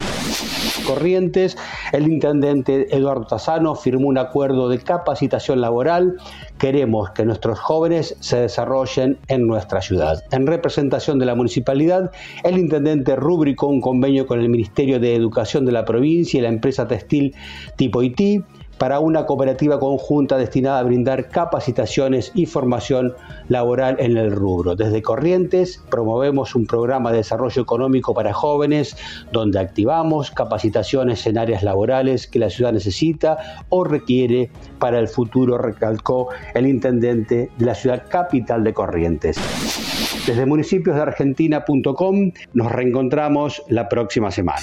Corrientes, 0.81 1.57
el 1.91 2.07
intendente 2.07 2.95
Eduardo 2.95 3.25
Tazano 3.25 3.75
firmó 3.75 4.07
un 4.07 4.17
acuerdo 4.17 4.69
de 4.69 4.79
capacitación 4.79 5.61
laboral. 5.61 6.17
Queremos 6.57 7.11
que 7.11 7.25
nuestros 7.25 7.59
jóvenes 7.59 8.15
se 8.19 8.41
desarrollen 8.41 9.17
en 9.27 9.47
nuestra 9.47 9.81
ciudad. 9.81 10.23
En 10.31 10.47
representación 10.47 11.19
de 11.19 11.25
la 11.25 11.35
municipalidad, 11.35 12.11
el 12.43 12.57
intendente 12.57 13.15
rubricó 13.15 13.67
un 13.67 13.81
convenio 13.81 14.25
con 14.25 14.39
el 14.39 14.49
Ministerio 14.49 14.99
de 14.99 15.15
Educación 15.15 15.65
de 15.65 15.71
la 15.71 15.85
provincia 15.85 16.37
y 16.37 16.41
la 16.41 16.49
empresa 16.49 16.87
textil 16.87 17.35
Tipo 17.75 18.03
IT 18.03 18.43
para 18.81 18.99
una 18.99 19.27
cooperativa 19.27 19.79
conjunta 19.79 20.39
destinada 20.39 20.79
a 20.79 20.83
brindar 20.83 21.29
capacitaciones 21.29 22.31
y 22.33 22.47
formación 22.47 23.13
laboral 23.47 23.95
en 23.99 24.17
el 24.17 24.31
rubro. 24.31 24.75
Desde 24.75 25.03
Corrientes 25.03 25.83
promovemos 25.91 26.55
un 26.55 26.65
programa 26.65 27.11
de 27.11 27.17
desarrollo 27.17 27.61
económico 27.61 28.15
para 28.15 28.33
jóvenes 28.33 28.97
donde 29.31 29.59
activamos 29.59 30.31
capacitaciones 30.31 31.27
en 31.27 31.37
áreas 31.37 31.61
laborales 31.61 32.25
que 32.25 32.39
la 32.39 32.49
ciudad 32.49 32.73
necesita 32.73 33.37
o 33.69 33.83
requiere 33.83 34.49
para 34.79 34.97
el 34.97 35.07
futuro, 35.07 35.59
recalcó 35.59 36.29
el 36.55 36.65
intendente 36.65 37.51
de 37.55 37.65
la 37.67 37.75
ciudad 37.75 38.05
capital 38.09 38.63
de 38.63 38.73
Corrientes. 38.73 39.37
Desde 40.25 40.45
municipiosdeargentina.com 40.45 42.31
nos 42.53 42.71
reencontramos 42.71 43.63
la 43.69 43.89
próxima 43.89 44.29
semana. 44.29 44.61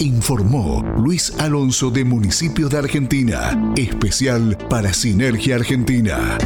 Informó 0.00 0.82
Luis 0.96 1.38
Alonso 1.38 1.90
de 1.90 2.04
Municipio 2.04 2.68
de 2.68 2.78
Argentina, 2.78 3.72
especial 3.76 4.56
para 4.70 4.92
Sinergia 4.92 5.56
Argentina. 5.56 6.38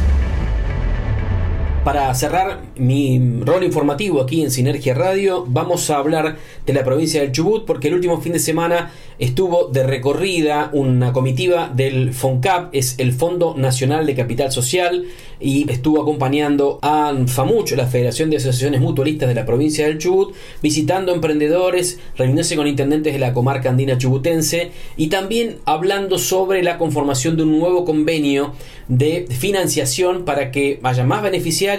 Para 1.83 2.15
cerrar 2.15 2.61
mi 2.77 3.19
rol 3.41 3.65
informativo 3.65 4.21
aquí 4.21 4.41
en 4.41 4.51
Sinergia 4.51 4.93
Radio, 4.93 5.43
vamos 5.45 5.89
a 5.89 5.97
hablar 5.97 6.37
de 6.65 6.71
la 6.71 6.85
provincia 6.85 7.19
del 7.19 7.33
Chubut 7.33 7.65
porque 7.65 7.89
el 7.89 7.95
último 7.95 8.21
fin 8.21 8.31
de 8.31 8.39
semana 8.39 8.93
estuvo 9.19 9.67
de 9.67 9.83
recorrida 9.83 10.69
una 10.71 11.11
comitiva 11.11 11.69
del 11.75 12.13
FONCAP, 12.13 12.73
es 12.73 12.95
el 12.99 13.11
Fondo 13.11 13.55
Nacional 13.57 14.05
de 14.05 14.15
Capital 14.15 14.49
Social, 14.49 15.07
y 15.41 15.69
estuvo 15.69 16.01
acompañando 16.01 16.79
a 16.81 17.13
FAMUCH, 17.27 17.73
la 17.73 17.87
Federación 17.87 18.29
de 18.29 18.37
Asociaciones 18.37 18.79
Mutualistas 18.79 19.27
de 19.27 19.35
la 19.35 19.45
provincia 19.45 19.85
del 19.85 19.97
Chubut, 19.97 20.33
visitando 20.61 21.13
emprendedores, 21.13 21.99
reuniéndose 22.17 22.55
con 22.55 22.65
intendentes 22.65 23.11
de 23.11 23.19
la 23.19 23.33
comarca 23.33 23.69
andina 23.69 23.97
chubutense 23.97 24.71
y 24.95 25.07
también 25.07 25.57
hablando 25.65 26.17
sobre 26.17 26.63
la 26.63 26.77
conformación 26.77 27.35
de 27.35 27.43
un 27.43 27.59
nuevo 27.59 27.83
convenio 27.83 28.53
de 28.87 29.25
financiación 29.29 30.23
para 30.23 30.49
que 30.51 30.79
haya 30.81 31.03
más 31.03 31.21
beneficiarios 31.21 31.72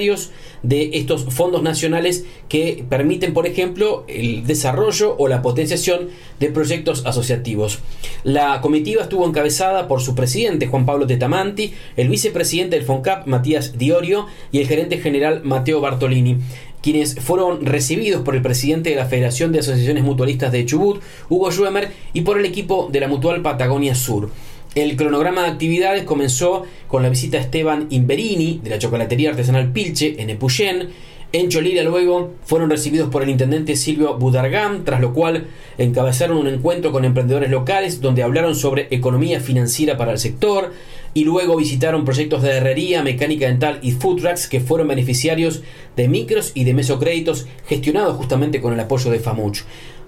de 0.63 0.91
estos 0.95 1.25
fondos 1.25 1.63
nacionales 1.63 2.25
que 2.49 2.85
permiten, 2.89 3.35
por 3.35 3.47
ejemplo, 3.47 4.05
el 4.09 4.47
desarrollo 4.47 5.17
o 5.19 5.29
la 5.29 5.43
potenciación 5.43 6.09
de 6.41 6.51
proyectos 6.51 7.07
asociativos. 7.07 7.81
La 8.23 8.61
comitiva 8.61 9.03
estuvo 9.03 9.27
encabezada 9.27 9.89
por 9.89 10.01
su 10.01 10.15
presidente, 10.15 10.67
Juan 10.67 10.87
Pablo 10.87 11.07
Tetamanti, 11.07 11.75
el 11.97 12.09
vicepresidente 12.09 12.77
del 12.77 12.85
FONCAP, 12.85 13.27
Matías 13.27 13.79
Diorio, 13.79 14.27
y 14.53 14.61
el 14.61 14.67
gerente 14.67 14.99
general, 14.99 15.43
Mateo 15.45 15.81
Bartolini 15.81 16.39
quienes 16.85 17.19
fueron 17.19 17.65
recibidos 17.65 18.21
por 18.21 18.37
el 18.37 18.43
presidente 18.43 18.91
de 18.91 18.97
la 18.97 19.07
Federación 19.07 19.53
de 19.53 19.61
Asociaciones 19.61 20.05
Mutualistas 20.05 20.53
de 20.53 20.67
Chubut, 20.67 21.01
Hugo 21.31 21.51
Schwemmer, 21.51 21.91
y 22.13 22.21
por 22.21 22.39
el 22.39 22.45
equipo 22.45 22.91
de 22.93 23.01
la 23.01 23.09
Mutual 23.09 23.41
Patagonia 23.41 23.95
Sur. 23.95 24.29
El 24.75 24.97
cronograma 24.97 25.43
de 25.43 25.51
actividades 25.51 26.03
comenzó 26.03 26.64
con 26.89 27.05
la 27.05 27.09
visita 27.09 27.39
a 27.39 27.41
Esteban 27.41 27.87
Imberini 27.91 28.61
de 28.61 28.70
la 28.70 28.79
chocolatería 28.81 29.31
artesanal 29.31 29.70
Pilche 29.70 30.20
en 30.20 30.31
Epuyén. 30.31 30.89
En 31.33 31.49
Cholila 31.49 31.85
luego 31.85 32.33
fueron 32.45 32.70
recibidos 32.70 33.09
por 33.09 33.22
el 33.22 33.29
intendente 33.29 33.77
Silvio 33.77 34.18
Budargam, 34.18 34.85
tras 34.85 35.01
lo 35.01 35.12
cual 35.12 35.47
encabezaron 35.79 36.39
un 36.39 36.49
encuentro 36.49 36.91
con 36.91 37.05
emprendedores 37.05 37.51
locales 37.51 38.01
donde 38.01 38.25
hablaron 38.25 38.57
sobre 38.57 38.89
economía 38.91 39.39
financiera 39.39 39.97
para 39.97 40.11
el 40.11 40.18
sector 40.18 40.72
y 41.12 41.22
luego 41.25 41.57
visitaron 41.57 42.05
proyectos 42.05 42.43
de 42.43 42.51
herrería, 42.51 43.05
mecánica 43.05 43.47
dental 43.47 43.79
y 43.81 43.93
food 43.93 44.22
trucks 44.22 44.49
que 44.49 44.59
fueron 44.59 44.89
beneficiarios 44.89 45.62
de 45.95 46.09
micros 46.09 46.51
y 46.55 46.64
de 46.64 46.75
mesocréditos 46.75 47.47
gestionados 47.68 48.16
justamente 48.16 48.61
con 48.61 48.72
el 48.72 48.81
apoyo 48.81 49.12
de 49.12 49.20
FAMUCH. 49.20 49.62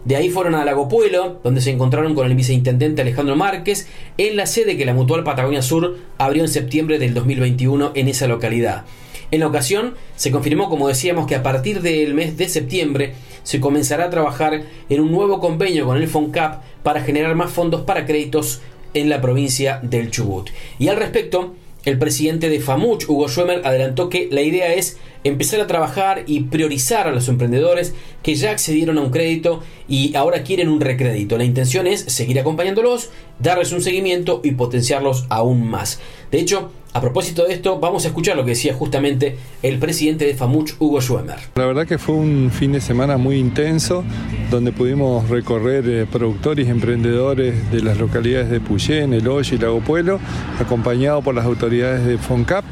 De 0.06 0.14
ahí 0.14 0.30
fueron 0.30 0.54
a 0.54 0.64
Lago 0.64 0.88
Pueblo, 0.88 1.40
donde 1.42 1.60
se 1.60 1.72
encontraron 1.72 2.14
con 2.14 2.28
el 2.28 2.36
viceintendente 2.36 3.02
Alejandro 3.02 3.34
Márquez, 3.34 3.88
en 4.18 4.36
la 4.36 4.46
sede 4.46 4.76
que 4.76 4.86
la 4.86 4.94
Mutual 4.94 5.24
Patagonia 5.24 5.62
Sur 5.62 5.98
abrió 6.16 6.44
en 6.44 6.48
septiembre 6.48 7.00
del 7.00 7.12
2021 7.12 7.90
en 7.96 8.06
esa 8.06 8.28
localidad. 8.28 8.84
En 9.32 9.40
la 9.40 9.48
ocasión 9.48 9.94
se 10.14 10.30
confirmó, 10.30 10.70
como 10.70 10.86
decíamos, 10.86 11.26
que 11.26 11.34
a 11.34 11.42
partir 11.42 11.82
del 11.82 12.14
mes 12.14 12.36
de 12.36 12.48
septiembre 12.48 13.14
se 13.42 13.58
comenzará 13.58 14.04
a 14.04 14.10
trabajar 14.10 14.62
en 14.88 15.00
un 15.00 15.10
nuevo 15.10 15.40
convenio 15.40 15.86
con 15.86 15.96
el 15.96 16.06
FONCAP 16.06 16.62
para 16.84 17.00
generar 17.00 17.34
más 17.34 17.50
fondos 17.50 17.80
para 17.80 18.06
créditos 18.06 18.60
en 18.94 19.08
la 19.08 19.20
provincia 19.20 19.80
del 19.82 20.12
Chubut. 20.12 20.50
Y 20.78 20.86
al 20.86 20.98
respecto, 20.98 21.56
el 21.86 21.98
presidente 21.98 22.50
de 22.50 22.60
FAMUCH, 22.60 23.08
Hugo 23.08 23.28
Schwemmer, 23.28 23.62
adelantó 23.64 24.10
que 24.10 24.28
la 24.30 24.42
idea 24.42 24.74
es 24.74 24.98
empezar 25.22 25.60
a 25.60 25.68
trabajar 25.68 26.24
y 26.26 26.40
priorizar 26.42 27.06
a 27.06 27.12
los 27.12 27.28
emprendedores 27.28 27.94
que 28.24 28.34
ya 28.34 28.50
accedieron 28.50 28.98
a 28.98 29.02
un 29.02 29.10
crédito 29.10 29.62
y 29.88 30.14
ahora 30.16 30.42
quieren 30.42 30.68
un 30.68 30.80
recrédito. 30.80 31.38
La 31.38 31.44
intención 31.44 31.86
es 31.86 32.00
seguir 32.00 32.40
acompañándolos, 32.40 33.10
darles 33.38 33.70
un 33.70 33.82
seguimiento 33.82 34.40
y 34.42 34.52
potenciarlos 34.52 35.26
aún 35.28 35.64
más. 35.64 36.00
De 36.32 36.40
hecho, 36.40 36.72
a 36.96 37.00
propósito 37.02 37.44
de 37.44 37.52
esto, 37.52 37.78
vamos 37.78 38.06
a 38.06 38.08
escuchar 38.08 38.36
lo 38.36 38.44
que 38.46 38.52
decía 38.52 38.72
justamente 38.72 39.36
el 39.62 39.78
presidente 39.78 40.24
de 40.24 40.32
FAMUCH, 40.32 40.76
Hugo 40.78 41.02
Schwemmer. 41.02 41.36
La 41.54 41.66
verdad 41.66 41.86
que 41.86 41.98
fue 41.98 42.14
un 42.14 42.50
fin 42.50 42.72
de 42.72 42.80
semana 42.80 43.18
muy 43.18 43.36
intenso, 43.36 44.02
donde 44.50 44.72
pudimos 44.72 45.28
recorrer 45.28 45.86
eh, 45.86 46.06
productores 46.10 46.66
y 46.66 46.70
emprendedores 46.70 47.70
de 47.70 47.82
las 47.82 47.98
localidades 47.98 48.48
de 48.48 48.60
Puyén, 48.60 49.12
El 49.12 49.28
Hoyo 49.28 49.56
y 49.56 49.58
Lago 49.58 49.80
Pueblo, 49.80 50.20
acompañados 50.58 51.22
por 51.22 51.34
las 51.34 51.44
autoridades 51.44 52.06
de 52.06 52.16
FONCAP. 52.16 52.64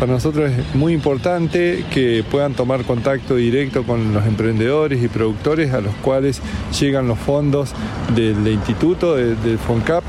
Para 0.00 0.12
nosotros 0.12 0.50
es 0.50 0.74
muy 0.74 0.94
importante 0.94 1.84
que 1.92 2.24
puedan 2.30 2.54
tomar 2.54 2.84
contacto 2.84 3.36
directo 3.36 3.82
con 3.82 4.14
los 4.14 4.26
emprendedores 4.26 5.02
y 5.02 5.08
productores 5.08 5.72
a 5.74 5.82
los 5.82 5.94
cuales 5.96 6.40
llegan 6.78 7.08
los 7.08 7.18
fondos 7.18 7.72
del 8.14 8.46
instituto, 8.48 9.16
del 9.16 9.58
FONCAP. 9.58 10.04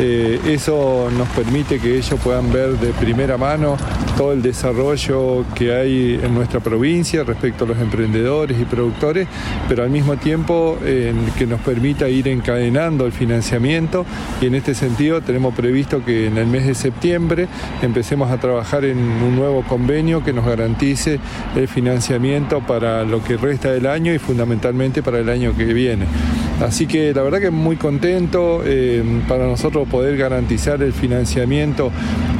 Eh, 0.00 0.40
eso 0.46 1.08
nos 1.16 1.28
permite 1.28 1.78
que 1.78 1.98
ellos 1.98 2.18
puedan 2.22 2.52
ver 2.52 2.70
de 2.78 2.92
primera 2.92 3.11
mano 3.38 3.76
todo 4.16 4.32
el 4.32 4.42
desarrollo 4.42 5.44
que 5.54 5.74
hay 5.74 6.20
en 6.22 6.34
nuestra 6.34 6.60
provincia 6.60 7.24
respecto 7.24 7.64
a 7.64 7.68
los 7.68 7.78
emprendedores 7.78 8.60
y 8.60 8.64
productores, 8.64 9.28
pero 9.68 9.82
al 9.82 9.90
mismo 9.90 10.16
tiempo 10.16 10.78
que 10.82 11.46
nos 11.46 11.60
permita 11.60 12.08
ir 12.08 12.28
encadenando 12.28 13.06
el 13.06 13.12
financiamiento 13.12 14.04
y 14.40 14.46
en 14.46 14.54
este 14.54 14.74
sentido 14.74 15.20
tenemos 15.20 15.54
previsto 15.54 16.04
que 16.04 16.26
en 16.26 16.36
el 16.36 16.46
mes 16.46 16.66
de 16.66 16.74
septiembre 16.74 17.48
empecemos 17.80 18.30
a 18.30 18.38
trabajar 18.38 18.84
en 18.84 18.98
un 18.98 19.36
nuevo 19.36 19.62
convenio 19.62 20.22
que 20.24 20.32
nos 20.32 20.46
garantice 20.46 21.18
el 21.56 21.68
financiamiento 21.68 22.60
para 22.60 23.04
lo 23.04 23.22
que 23.22 23.36
resta 23.36 23.70
del 23.70 23.86
año 23.86 24.12
y 24.12 24.18
fundamentalmente 24.18 25.02
para 25.02 25.18
el 25.18 25.28
año 25.28 25.56
que 25.56 25.64
viene. 25.64 26.06
Así 26.62 26.86
que 26.86 27.12
la 27.12 27.22
verdad 27.22 27.40
que 27.40 27.50
muy 27.50 27.76
contento 27.76 28.62
eh, 28.64 29.02
para 29.28 29.46
nosotros 29.46 29.88
poder 29.88 30.16
garantizar 30.16 30.80
el 30.82 30.92
financiamiento 30.92 31.90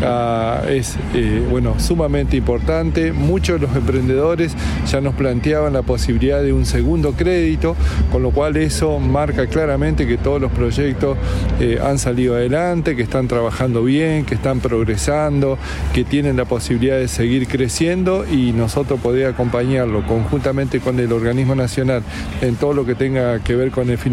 ah, 0.03 0.63
es 0.69 0.97
eh, 1.15 1.43
bueno, 1.51 1.81
sumamente 1.81 2.37
importante. 2.37 3.13
Muchos 3.13 3.61
de 3.61 3.67
los 3.67 3.77
emprendedores 3.77 4.55
ya 4.87 5.01
nos 5.01 5.15
planteaban 5.15 5.73
la 5.73 5.83
posibilidad 5.83 6.41
de 6.41 6.53
un 6.53 6.67
segundo 6.67 7.13
crédito, 7.13 7.75
con 8.13 8.23
lo 8.23 8.31
cual 8.31 8.57
eso 8.57 9.01
marca 9.01 9.47
claramente 9.49 10.07
que 10.07 10.19
todos 10.19 10.41
los 10.41 10.53
proyectos 10.53 11.19
eh, 11.61 11.81
han 11.83 11.99
salido 11.99 12.37
adelante, 12.37 12.95
que 12.95 13.03
están 13.03 13.27
trabajando 13.27 13.83
bien, 13.83 14.25
que 14.25 14.35
están 14.35 14.61
progresando, 14.61 15.59
que 15.93 16.05
tienen 16.05 16.37
la 16.37 16.45
posibilidad 16.45 16.97
de 16.97 17.09
seguir 17.09 17.49
creciendo 17.49 18.25
y 18.25 18.53
nosotros 18.53 19.01
poder 19.01 19.27
acompañarlo 19.27 20.07
conjuntamente 20.07 20.79
con 20.79 21.01
el 21.01 21.13
organismo 21.13 21.55
nacional 21.55 22.03
en 22.41 22.55
todo 22.55 22.73
lo 22.73 22.87
que 22.87 22.95
tenga 22.95 23.41
que 23.41 23.57
ver 23.57 23.71
con 23.71 23.91
el 23.91 23.99
financiamiento, 23.99 24.12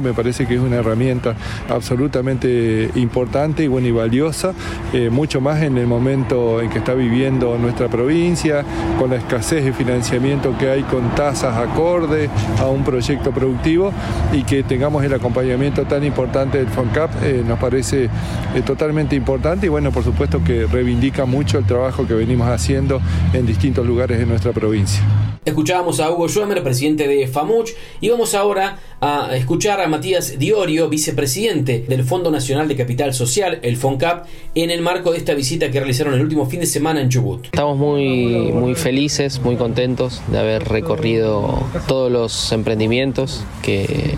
me 0.00 0.12
parece 0.14 0.46
que 0.46 0.54
es 0.54 0.60
una 0.60 0.76
herramienta 0.76 1.34
absolutamente 1.68 2.90
importante 2.94 3.64
y 3.64 3.66
buena 3.66 3.88
y 3.88 3.90
valiosa, 3.90 4.52
eh, 4.92 5.10
mucho 5.10 5.40
más 5.40 5.62
en 5.62 5.76
el 5.76 5.86
momento 5.86 6.60
en 6.60 6.70
que 6.70 6.78
está 6.78 6.94
viviendo 6.94 7.58
nuestra 7.58 7.88
provincia, 7.88 8.64
con 8.98 9.10
la 9.10 9.16
escasez 9.16 9.64
de 9.64 9.72
financiamiento 9.72 10.56
que 10.58 10.70
hay 10.70 10.82
con 10.84 11.14
tasas 11.14 11.56
acorde 11.56 12.28
a 12.58 12.66
un 12.66 12.84
proyecto 12.84 13.32
productivo 13.32 13.92
y 14.32 14.44
que 14.44 14.62
tengamos 14.62 15.04
el 15.04 15.12
acompañamiento 15.12 15.84
tan 15.84 16.04
importante 16.04 16.58
del 16.58 16.68
FONCAP 16.68 17.22
eh, 17.22 17.42
nos 17.46 17.58
parece 17.58 18.04
eh, 18.04 18.62
totalmente 18.64 19.16
importante 19.16 19.66
y 19.66 19.68
bueno, 19.68 19.90
por 19.92 20.04
supuesto 20.04 20.42
que 20.44 20.66
reivindica 20.66 21.24
mucho 21.24 21.58
el 21.58 21.66
trabajo 21.66 22.06
que 22.06 22.14
venimos 22.14 22.48
haciendo 22.48 23.00
en 23.32 23.46
distintos 23.46 23.86
lugares 23.86 24.18
de 24.18 24.26
nuestra 24.26 24.52
provincia. 24.52 25.02
Escuchábamos 25.44 26.00
a 26.00 26.10
Hugo 26.10 26.26
Schwemmer, 26.26 26.62
presidente 26.62 27.06
de 27.06 27.28
FAMUCH, 27.28 27.72
y 28.00 28.08
vamos 28.08 28.34
ahora 28.34 28.78
a 29.00 29.23
escuchar 29.32 29.80
a 29.80 29.88
Matías 29.88 30.38
Diorio, 30.38 30.88
vicepresidente 30.88 31.84
del 31.88 32.04
Fondo 32.04 32.30
Nacional 32.30 32.68
de 32.68 32.76
Capital 32.76 33.14
Social, 33.14 33.58
el 33.62 33.76
FONCAP, 33.76 34.26
en 34.54 34.70
el 34.70 34.82
marco 34.82 35.12
de 35.12 35.18
esta 35.18 35.34
visita 35.34 35.70
que 35.70 35.78
realizaron 35.78 36.14
el 36.14 36.20
último 36.20 36.46
fin 36.46 36.60
de 36.60 36.66
semana 36.66 37.00
en 37.00 37.08
Chubut. 37.08 37.46
Estamos 37.46 37.76
muy, 37.78 38.52
muy 38.52 38.74
felices, 38.74 39.40
muy 39.40 39.56
contentos 39.56 40.22
de 40.28 40.38
haber 40.38 40.64
recorrido 40.64 41.62
todos 41.86 42.10
los 42.10 42.52
emprendimientos 42.52 43.44
que 43.62 44.14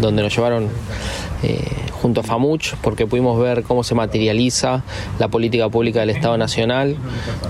donde 0.00 0.22
nos 0.22 0.34
llevaron 0.34 0.68
eh, 1.42 1.64
junto 2.00 2.20
a 2.20 2.24
FAMUCH, 2.24 2.74
porque 2.82 3.06
pudimos 3.06 3.38
ver 3.38 3.62
cómo 3.62 3.84
se 3.84 3.94
materializa 3.94 4.82
la 5.18 5.28
política 5.28 5.68
pública 5.68 6.00
del 6.00 6.10
Estado 6.10 6.36
Nacional, 6.38 6.96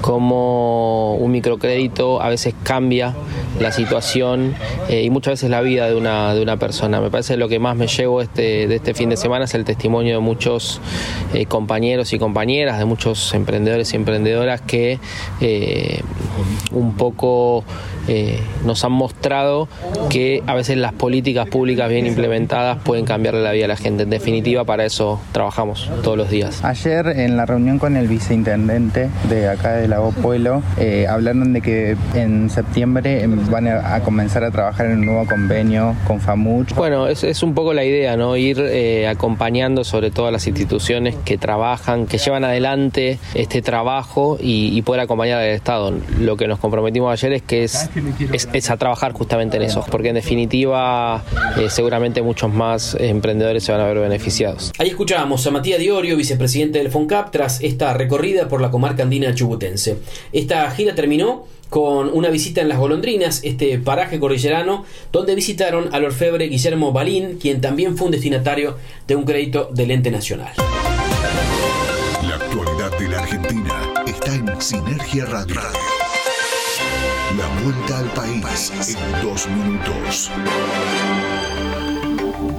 cómo 0.00 1.14
un 1.16 1.30
microcrédito 1.32 2.20
a 2.20 2.28
veces 2.28 2.54
cambia 2.62 3.14
la 3.60 3.72
situación 3.72 4.54
eh, 4.88 5.02
y 5.02 5.10
muchas 5.10 5.32
veces 5.32 5.50
la 5.50 5.60
vida 5.60 5.88
de 5.88 5.94
una, 5.94 6.34
de 6.34 6.42
una 6.42 6.56
persona. 6.56 7.00
Me 7.00 7.10
parece 7.10 7.36
lo 7.36 7.48
que 7.48 7.58
más 7.58 7.76
me 7.76 7.86
llevo 7.86 8.20
este, 8.20 8.66
de 8.66 8.76
este 8.76 8.94
fin 8.94 9.08
de 9.08 9.16
semana 9.16 9.44
es 9.44 9.54
el 9.54 9.64
testimonio 9.64 10.14
de 10.14 10.20
muchos 10.20 10.80
eh, 11.32 11.46
compañeros 11.46 12.12
y 12.12 12.18
compañeras, 12.18 12.78
de 12.78 12.84
muchos 12.84 13.34
emprendedores 13.34 13.92
y 13.92 13.96
emprendedoras 13.96 14.60
que 14.60 14.98
un 16.72 16.94
poco 16.94 17.64
nos 18.64 18.84
han 18.84 18.92
mostrado 18.92 19.68
que 20.10 20.42
a 20.46 20.54
veces 20.54 20.76
las 20.76 20.92
políticas 20.92 21.48
públicas 21.48 21.88
bien 21.88 22.06
implementadas 22.06 22.78
pueden 22.82 23.04
cambiarle 23.04 23.42
la 23.42 23.52
vida 23.52 23.66
a 23.66 23.68
la 23.68 23.76
gente. 23.76 24.04
En 24.04 24.10
definitiva, 24.10 24.64
para 24.64 24.84
eso 24.84 25.20
trabajamos 25.32 25.90
todos 26.02 26.16
los 26.16 26.30
días. 26.30 26.64
Ayer 26.64 27.06
en 27.08 27.36
la 27.36 27.46
reunión 27.46 27.78
con 27.78 27.96
el 27.96 28.08
viceintendente 28.08 29.08
de 29.28 29.48
acá 29.48 29.72
de 29.72 29.88
Lago 29.88 30.12
Pueblo, 30.12 30.62
eh, 30.78 31.06
hablaron 31.08 31.52
de 31.52 31.60
que 31.60 31.96
en 32.14 32.50
septiembre 32.50 33.22
em, 33.22 33.50
van 33.50 33.68
a, 33.68 34.00
comenzar 34.00 34.44
a 34.44 34.50
trabajar 34.50 34.86
en 34.86 34.98
un 34.98 35.06
nuevo 35.06 35.26
convenio 35.26 35.94
con 36.06 36.20
FAMUCH. 36.20 36.74
Bueno, 36.74 37.08
es, 37.08 37.24
es 37.24 37.42
un 37.42 37.54
poco 37.54 37.72
la 37.72 37.84
idea, 37.84 38.16
¿no? 38.16 38.36
Ir 38.36 38.60
eh, 38.60 39.08
acompañando 39.08 39.84
sobre 39.84 40.10
todo 40.10 40.26
a 40.26 40.30
las 40.30 40.46
instituciones 40.46 41.14
que 41.24 41.38
trabajan, 41.38 42.06
que 42.06 42.18
llevan 42.18 42.44
adelante 42.44 43.18
este 43.34 43.62
trabajo 43.62 44.38
y, 44.40 44.80
poder 44.82 45.00
acompañar 45.00 45.40
al 45.40 45.48
Estado. 45.48 45.92
Lo 46.20 46.36
que 46.36 46.46
nos 46.46 46.60
comprometimos 46.60 47.12
ayer 47.12 47.32
es 47.32 47.42
que 47.42 47.64
es, 47.64 47.90
es, 48.32 48.70
a 48.70 48.76
trabajar 48.76 49.12
justamente 49.12 49.56
en 49.56 49.64
eso, 49.64 49.84
porque 49.90 50.08
en 50.08 50.14
definitiva 50.14 51.24
eh, 51.58 51.68
seguramente 51.70 52.22
muchos 52.22 52.52
más 52.52 52.96
emprendedores 52.98 53.64
se 53.64 53.72
van 53.72 53.80
a 53.80 53.86
ver 53.86 53.98
beneficiados. 53.98 54.72
Ahí 54.78 54.88
escuchábamos 54.88 55.46
a 55.46 55.50
Matías 55.50 55.78
Diorio, 55.78 56.16
vicepresidente 56.16 56.78
del 56.78 56.90
FONCAP, 56.90 57.30
tras 57.30 57.62
esta 57.62 57.94
recorrida 57.94 58.48
por 58.48 58.60
la 58.60 58.70
comarca 58.70 59.02
andina 59.02 59.34
chubutense. 59.34 59.98
Esta 60.32 60.70
gira 60.70 60.94
terminó 60.94 61.46
con 61.68 62.10
una 62.12 62.30
visita 62.30 62.60
en 62.60 62.68
Las 62.68 62.78
Golondrinas, 62.78 63.40
este 63.42 63.78
paraje 63.78 64.18
cordillerano, 64.20 64.84
donde 65.12 65.34
visitaron 65.34 65.88
al 65.92 66.04
orfebre 66.04 66.46
Guillermo 66.48 66.92
Balín, 66.92 67.38
quien 67.38 67.60
también 67.60 67.96
fue 67.96 68.06
un 68.06 68.12
destinatario 68.12 68.76
de 69.06 69.16
un 69.16 69.24
crédito 69.24 69.70
del 69.72 69.90
ente 69.90 70.10
nacional. 70.10 70.52
La 72.22 72.36
actualidad 72.36 72.98
de 72.98 73.08
la 73.08 73.18
Argentina 73.18 73.92
está 74.06 74.34
en 74.34 74.60
Sinergia 74.60 75.26
Radio. 75.26 75.60
La 77.34 77.48
vuelta 77.62 77.98
al 77.98 78.08
país 78.12 78.70
en 78.88 79.22
dos 79.22 79.48
minutos. 79.48 80.30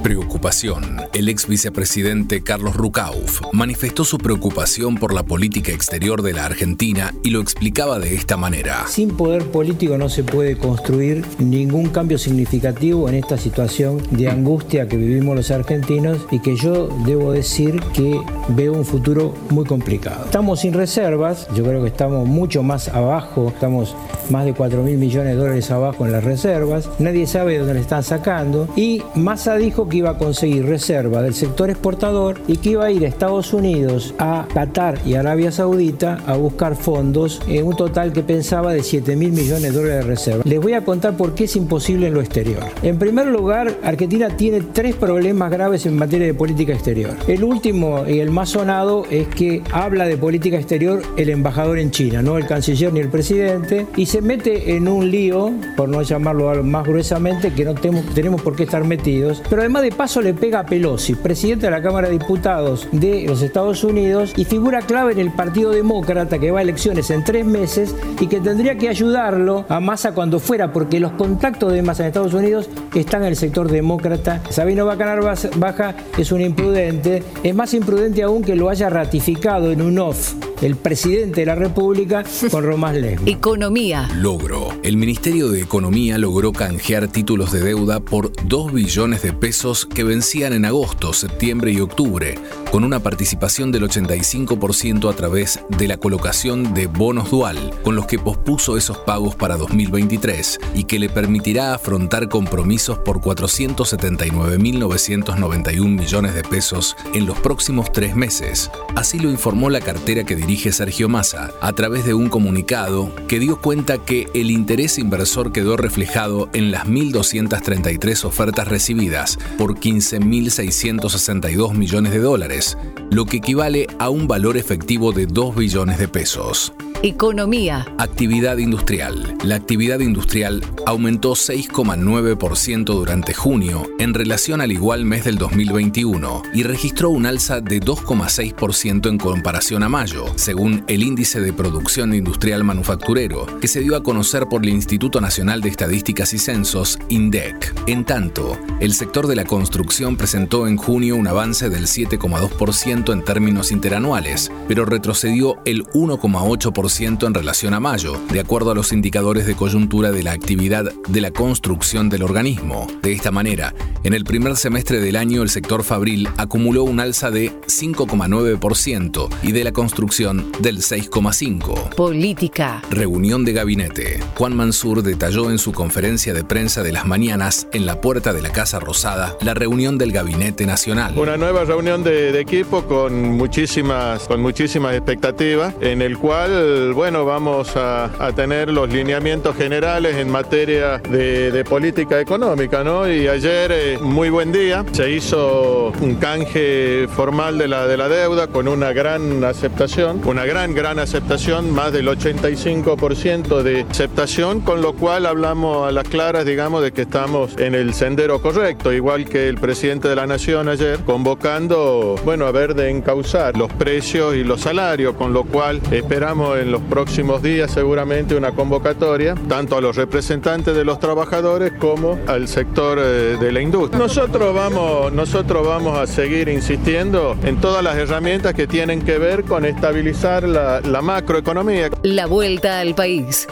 Preocupación. 0.02 1.02
El 1.12 1.28
ex 1.28 1.48
vicepresidente 1.48 2.42
Carlos 2.42 2.76
Rucauf 2.76 3.40
manifestó 3.52 4.04
su 4.04 4.16
preocupación 4.18 4.94
por 4.94 5.12
la 5.12 5.24
política 5.24 5.72
exterior 5.72 6.22
de 6.22 6.32
la 6.32 6.44
Argentina 6.44 7.12
y 7.24 7.30
lo 7.30 7.40
explicaba 7.40 7.98
de 7.98 8.14
esta 8.14 8.36
manera. 8.36 8.86
Sin 8.86 9.10
poder 9.16 9.44
político 9.46 9.98
no 9.98 10.08
se 10.08 10.22
puede 10.22 10.56
construir 10.56 11.26
ningún 11.38 11.88
cambio 11.88 12.16
significativo 12.16 13.08
en 13.08 13.16
esta 13.16 13.36
situación 13.36 14.00
de 14.12 14.28
angustia 14.30 14.86
que 14.86 14.96
vivimos 14.96 15.34
los 15.34 15.50
argentinos 15.50 16.18
y 16.30 16.38
que 16.38 16.56
yo 16.56 16.88
debo 17.04 17.32
decir 17.32 17.80
que 17.92 18.20
veo 18.50 18.74
un 18.74 18.84
futuro 18.84 19.34
muy 19.50 19.64
complicado. 19.64 20.26
Estamos 20.26 20.60
sin 20.60 20.74
reservas, 20.74 21.48
yo 21.54 21.64
creo 21.64 21.82
que 21.82 21.88
estamos 21.88 22.26
mucho 22.26 22.62
más 22.62 22.88
abajo, 22.88 23.48
estamos 23.48 23.96
más 24.30 24.44
de 24.44 24.54
4 24.54 24.82
mil 24.82 24.96
millones 24.96 25.32
de 25.32 25.38
dólares 25.38 25.70
abajo 25.70 26.06
en 26.06 26.12
las 26.12 26.22
reservas, 26.22 26.88
nadie 26.98 27.26
sabe 27.26 27.52
de 27.52 27.58
dónde 27.58 27.74
le 27.74 27.80
están 27.80 28.04
sacando 28.04 28.68
y 28.76 29.02
Massa 29.14 29.56
dijo 29.56 29.87
que 29.88 29.98
iba 29.98 30.10
a 30.10 30.18
conseguir 30.18 30.66
reserva 30.66 31.22
del 31.22 31.34
sector 31.34 31.70
exportador 31.70 32.40
y 32.46 32.56
que 32.56 32.70
iba 32.70 32.84
a 32.84 32.90
ir 32.90 33.04
a 33.04 33.08
Estados 33.08 33.52
Unidos, 33.52 34.14
a 34.18 34.46
Qatar 34.52 34.98
y 35.04 35.14
Arabia 35.14 35.52
Saudita 35.52 36.18
a 36.26 36.36
buscar 36.36 36.76
fondos 36.76 37.40
en 37.48 37.66
un 37.66 37.76
total 37.76 38.12
que 38.12 38.22
pensaba 38.22 38.72
de 38.72 38.82
7 38.82 39.16
mil 39.16 39.32
millones 39.32 39.62
de 39.62 39.70
dólares 39.72 40.04
de 40.04 40.10
reserva. 40.10 40.42
Les 40.44 40.60
voy 40.60 40.74
a 40.74 40.84
contar 40.84 41.16
por 41.16 41.34
qué 41.34 41.44
es 41.44 41.56
imposible 41.56 42.08
en 42.08 42.14
lo 42.14 42.20
exterior. 42.20 42.64
En 42.82 42.98
primer 42.98 43.26
lugar, 43.26 43.78
Argentina 43.82 44.36
tiene 44.36 44.60
tres 44.60 44.94
problemas 44.94 45.50
graves 45.50 45.86
en 45.86 45.96
materia 45.96 46.26
de 46.26 46.34
política 46.34 46.72
exterior. 46.72 47.16
El 47.26 47.44
último 47.44 48.04
y 48.06 48.20
el 48.20 48.30
más 48.30 48.50
sonado 48.50 49.04
es 49.10 49.28
que 49.28 49.62
habla 49.72 50.06
de 50.06 50.16
política 50.16 50.56
exterior 50.56 51.02
el 51.16 51.28
embajador 51.30 51.78
en 51.78 51.90
China, 51.90 52.22
no 52.22 52.38
el 52.38 52.46
canciller 52.46 52.92
ni 52.92 53.00
el 53.00 53.08
presidente, 53.08 53.86
y 53.96 54.06
se 54.06 54.22
mete 54.22 54.76
en 54.76 54.88
un 54.88 55.10
lío, 55.10 55.52
por 55.76 55.88
no 55.88 56.02
llamarlo 56.02 56.62
más 56.62 56.86
gruesamente, 56.86 57.52
que 57.52 57.64
no 57.64 57.74
tenemos, 57.74 58.14
tenemos 58.14 58.42
por 58.42 58.56
qué 58.56 58.64
estar 58.64 58.84
metidos. 58.84 59.42
Pero 59.48 59.62
además 59.62 59.77
de 59.80 59.92
paso 59.92 60.20
le 60.20 60.34
pega 60.34 60.60
a 60.60 60.66
Pelosi, 60.66 61.14
presidente 61.14 61.66
de 61.66 61.70
la 61.70 61.82
Cámara 61.82 62.08
de 62.08 62.18
Diputados 62.18 62.88
de 62.92 63.24
los 63.26 63.42
Estados 63.42 63.84
Unidos 63.84 64.32
y 64.36 64.44
figura 64.44 64.80
clave 64.82 65.12
en 65.12 65.18
el 65.18 65.30
Partido 65.30 65.70
Demócrata 65.70 66.38
que 66.38 66.50
va 66.50 66.60
a 66.60 66.62
elecciones 66.62 67.10
en 67.10 67.22
tres 67.24 67.44
meses 67.44 67.94
y 68.20 68.26
que 68.26 68.40
tendría 68.40 68.76
que 68.76 68.88
ayudarlo 68.88 69.64
a 69.68 69.80
Massa 69.80 70.12
cuando 70.12 70.40
fuera, 70.40 70.72
porque 70.72 71.00
los 71.00 71.12
contactos 71.12 71.72
de 71.72 71.82
Massa 71.82 72.02
en 72.02 72.08
Estados 72.08 72.34
Unidos 72.34 72.68
están 72.94 73.22
en 73.22 73.28
el 73.28 73.36
sector 73.36 73.70
demócrata. 73.70 74.42
Sabino 74.50 74.86
Bacanar 74.86 75.20
Baja 75.56 75.94
es 76.16 76.32
un 76.32 76.40
imprudente, 76.40 77.22
es 77.42 77.54
más 77.54 77.74
imprudente 77.74 78.22
aún 78.22 78.42
que 78.42 78.56
lo 78.56 78.68
haya 78.68 78.88
ratificado 78.90 79.70
en 79.70 79.82
un 79.82 79.98
off 79.98 80.34
el 80.60 80.76
presidente 80.76 81.40
de 81.40 81.46
la 81.46 81.54
República 81.54 82.24
con 82.50 82.64
Romás 82.64 82.96
Lesma. 82.96 83.30
Economía. 83.30 84.08
Logro. 84.16 84.76
El 84.82 84.96
Ministerio 84.96 85.50
de 85.50 85.60
Economía 85.60 86.18
logró 86.18 86.52
canjear 86.52 87.06
títulos 87.08 87.52
de 87.52 87.60
deuda 87.60 88.00
por 88.00 88.32
2 88.44 88.72
billones 88.72 89.22
de 89.22 89.32
pesos 89.32 89.86
que 89.86 90.04
vencían 90.04 90.52
en 90.52 90.64
agosto, 90.64 91.12
septiembre 91.12 91.72
y 91.72 91.80
octubre, 91.80 92.36
con 92.72 92.84
una 92.84 93.00
participación 93.00 93.70
del 93.70 93.84
85% 93.84 95.10
a 95.10 95.14
través 95.14 95.60
de 95.68 95.88
la 95.88 95.96
colocación 95.96 96.74
de 96.74 96.86
bonos 96.86 97.30
dual, 97.30 97.72
con 97.84 97.94
los 97.94 98.06
que 98.06 98.18
pospuso 98.18 98.76
esos 98.76 98.98
pagos 98.98 99.36
para 99.36 99.56
2023 99.56 100.58
y 100.74 100.84
que 100.84 100.98
le 100.98 101.08
permitirá 101.08 101.74
afrontar 101.74 102.28
compromisos 102.28 102.98
por 102.98 103.20
479.991 103.20 105.88
millones 105.88 106.34
de 106.34 106.42
pesos 106.42 106.96
en 107.14 107.26
los 107.26 107.38
próximos 107.38 107.92
tres 107.92 108.16
meses. 108.16 108.70
Así 108.96 109.18
lo 109.18 109.30
informó 109.30 109.70
la 109.70 109.80
cartera 109.80 110.24
que 110.24 110.36
dirige 110.48 110.72
Sergio 110.72 111.10
Massa, 111.10 111.52
a 111.60 111.74
través 111.74 112.06
de 112.06 112.14
un 112.14 112.30
comunicado 112.30 113.12
que 113.28 113.38
dio 113.38 113.60
cuenta 113.60 113.98
que 113.98 114.28
el 114.32 114.50
interés 114.50 114.98
inversor 114.98 115.52
quedó 115.52 115.76
reflejado 115.76 116.48
en 116.54 116.70
las 116.70 116.86
1.233 116.86 118.24
ofertas 118.24 118.66
recibidas 118.66 119.38
por 119.58 119.74
15.662 119.74 121.74
millones 121.74 122.12
de 122.12 122.20
dólares, 122.20 122.78
lo 123.10 123.26
que 123.26 123.36
equivale 123.36 123.88
a 123.98 124.08
un 124.08 124.26
valor 124.26 124.56
efectivo 124.56 125.12
de 125.12 125.26
2 125.26 125.54
billones 125.54 125.98
de 125.98 126.08
pesos. 126.08 126.72
Economía. 127.02 127.86
Actividad 127.96 128.58
industrial. 128.58 129.36
La 129.44 129.54
actividad 129.54 130.00
industrial 130.00 130.64
aumentó 130.84 131.34
6,9% 131.34 132.84
durante 132.86 133.34
junio 133.34 133.88
en 134.00 134.14
relación 134.14 134.60
al 134.60 134.72
igual 134.72 135.04
mes 135.04 135.24
del 135.24 135.38
2021 135.38 136.42
y 136.52 136.64
registró 136.64 137.10
un 137.10 137.26
alza 137.26 137.60
de 137.60 137.80
2,6% 137.80 139.08
en 139.08 139.18
comparación 139.18 139.84
a 139.84 139.88
mayo, 139.88 140.26
según 140.38 140.84
el 140.86 141.02
índice 141.02 141.40
de 141.40 141.52
producción 141.52 142.14
industrial 142.14 142.62
manufacturero 142.62 143.46
que 143.60 143.68
se 143.68 143.80
dio 143.80 143.96
a 143.96 144.02
conocer 144.02 144.46
por 144.48 144.62
el 144.62 144.70
Instituto 144.70 145.20
Nacional 145.20 145.60
de 145.60 145.68
Estadísticas 145.68 146.32
y 146.32 146.38
Censos, 146.38 146.98
INDEC. 147.08 147.74
En 147.86 148.04
tanto, 148.04 148.56
el 148.80 148.94
sector 148.94 149.26
de 149.26 149.34
la 149.34 149.44
construcción 149.44 150.16
presentó 150.16 150.68
en 150.68 150.76
junio 150.76 151.16
un 151.16 151.26
avance 151.26 151.68
del 151.68 151.86
7,2% 151.86 153.12
en 153.12 153.24
términos 153.24 153.72
interanuales, 153.72 154.52
pero 154.68 154.84
retrocedió 154.84 155.56
el 155.64 155.84
1,8% 155.86 157.26
en 157.26 157.34
relación 157.34 157.74
a 157.74 157.80
mayo, 157.80 158.20
de 158.32 158.40
acuerdo 158.40 158.70
a 158.70 158.74
los 158.74 158.92
indicadores 158.92 159.46
de 159.46 159.56
coyuntura 159.56 160.12
de 160.12 160.22
la 160.22 160.32
actividad 160.32 160.92
de 161.08 161.20
la 161.20 161.32
construcción 161.32 162.08
del 162.08 162.22
organismo. 162.22 162.86
De 163.02 163.12
esta 163.12 163.32
manera, 163.32 163.74
en 164.04 164.14
el 164.14 164.24
primer 164.24 164.56
semestre 164.56 165.00
del 165.00 165.16
año 165.16 165.42
el 165.42 165.50
sector 165.50 165.82
fabril 165.82 166.28
acumuló 166.36 166.84
un 166.84 167.00
alza 167.00 167.30
de 167.30 167.50
5,9% 167.66 169.28
y 169.42 169.52
de 169.52 169.64
la 169.64 169.72
construcción 169.72 170.27
del 170.36 170.78
6,5%. 170.78 171.94
Política. 171.94 172.82
Reunión 172.90 173.44
de 173.44 173.52
gabinete. 173.52 174.20
Juan 174.36 174.56
Mansur 174.56 175.02
detalló 175.02 175.50
en 175.50 175.58
su 175.58 175.72
conferencia 175.72 176.34
de 176.34 176.44
prensa 176.44 176.82
de 176.82 176.92
las 176.92 177.06
mañanas 177.06 177.66
en 177.72 177.86
la 177.86 178.00
puerta 178.00 178.32
de 178.32 178.42
la 178.42 178.50
Casa 178.50 178.80
Rosada 178.80 179.36
la 179.40 179.54
reunión 179.54 179.98
del 179.98 180.12
Gabinete 180.12 180.66
Nacional. 180.66 181.14
Una 181.16 181.36
nueva 181.36 181.64
reunión 181.64 182.02
de, 182.02 182.32
de 182.32 182.40
equipo 182.40 182.84
con 182.84 183.36
muchísimas, 183.36 184.26
con 184.26 184.40
muchísimas 184.40 184.94
expectativas, 184.94 185.74
en 185.80 186.02
el 186.02 186.18
cual 186.18 186.92
bueno, 186.94 187.24
vamos 187.24 187.76
a, 187.76 188.10
tener 188.34 188.70
los 188.70 188.92
lineamientos 188.92 189.56
generales 189.56 190.16
en 190.16 190.30
materia 190.30 190.98
de, 190.98 191.64
política 191.68 192.20
económica, 192.20 192.84
¿no? 192.84 193.10
Y 193.10 193.26
ayer, 193.26 193.70
eh, 193.72 193.98
muy 194.00 194.30
buen 194.30 194.52
día, 194.52 194.84
se 194.92 195.10
hizo 195.10 195.92
un 196.00 196.16
canje 196.16 197.08
formal 197.08 197.58
de 197.58 197.68
la, 197.68 197.86
de 197.86 197.96
la 197.96 198.08
deuda 198.08 198.46
con 198.46 198.68
una 198.68 198.92
gran 198.92 199.44
aceptación, 199.44 200.17
una 200.24 200.44
gran, 200.44 200.74
gran 200.74 200.98
aceptación, 200.98 201.70
más 201.70 201.92
del 201.92 202.08
85% 202.08 203.62
de 203.62 203.82
aceptación, 203.82 204.60
con 204.60 204.82
lo 204.82 204.94
cual 204.94 205.26
hablamos 205.26 205.88
a 205.88 205.92
las 205.92 206.08
claras, 206.08 206.44
digamos, 206.44 206.82
de 206.82 206.92
que 206.92 207.02
estamos 207.02 207.56
en 207.58 207.74
el 207.74 207.94
sendero 207.94 208.40
correcto, 208.40 208.92
igual 208.92 209.28
que 209.28 209.48
el 209.48 209.56
presidente 209.56 210.08
de 210.08 210.16
la 210.16 210.26
Nación 210.26 210.68
ayer, 210.68 211.00
convocando, 211.00 212.16
bueno, 212.24 212.46
a 212.46 212.52
ver 212.52 212.74
de 212.74 212.90
encauzar 212.90 213.56
los 213.56 213.72
precios 213.72 214.34
y 214.34 214.44
los 214.44 214.62
salarios, 214.62 215.14
con 215.14 215.32
lo 215.32 215.44
cual 215.44 215.80
esperamos 215.90 216.58
en 216.58 216.72
los 216.72 216.82
próximos 216.82 217.42
días 217.42 217.70
seguramente 217.70 218.34
una 218.36 218.52
convocatoria, 218.52 219.34
tanto 219.48 219.76
a 219.76 219.80
los 219.80 219.96
representantes 219.96 220.74
de 220.74 220.84
los 220.84 221.00
trabajadores 221.00 221.72
como 221.78 222.18
al 222.26 222.48
sector 222.48 222.98
eh, 223.00 223.36
de 223.40 223.52
la 223.52 223.60
industria. 223.60 223.98
Nosotros 223.98 224.54
vamos, 224.54 225.12
nosotros 225.12 225.66
vamos 225.66 225.98
a 225.98 226.06
seguir 226.06 226.48
insistiendo 226.48 227.36
en 227.44 227.60
todas 227.60 227.82
las 227.82 227.96
herramientas 227.96 228.54
que 228.54 228.66
tienen 228.66 229.02
que 229.02 229.18
ver 229.18 229.44
con 229.44 229.64
estabilizar 230.08 230.48
la, 230.48 230.80
la 230.80 231.02
macroeconomía. 231.02 231.90
La 232.02 232.26
vuelta 232.26 232.80
al 232.80 232.94
país. 232.94 233.46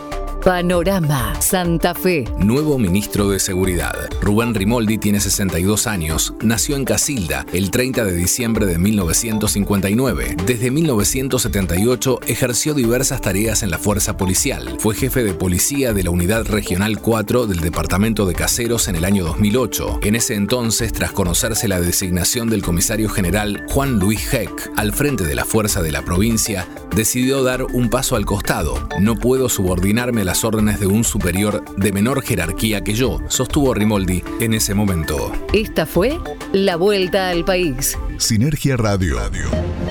Panorama 0.45 1.41
Santa 1.41 1.95
Fe. 1.95 2.25
Nuevo 2.39 2.79
ministro 2.79 3.31
de 3.31 3.39
Seguridad. 3.39 3.95
Rubén 4.21 4.55
Rimoldi 4.55 4.99
tiene 4.99 5.21
62 5.21 5.87
años. 5.87 6.35
Nació 6.43 6.77
en 6.77 6.85
Casilda 6.85 7.47
el 7.53 7.71
30 7.71 8.05
de 8.05 8.13
diciembre 8.13 8.67
de 8.67 8.79
1959. 8.79 10.37
Desde 10.47 10.71
1978 10.71 12.21
ejerció 12.27 12.75
diversas 12.75 13.21
tareas 13.21 13.63
en 13.63 13.71
la 13.71 13.79
fuerza 13.79 14.17
policial. 14.17 14.77
Fue 14.79 14.95
jefe 14.95 15.25
de 15.25 15.35
policía 15.35 15.93
de 15.93 16.05
la 16.05 16.11
Unidad 16.11 16.45
Regional 16.47 17.01
4 17.01 17.47
del 17.47 17.61
Departamento 17.61 18.27
de 18.27 18.35
Caseros 18.35 18.89
en 18.89 18.97
el 18.97 19.05
año 19.05 19.25
2008. 19.25 20.01
En 20.03 20.15
ese 20.15 20.35
entonces, 20.35 20.93
tras 20.93 21.13
conocerse 21.13 21.67
la 21.67 21.81
designación 21.81 22.51
del 22.51 22.63
comisario 22.63 23.09
general 23.09 23.65
Juan 23.71 23.99
Luis 23.99 24.33
Heck 24.33 24.71
al 24.77 24.93
frente 24.93 25.25
de 25.25 25.35
la 25.35 25.45
fuerza 25.45 25.83
de 25.83 25.93
la 25.93 26.03
provincia, 26.03 26.69
decidió 26.95 27.43
dar 27.43 27.63
un 27.63 27.89
paso 27.91 28.17
al 28.17 28.27
costado. 28.27 28.89
No 29.01 29.17
puedo 29.17 29.49
subordinarme 29.49 30.25
a 30.27 30.35
la 30.35 30.37
órdenes 30.43 30.81
de 30.81 30.89
un 30.89 31.05
superior 31.05 31.65
de 31.77 31.93
menor 31.93 32.21
jerarquía 32.21 32.83
que 32.83 32.95
yo, 32.95 33.21
sostuvo 33.29 33.73
Rimoldi 33.73 34.25
en 34.41 34.55
ese 34.55 34.75
momento. 34.75 35.33
Esta 35.53 35.87
fue 35.87 36.19
la 36.53 36.75
vuelta 36.75 37.31
al 37.31 37.45
país. 37.45 37.97
Sinergia 38.19 38.77
Radio. 38.77 39.19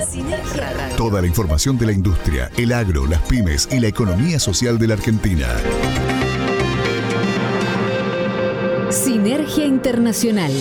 Sinergia 0.06 0.74
Radio. 0.74 0.96
Toda 0.98 1.22
la 1.22 1.28
información 1.28 1.78
de 1.78 1.86
la 1.86 1.94
industria, 1.94 2.52
el 2.58 2.74
agro, 2.74 3.08
las 3.08 3.22
pymes 3.22 3.70
y 3.72 3.80
la 3.80 3.88
economía 3.88 4.38
social 4.38 4.78
de 4.78 4.88
la 4.88 4.96
Argentina. 4.96 5.48
Sinergia 8.90 9.66
Internacional. 9.66 10.52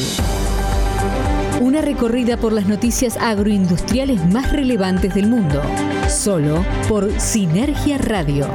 Una 1.60 1.82
recorrida 1.82 2.36
por 2.36 2.52
las 2.52 2.66
noticias 2.66 3.16
agroindustriales 3.16 4.24
más 4.32 4.52
relevantes 4.52 5.14
del 5.16 5.26
mundo. 5.26 5.60
Solo 6.08 6.64
por 6.88 7.10
Sinergia 7.20 7.98
Radio 7.98 8.48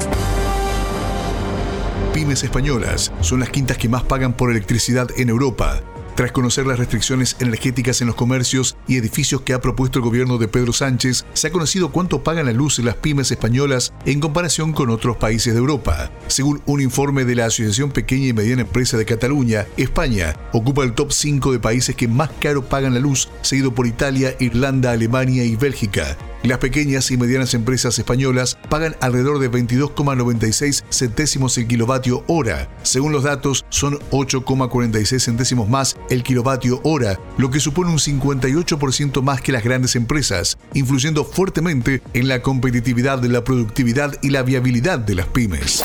pymes 2.20 2.44
españolas 2.44 3.14
son 3.22 3.40
las 3.40 3.50
quintas 3.50 3.78
que 3.78 3.88
más 3.88 4.04
pagan 4.04 4.34
por 4.34 4.52
electricidad 4.52 5.08
en 5.16 5.30
Europa. 5.30 5.82
Tras 6.16 6.34
conocer 6.34 6.68
las 6.68 6.78
restricciones 6.78 7.38
energéticas 7.40 8.02
en 8.02 8.08
los 8.08 8.16
comercios 8.18 8.76
y 8.90 8.98
edificios 8.98 9.40
que 9.40 9.54
ha 9.54 9.62
propuesto 9.62 10.00
el 10.00 10.04
gobierno 10.04 10.38
de 10.38 10.50
Pedro 10.50 10.74
Sánchez, 10.74 11.24
se 11.32 11.48
ha 11.48 11.52
conocido 11.52 11.94
cuánto 11.94 12.22
pagan 12.22 12.48
la 12.48 12.52
luz 12.52 12.78
las 12.80 12.96
pymes 12.96 13.32
españolas 13.32 13.94
en 14.06 14.20
comparación 14.20 14.74
con 14.74 14.90
otros 14.90 15.16
países 15.16 15.54
de 15.54 15.60
Europa. 15.60 16.12
Según 16.28 16.62
un 16.66 16.82
informe 16.82 17.24
de 17.24 17.36
la 17.36 17.46
Asociación 17.46 17.90
Pequeña 17.90 18.28
y 18.28 18.34
Mediana 18.34 18.64
Empresa 18.64 18.98
de 18.98 19.06
Cataluña, 19.06 19.66
España 19.78 20.36
ocupa 20.52 20.84
el 20.84 20.92
top 20.92 21.14
5 21.14 21.54
de 21.54 21.60
países 21.60 21.96
que 21.96 22.10
más 22.10 22.32
caro 22.42 22.66
pagan 22.68 22.96
la 22.96 23.00
luz, 23.00 23.30
seguido 23.44 23.74
por 23.74 23.88
Italia, 23.88 24.36
Irlanda, 24.42 24.92
Alemania 24.92 25.46
y 25.46 25.56
Bélgica. 25.56 26.18
Las 26.44 26.60
pequeñas 26.60 27.12
y 27.12 27.18
medianas 27.18 27.54
empresas 27.54 28.00
españolas 28.00 28.58
pagan 28.70 28.96
alrededor 29.02 29.40
de 29.40 29.52
22,96 29.52 30.84
centésimos 30.90 31.58
el 31.58 31.68
kilovatio 31.68 32.24
hora. 32.28 32.70
Según 32.82 33.12
los 33.12 33.24
datos, 33.24 33.66
son 33.70 34.00
8,46 34.12 35.20
centésimos 35.20 35.68
más 35.68 35.98
el 36.10 36.24
kilovatio 36.24 36.80
hora, 36.84 37.20
lo 37.38 37.52
que 37.52 37.60
supone 37.60 37.92
un 37.92 37.98
58% 37.98 39.22
más 39.22 39.42
que 39.42 39.52
las 39.52 39.66
grandes 39.66 39.98
empresas, 39.98 40.58
influyendo 40.74 41.26
fuertemente 41.26 42.02
en 42.14 42.30
la 42.30 42.42
competitividad, 42.42 43.22
la 43.24 43.44
productividad 43.44 44.16
y 44.22 44.30
la 44.30 44.42
viabilidad 44.42 45.00
de 45.00 45.16
las 45.16 45.28
pymes. 45.28 45.84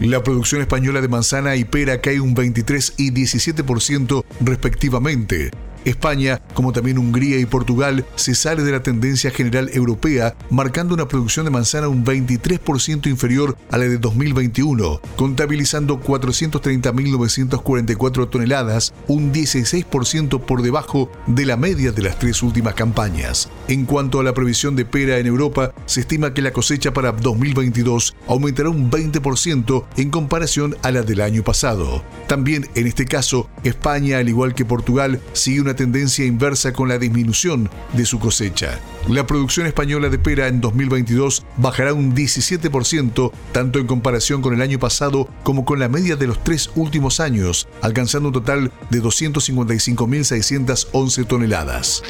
La 0.00 0.22
producción 0.22 0.60
española 0.60 1.00
de 1.00 1.08
manzana 1.08 1.54
y 1.54 1.64
pera 1.64 2.00
cae 2.00 2.20
un 2.20 2.34
23 2.34 2.94
y 2.98 3.12
17% 3.12 4.24
respectivamente. 4.40 5.50
España, 5.86 6.42
como 6.52 6.72
también 6.72 6.98
Hungría 6.98 7.38
y 7.38 7.46
Portugal, 7.46 8.04
se 8.16 8.34
sale 8.34 8.64
de 8.64 8.72
la 8.72 8.82
tendencia 8.82 9.30
general 9.30 9.70
europea, 9.72 10.34
marcando 10.50 10.92
una 10.94 11.08
producción 11.08 11.46
de 11.46 11.50
manzana 11.50 11.88
un 11.88 12.04
23% 12.04 13.06
inferior 13.06 13.56
a 13.70 13.78
la 13.78 13.84
de 13.84 13.96
2021, 13.98 15.00
contabilizando 15.16 16.00
430.944 16.00 18.28
toneladas, 18.28 18.92
un 19.06 19.32
16% 19.32 20.40
por 20.40 20.62
debajo 20.62 21.08
de 21.26 21.46
la 21.46 21.56
media 21.56 21.92
de 21.92 22.02
las 22.02 22.18
tres 22.18 22.42
últimas 22.42 22.74
campañas. 22.74 23.48
En 23.68 23.84
cuanto 23.84 24.18
a 24.18 24.24
la 24.24 24.34
previsión 24.34 24.74
de 24.74 24.84
pera 24.84 25.18
en 25.18 25.26
Europa, 25.26 25.72
se 25.86 26.00
estima 26.00 26.34
que 26.34 26.42
la 26.42 26.52
cosecha 26.52 26.92
para 26.92 27.12
2022 27.12 28.16
aumentará 28.26 28.70
un 28.70 28.90
20% 28.90 29.84
en 29.96 30.10
comparación 30.10 30.76
a 30.82 30.90
la 30.90 31.02
del 31.02 31.20
año 31.20 31.44
pasado. 31.44 32.02
También 32.26 32.66
en 32.74 32.88
este 32.88 33.04
caso, 33.04 33.48
España, 33.62 34.18
al 34.18 34.28
igual 34.28 34.52
que 34.54 34.64
Portugal, 34.64 35.20
sigue 35.32 35.60
una 35.60 35.75
tendencia 35.76 36.24
inversa 36.24 36.72
con 36.72 36.88
la 36.88 36.98
disminución 36.98 37.70
de 37.92 38.04
su 38.04 38.18
cosecha. 38.18 38.80
La 39.08 39.24
producción 39.26 39.66
española 39.66 40.08
de 40.08 40.18
pera 40.18 40.48
en 40.48 40.60
2022 40.60 41.44
bajará 41.58 41.92
un 41.92 42.12
17%, 42.14 43.30
tanto 43.52 43.78
en 43.78 43.86
comparación 43.86 44.42
con 44.42 44.52
el 44.54 44.62
año 44.62 44.80
pasado 44.80 45.28
como 45.44 45.64
con 45.64 45.78
la 45.78 45.88
media 45.88 46.16
de 46.16 46.26
los 46.26 46.42
tres 46.42 46.70
últimos 46.74 47.20
años, 47.20 47.68
alcanzando 47.82 48.30
un 48.30 48.34
total 48.34 48.72
de 48.90 49.00
255.611 49.02 51.26
toneladas. 51.26 52.02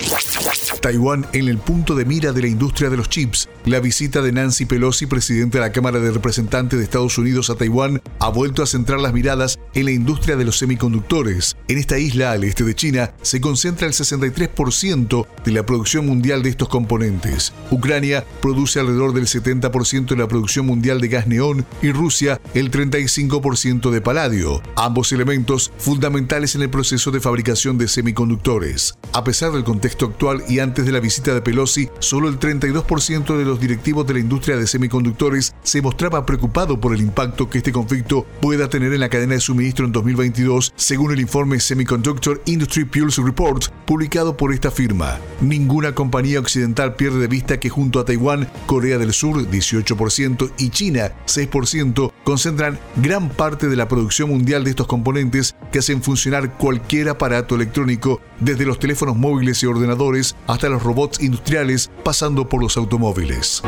Taiwán 0.80 1.26
en 1.32 1.48
el 1.48 1.58
punto 1.58 1.94
de 1.94 2.04
mira 2.04 2.32
de 2.32 2.42
la 2.42 2.48
industria 2.48 2.90
de 2.90 2.96
los 2.96 3.08
chips. 3.08 3.48
La 3.64 3.80
visita 3.80 4.22
de 4.22 4.32
Nancy 4.32 4.66
Pelosi, 4.66 5.06
presidente 5.06 5.58
de 5.58 5.64
la 5.64 5.72
Cámara 5.72 5.98
de 5.98 6.12
Representantes 6.12 6.78
de 6.78 6.84
Estados 6.84 7.18
Unidos 7.18 7.50
a 7.50 7.56
Taiwán, 7.56 8.00
ha 8.20 8.28
vuelto 8.28 8.62
a 8.62 8.66
centrar 8.66 9.00
las 9.00 9.12
miradas 9.12 9.58
en 9.74 9.86
la 9.86 9.90
industria 9.90 10.36
de 10.36 10.44
los 10.44 10.58
semiconductores. 10.58 11.56
En 11.68 11.78
esta 11.78 11.98
isla 11.98 12.32
al 12.32 12.44
este 12.44 12.64
de 12.64 12.74
China 12.74 13.14
se 13.22 13.40
concentra 13.57 13.86
el 13.86 13.94
63% 13.94 15.26
de 15.42 15.50
la 15.50 15.64
producción 15.64 16.04
mundial 16.04 16.42
de 16.42 16.50
estos 16.50 16.68
componentes. 16.68 17.54
Ucrania 17.70 18.22
produce 18.42 18.80
alrededor 18.80 19.14
del 19.14 19.24
70% 19.24 20.09
de 20.09 20.16
la 20.16 20.28
producción 20.28 20.66
mundial 20.66 21.00
de 21.00 21.09
gas 21.09 21.26
neón 21.26 21.64
y 21.80 21.90
Rusia 21.90 22.38
el 22.52 22.70
35% 22.70 23.90
de 23.90 24.02
paladio, 24.02 24.61
ambos 24.76 25.11
elementos 25.12 25.72
fundamentales 25.78 26.54
en 26.54 26.61
el 26.61 26.68
proceso 26.68 27.11
de 27.11 27.20
fabricación 27.20 27.78
de 27.78 27.88
semiconductores. 27.88 28.98
A 29.14 29.24
pesar 29.24 29.52
del 29.52 29.64
contexto 29.64 30.04
actual 30.04 30.42
y 30.50 30.59
antes 30.59 30.84
de 30.84 30.92
la 30.92 31.00
visita 31.00 31.32
de 31.32 31.40
Pelosi, 31.40 31.88
solo 31.98 32.28
el 32.28 32.38
32% 32.38 33.38
de 33.38 33.44
los 33.46 33.59
directivos 33.59 34.07
de 34.07 34.12
la 34.12 34.20
industria 34.20 34.59
de 34.59 34.66
semiconductores 34.66 35.54
se 35.62 35.80
mostraba 35.80 36.26
preocupado 36.26 36.78
por 36.78 36.92
el 36.92 37.00
impacto 37.00 37.48
que 37.48 37.57
este 37.57 37.72
conflicto 37.72 38.26
pueda 38.42 38.68
tener 38.68 38.92
en 38.92 39.00
la 39.00 39.09
cadena 39.09 39.32
de 39.32 39.40
suministro 39.40 39.86
en 39.86 39.92
2022, 39.92 40.74
según 40.76 41.12
el 41.12 41.20
informe 41.20 41.59
Semiconductor 41.59 42.42
Industry 42.44 42.84
Pulse 42.84 43.22
Report 43.22 43.36
publicado 43.84 44.37
por 44.37 44.53
esta 44.53 44.70
firma. 44.70 45.18
Ninguna 45.41 45.95
compañía 45.95 46.41
occidental 46.41 46.95
pierde 46.95 47.20
de 47.20 47.28
vista 47.28 47.61
que 47.61 47.68
junto 47.68 48.01
a 48.01 48.05
Taiwán, 48.05 48.49
Corea 48.66 48.99
del 48.99 49.12
Sur 49.12 49.49
18% 49.49 50.53
y 50.59 50.70
China 50.70 51.12
6% 51.26 52.12
concentran 52.24 52.78
gran 52.97 53.28
parte 53.28 53.68
de 53.68 53.76
la 53.76 53.89
producción 53.89 54.30
mundial 54.30 54.64
de 54.64 54.70
estos 54.70 54.87
componentes 54.87 55.55
que 55.70 55.78
hacen 55.78 56.03
funcionar 56.03 56.57
cualquier 56.57 57.09
aparato 57.09 57.55
electrónico, 57.55 58.20
desde 58.41 58.66
los 58.66 58.78
teléfonos 58.78 59.16
móviles 59.16 59.62
y 59.62 59.66
ordenadores 59.66 60.37
hasta 60.47 60.68
los 60.68 60.82
robots 60.82 61.20
industriales, 61.20 61.91
pasando 62.03 62.49
por 62.49 62.62
los 62.62 62.76
automóviles. 62.76 63.62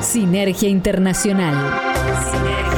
Sinergia 0.00 0.68
Internacional. 0.68 2.75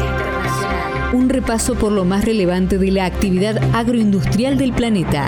Un 1.12 1.30
repaso 1.30 1.74
por 1.74 1.90
lo 1.90 2.04
más 2.04 2.26
relevante 2.26 2.76
de 2.76 2.90
la 2.90 3.06
actividad 3.06 3.56
agroindustrial 3.74 4.58
del 4.58 4.74
planeta. 4.74 5.26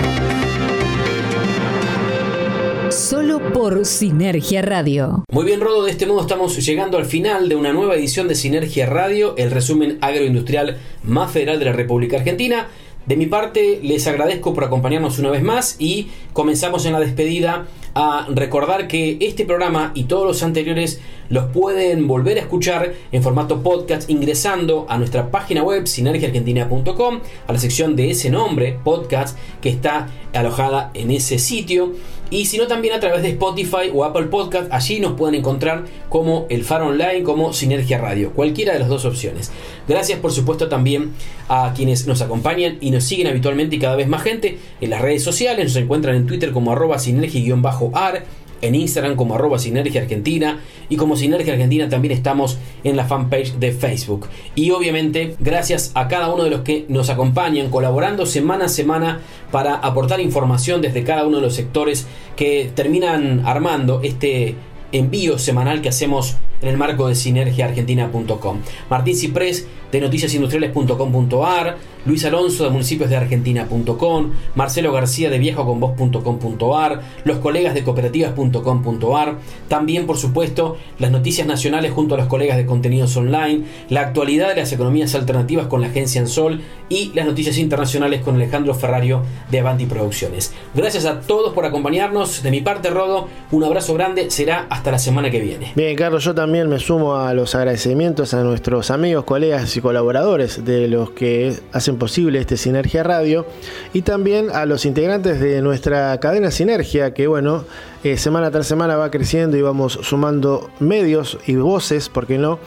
Solo 2.91 3.53
por 3.55 3.87
Sinergia 3.87 4.61
Radio. 4.61 5.24
Muy 5.33 5.47
bien, 5.47 5.62
Rodo, 5.62 5.85
de 5.85 5.91
este 5.91 6.05
modo 6.05 6.20
estamos 6.20 6.55
llegando 6.62 6.99
al 6.99 7.07
final 7.07 7.49
de 7.49 7.57
una 7.57 7.72
nueva 7.72 7.95
edición 7.95 8.28
de 8.28 8.35
Sinergia 8.35 8.85
Radio, 8.85 9.35
el 9.39 9.51
resumen 9.51 9.97
agroindustrial 10.03 10.76
más 11.03 11.33
federal 11.33 11.59
de 11.59 11.64
la 11.64 11.72
República 11.72 12.18
Argentina. 12.18 12.68
De 13.07 13.16
mi 13.16 13.24
parte, 13.24 13.81
les 13.83 14.07
agradezco 14.07 14.53
por 14.53 14.64
acompañarnos 14.64 15.18
una 15.18 15.31
vez 15.31 15.43
más 15.43 15.76
y 15.78 16.09
comenzamos 16.35 16.85
en 16.85 16.93
la 16.93 17.01
despedida 17.01 17.66
a 17.95 18.26
recordar 18.28 18.87
que 18.87 19.16
este 19.20 19.47
programa 19.47 19.93
y 19.95 20.05
todos 20.05 20.26
los 20.26 20.43
anteriores 20.43 21.01
los 21.31 21.45
pueden 21.47 22.07
volver 22.07 22.37
a 22.37 22.43
escuchar 22.43 22.93
en 23.12 23.22
formato 23.22 23.62
podcast 23.62 24.11
ingresando 24.11 24.85
a 24.89 24.99
nuestra 24.99 25.31
página 25.31 25.62
web 25.62 25.87
sinergiaargentina.com 25.87 27.20
a 27.47 27.53
la 27.53 27.59
sección 27.59 27.97
de 27.97 28.11
ese 28.11 28.31
nombre, 28.31 28.78
podcast, 28.85 29.39
que 29.62 29.70
está 29.70 30.09
alojada 30.35 30.91
en 30.93 31.11
ese 31.11 31.39
sitio. 31.39 31.95
Y 32.31 32.47
si 32.47 32.59
no 32.59 32.68
también 32.68 32.95
a 32.95 33.01
través 33.01 33.22
de 33.22 33.31
Spotify 33.31 33.91
o 33.93 34.05
Apple 34.05 34.26
Podcast, 34.26 34.72
allí 34.72 35.01
nos 35.01 35.14
pueden 35.14 35.35
encontrar 35.35 35.85
como 36.09 36.47
El 36.49 36.62
Faro 36.62 36.87
Online, 36.87 37.24
como 37.24 37.53
Sinergia 37.53 37.99
Radio, 37.99 38.33
cualquiera 38.33 38.72
de 38.72 38.78
las 38.78 38.89
dos 38.89 39.05
opciones. 39.05 39.51
Gracias 39.89 40.20
por 40.20 40.31
supuesto 40.31 40.68
también 40.68 41.12
a 41.49 41.72
quienes 41.74 42.07
nos 42.07 42.22
acompañan 42.22 42.78
y 42.81 42.93
nos 42.93 43.03
siguen 43.03 43.26
habitualmente 43.26 43.74
y 43.74 43.78
cada 43.81 43.97
vez 43.97 44.07
más 44.07 44.22
gente 44.22 44.59
en 44.81 44.91
las 44.91 45.01
redes 45.01 45.24
sociales, 45.24 45.64
nos 45.64 45.76
encuentran 45.76 46.14
en 46.14 46.26
Twitter 46.26 46.53
como 46.53 46.70
arroba 46.70 47.01
sinergia-ar, 47.01 48.24
en 48.62 48.74
Instagram 48.74 49.16
como 49.16 49.34
arroba 49.34 49.58
Sinergia 49.58 50.02
Argentina 50.02 50.61
y 50.88 50.96
como 50.96 51.16
Sinergia 51.16 51.54
Argentina 51.54 51.88
también 51.88 52.12
estamos 52.12 52.58
en 52.84 52.96
la 52.96 53.04
fanpage 53.04 53.54
de 53.54 53.72
Facebook. 53.72 54.28
Y 54.54 54.70
obviamente 54.70 55.36
gracias 55.40 55.92
a 55.94 56.08
cada 56.08 56.32
uno 56.32 56.44
de 56.44 56.50
los 56.50 56.61
que 56.61 56.84
nos 56.88 57.11
acompañan 57.11 57.70
colaborando 57.70 58.26
semana 58.26 58.66
a 58.66 58.68
semana 58.68 59.20
para 59.50 59.74
aportar 59.74 60.20
información 60.20 60.80
desde 60.80 61.04
cada 61.04 61.26
uno 61.26 61.36
de 61.36 61.42
los 61.42 61.54
sectores 61.54 62.06
que 62.36 62.70
terminan 62.74 63.42
armando 63.46 64.00
este 64.02 64.54
envío 64.92 65.38
semanal 65.38 65.82
que 65.82 65.88
hacemos 65.88 66.36
en 66.62 66.68
el 66.68 66.76
marco 66.76 67.08
de 67.08 67.14
sinergiaargentina.com. 67.14 68.58
Martín 68.88 69.16
Ciprés 69.16 69.66
de 69.92 70.00
noticiasindustriales.com.ar, 70.00 71.76
Luis 72.05 72.24
Alonso 72.24 72.64
de 72.64 72.70
municipios 72.70 73.11
de 73.11 73.16
argentina.com, 73.16 74.30
Marcelo 74.55 74.92
García 74.92 75.30
de 75.30 75.38
viajoconvos.com.ar, 75.38 77.01
los 77.24 77.38
colegas 77.38 77.74
de 77.74 77.82
cooperativas.com.ar, 77.82 79.38
también 79.68 80.07
por 80.07 80.16
supuesto 80.16 80.76
las 80.98 81.11
noticias 81.11 81.46
nacionales 81.46 81.92
junto 81.92 82.14
a 82.14 82.18
los 82.18 82.26
colegas 82.26 82.57
de 82.57 82.66
contenidos 82.66 83.16
online, 83.16 83.64
la 83.88 84.03
actualidad 84.03 84.48
de 84.48 84.57
las 84.57 84.72
economías 84.72 85.14
alternativas 85.14 85.66
con 85.66 85.80
la 85.80 85.88
agencia 85.88 86.20
Ansol 86.20 86.61
y 86.88 87.12
las 87.14 87.26
noticias 87.26 87.59
internacionales 87.59 88.22
con 88.22 88.34
Alejandro 88.34 88.74
Ferrario 88.74 89.22
de 89.51 89.61
Avanti 89.61 89.86
Producciones. 89.86 90.53
Gracias 90.74 91.07
a 91.07 91.20
todos 91.20 91.53
por 91.53 91.64
acompañarnos. 91.64 92.42
De 92.42 92.51
mi 92.51 92.61
parte, 92.61 92.90
Rodo, 92.90 93.28
un 93.51 93.64
abrazo 93.64 93.94
grande. 93.94 94.30
Será 94.30 94.66
hasta 94.70 94.90
la 94.90 94.98
semana 94.98 95.30
que 95.30 95.40
viene. 95.40 95.72
Bien, 95.76 95.96
Carlos, 95.96 96.24
yo 96.24 96.34
también 96.34 96.68
me 96.68 96.78
sumo 96.78 97.16
a 97.16 97.32
los 97.34 97.55
agradecimientos 97.55 98.34
a 98.34 98.42
nuestros 98.42 98.90
amigos, 98.90 99.24
colegas 99.24 99.76
y 99.76 99.80
colaboradores 99.80 100.64
de 100.64 100.88
los 100.88 101.11
que 101.11 101.55
hacen 101.72 101.89
posible 101.97 102.38
este 102.38 102.57
Sinergia 102.57 103.03
Radio 103.03 103.47
y 103.93 104.03
también 104.03 104.51
a 104.51 104.66
los 104.66 104.84
integrantes 104.84 105.41
de 105.41 105.62
nuestra 105.62 106.18
cadena 106.20 106.51
Sinergia 106.51 107.14
que 107.14 107.26
bueno, 107.26 107.64
eh, 108.05 108.16
semana 108.16 108.51
tras 108.51 108.66
semana 108.66 108.97
va 108.97 109.11
creciendo 109.11 109.57
y 109.57 109.62
vamos 109.62 109.99
sumando 110.03 110.70
medios 110.78 111.38
y 111.47 111.57
voces, 111.57 112.09
¿por 112.09 112.26
qué 112.26 112.38
no?, 112.38 112.59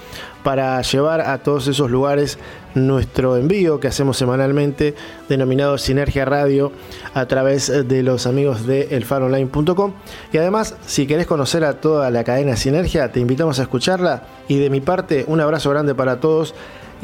para 0.43 0.81
llevar 0.81 1.21
a 1.21 1.37
todos 1.39 1.67
esos 1.67 1.89
lugares 1.89 2.37
nuestro 2.75 3.37
envío 3.37 3.79
que 3.79 3.87
hacemos 3.87 4.17
semanalmente 4.17 4.95
denominado 5.29 5.77
Sinergia 5.77 6.25
Radio 6.25 6.71
a 7.13 7.25
través 7.27 7.71
de 7.87 8.03
los 8.03 8.27
amigos 8.27 8.65
de 8.65 8.95
elfaronline.com 8.95 9.93
y 10.31 10.37
además 10.37 10.75
si 10.85 11.07
querés 11.07 11.27
conocer 11.27 11.63
a 11.63 11.79
toda 11.79 12.09
la 12.11 12.23
cadena 12.23 12.55
Sinergia 12.55 13.11
te 13.11 13.19
invitamos 13.19 13.59
a 13.59 13.63
escucharla. 13.63 14.23
Y 14.47 14.59
de 14.59 14.69
mi 14.69 14.81
parte 14.81 15.23
un 15.27 15.39
abrazo 15.39 15.69
grande 15.69 15.95
para 15.95 16.19
todos 16.19 16.53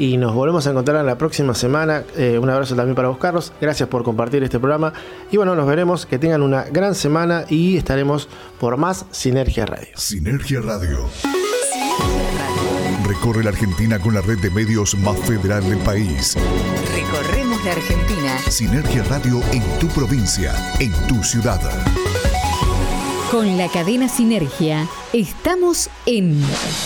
y 0.00 0.16
nos 0.16 0.34
volvemos 0.34 0.66
a 0.66 0.70
encontrar 0.70 1.04
la 1.04 1.18
próxima 1.18 1.54
semana. 1.54 2.04
Eh, 2.16 2.38
un 2.38 2.48
abrazo 2.48 2.74
también 2.74 2.94
para 2.96 3.08
vos, 3.08 3.18
Carlos. 3.18 3.52
Gracias 3.60 3.86
por 3.86 4.02
compartir 4.02 4.42
este 4.42 4.58
programa. 4.58 4.94
Y 5.30 5.36
bueno, 5.36 5.54
nos 5.54 5.66
veremos. 5.66 6.06
Que 6.06 6.18
tengan 6.18 6.40
una 6.40 6.64
gran 6.64 6.94
semana 6.94 7.44
y 7.50 7.76
estaremos 7.76 8.26
por 8.58 8.78
más 8.78 9.04
Sinergia 9.10 9.66
Radio. 9.66 9.90
Sinergia 9.96 10.62
Radio. 10.62 11.00
Recorre 13.06 13.44
la 13.44 13.50
Argentina 13.50 13.98
con 13.98 14.14
la 14.14 14.22
red 14.22 14.38
de 14.38 14.50
medios 14.50 14.96
más 14.96 15.18
federal 15.18 15.68
del 15.68 15.78
país. 15.80 16.34
Recorremos 16.94 17.62
la 17.62 17.72
Argentina. 17.72 18.38
Sinergia 18.48 19.02
Radio 19.04 19.42
en 19.52 19.62
tu 19.78 19.86
provincia, 19.88 20.54
en 20.78 20.92
tu 21.08 21.22
ciudad. 21.22 21.60
Con 23.30 23.56
la 23.56 23.68
cadena 23.68 24.08
Sinergia 24.08 24.88
Estamos 25.12 25.90
en 26.06 26.40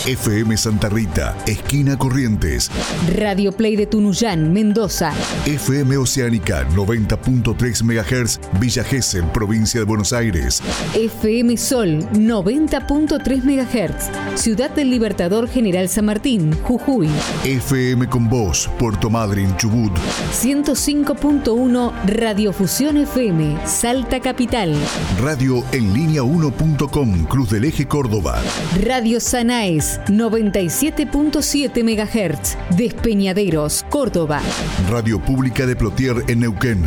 FM 0.07 0.57
Santa 0.57 0.89
Rita, 0.89 1.37
esquina 1.45 1.95
Corrientes. 1.95 2.71
Radio 3.15 3.51
Play 3.51 3.75
de 3.75 3.85
Tunuyán, 3.85 4.51
Mendoza. 4.51 5.13
FM 5.45 5.95
Oceánica 5.97 6.67
90.3 6.69 7.83
MHz, 7.83 8.39
Villa 8.59 8.83
Gesell, 8.83 9.25
provincia 9.25 9.79
de 9.79 9.85
Buenos 9.85 10.11
Aires. 10.11 10.63
FM 10.95 11.55
Sol 11.55 11.99
90.3 12.13 13.43
MHz, 13.43 14.41
Ciudad 14.41 14.71
del 14.71 14.89
Libertador 14.89 15.47
General 15.47 15.87
San 15.87 16.05
Martín, 16.05 16.51
Jujuy. 16.63 17.07
FM 17.43 18.09
con 18.09 18.27
Voz, 18.27 18.67
Puerto 18.79 19.11
Madryn, 19.11 19.55
Chubut. 19.57 19.95
105.1 20.33 21.93
Radiofusión 22.07 22.97
FM, 22.97 23.67
Salta 23.67 24.19
Capital. 24.19 24.75
Radio 25.21 25.63
en 25.73 25.93
línea 25.93 26.23
1.com, 26.35 27.25
Cruz 27.25 27.49
del 27.49 27.63
Eje 27.63 27.87
Córdoba. 27.87 28.41
Radio 28.83 29.19
Sanaes 29.21 30.01
97.7 30.07 31.81
MHz, 31.83 32.57
Despeñaderos, 32.75 33.85
Córdoba. 33.89 34.41
Radio 34.89 35.21
Pública 35.21 35.65
de 35.65 35.77
Plotier 35.77 36.17
en 36.27 36.41
Neuquén. 36.41 36.83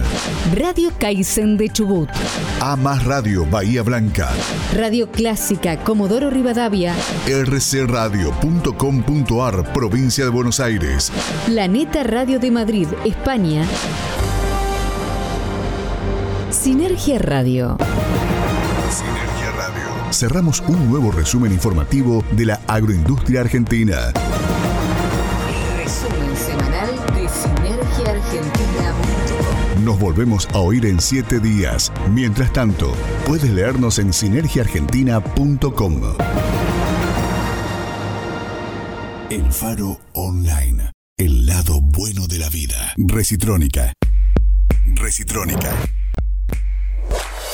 Radio 0.55 0.92
Kaizen 0.99 1.57
de 1.57 1.70
Chubut. 1.70 2.11
A 2.61 2.76
más 2.76 3.05
Radio 3.05 3.46
Bahía 3.46 3.82
Blanca. 3.82 4.28
Radio 4.74 5.11
Clásica 5.11 5.78
Comodoro 5.78 6.28
Rivadavia. 6.28 6.94
rcradio.com.ar 7.26 9.72
Provincia 9.72 10.24
de 10.24 10.30
Buenos 10.30 10.61
Aires. 10.61 11.11
Planeta 11.46 12.03
Radio 12.03 12.38
de 12.38 12.51
Madrid, 12.51 12.88
España. 13.07 13.64
Sinergia 16.51 17.18
Radio. 17.18 17.78
Cerramos 20.11 20.62
un 20.66 20.88
nuevo 20.88 21.12
resumen 21.12 21.52
informativo 21.52 22.24
de 22.32 22.46
la 22.46 22.61
agroindustria 22.66 23.42
argentina. 23.42 24.12
Resumen 25.76 26.36
semanal 26.36 26.90
de 27.14 27.28
Sinergia 27.28 28.11
Argentina. 28.12 28.94
Nos 29.84 29.98
volvemos 30.00 30.48
a 30.54 30.59
oír 30.59 30.86
en 30.86 31.00
siete 31.00 31.40
días. 31.40 31.92
Mientras 32.11 32.52
tanto, 32.52 32.92
puedes 33.26 33.50
leernos 33.50 33.98
en 33.98 34.12
sinergiaargentina.com. 34.12 36.02
El 39.30 39.52
Faro 39.52 40.00
Online. 40.14 40.90
El 41.18 41.46
lado 41.46 41.80
bueno 41.80 42.26
de 42.26 42.38
la 42.38 42.48
vida. 42.48 42.94
Recitrónica. 42.96 43.92
Recitrónica. 44.86 45.70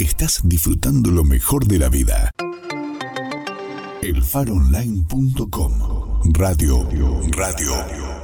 Estás 0.00 0.40
disfrutando 0.44 1.10
lo 1.10 1.24
mejor 1.24 1.66
de 1.66 1.78
la 1.78 1.90
vida. 1.90 2.30
Elfaronline.com 4.00 5.72
Radio, 6.32 6.88
radio. 7.36 8.19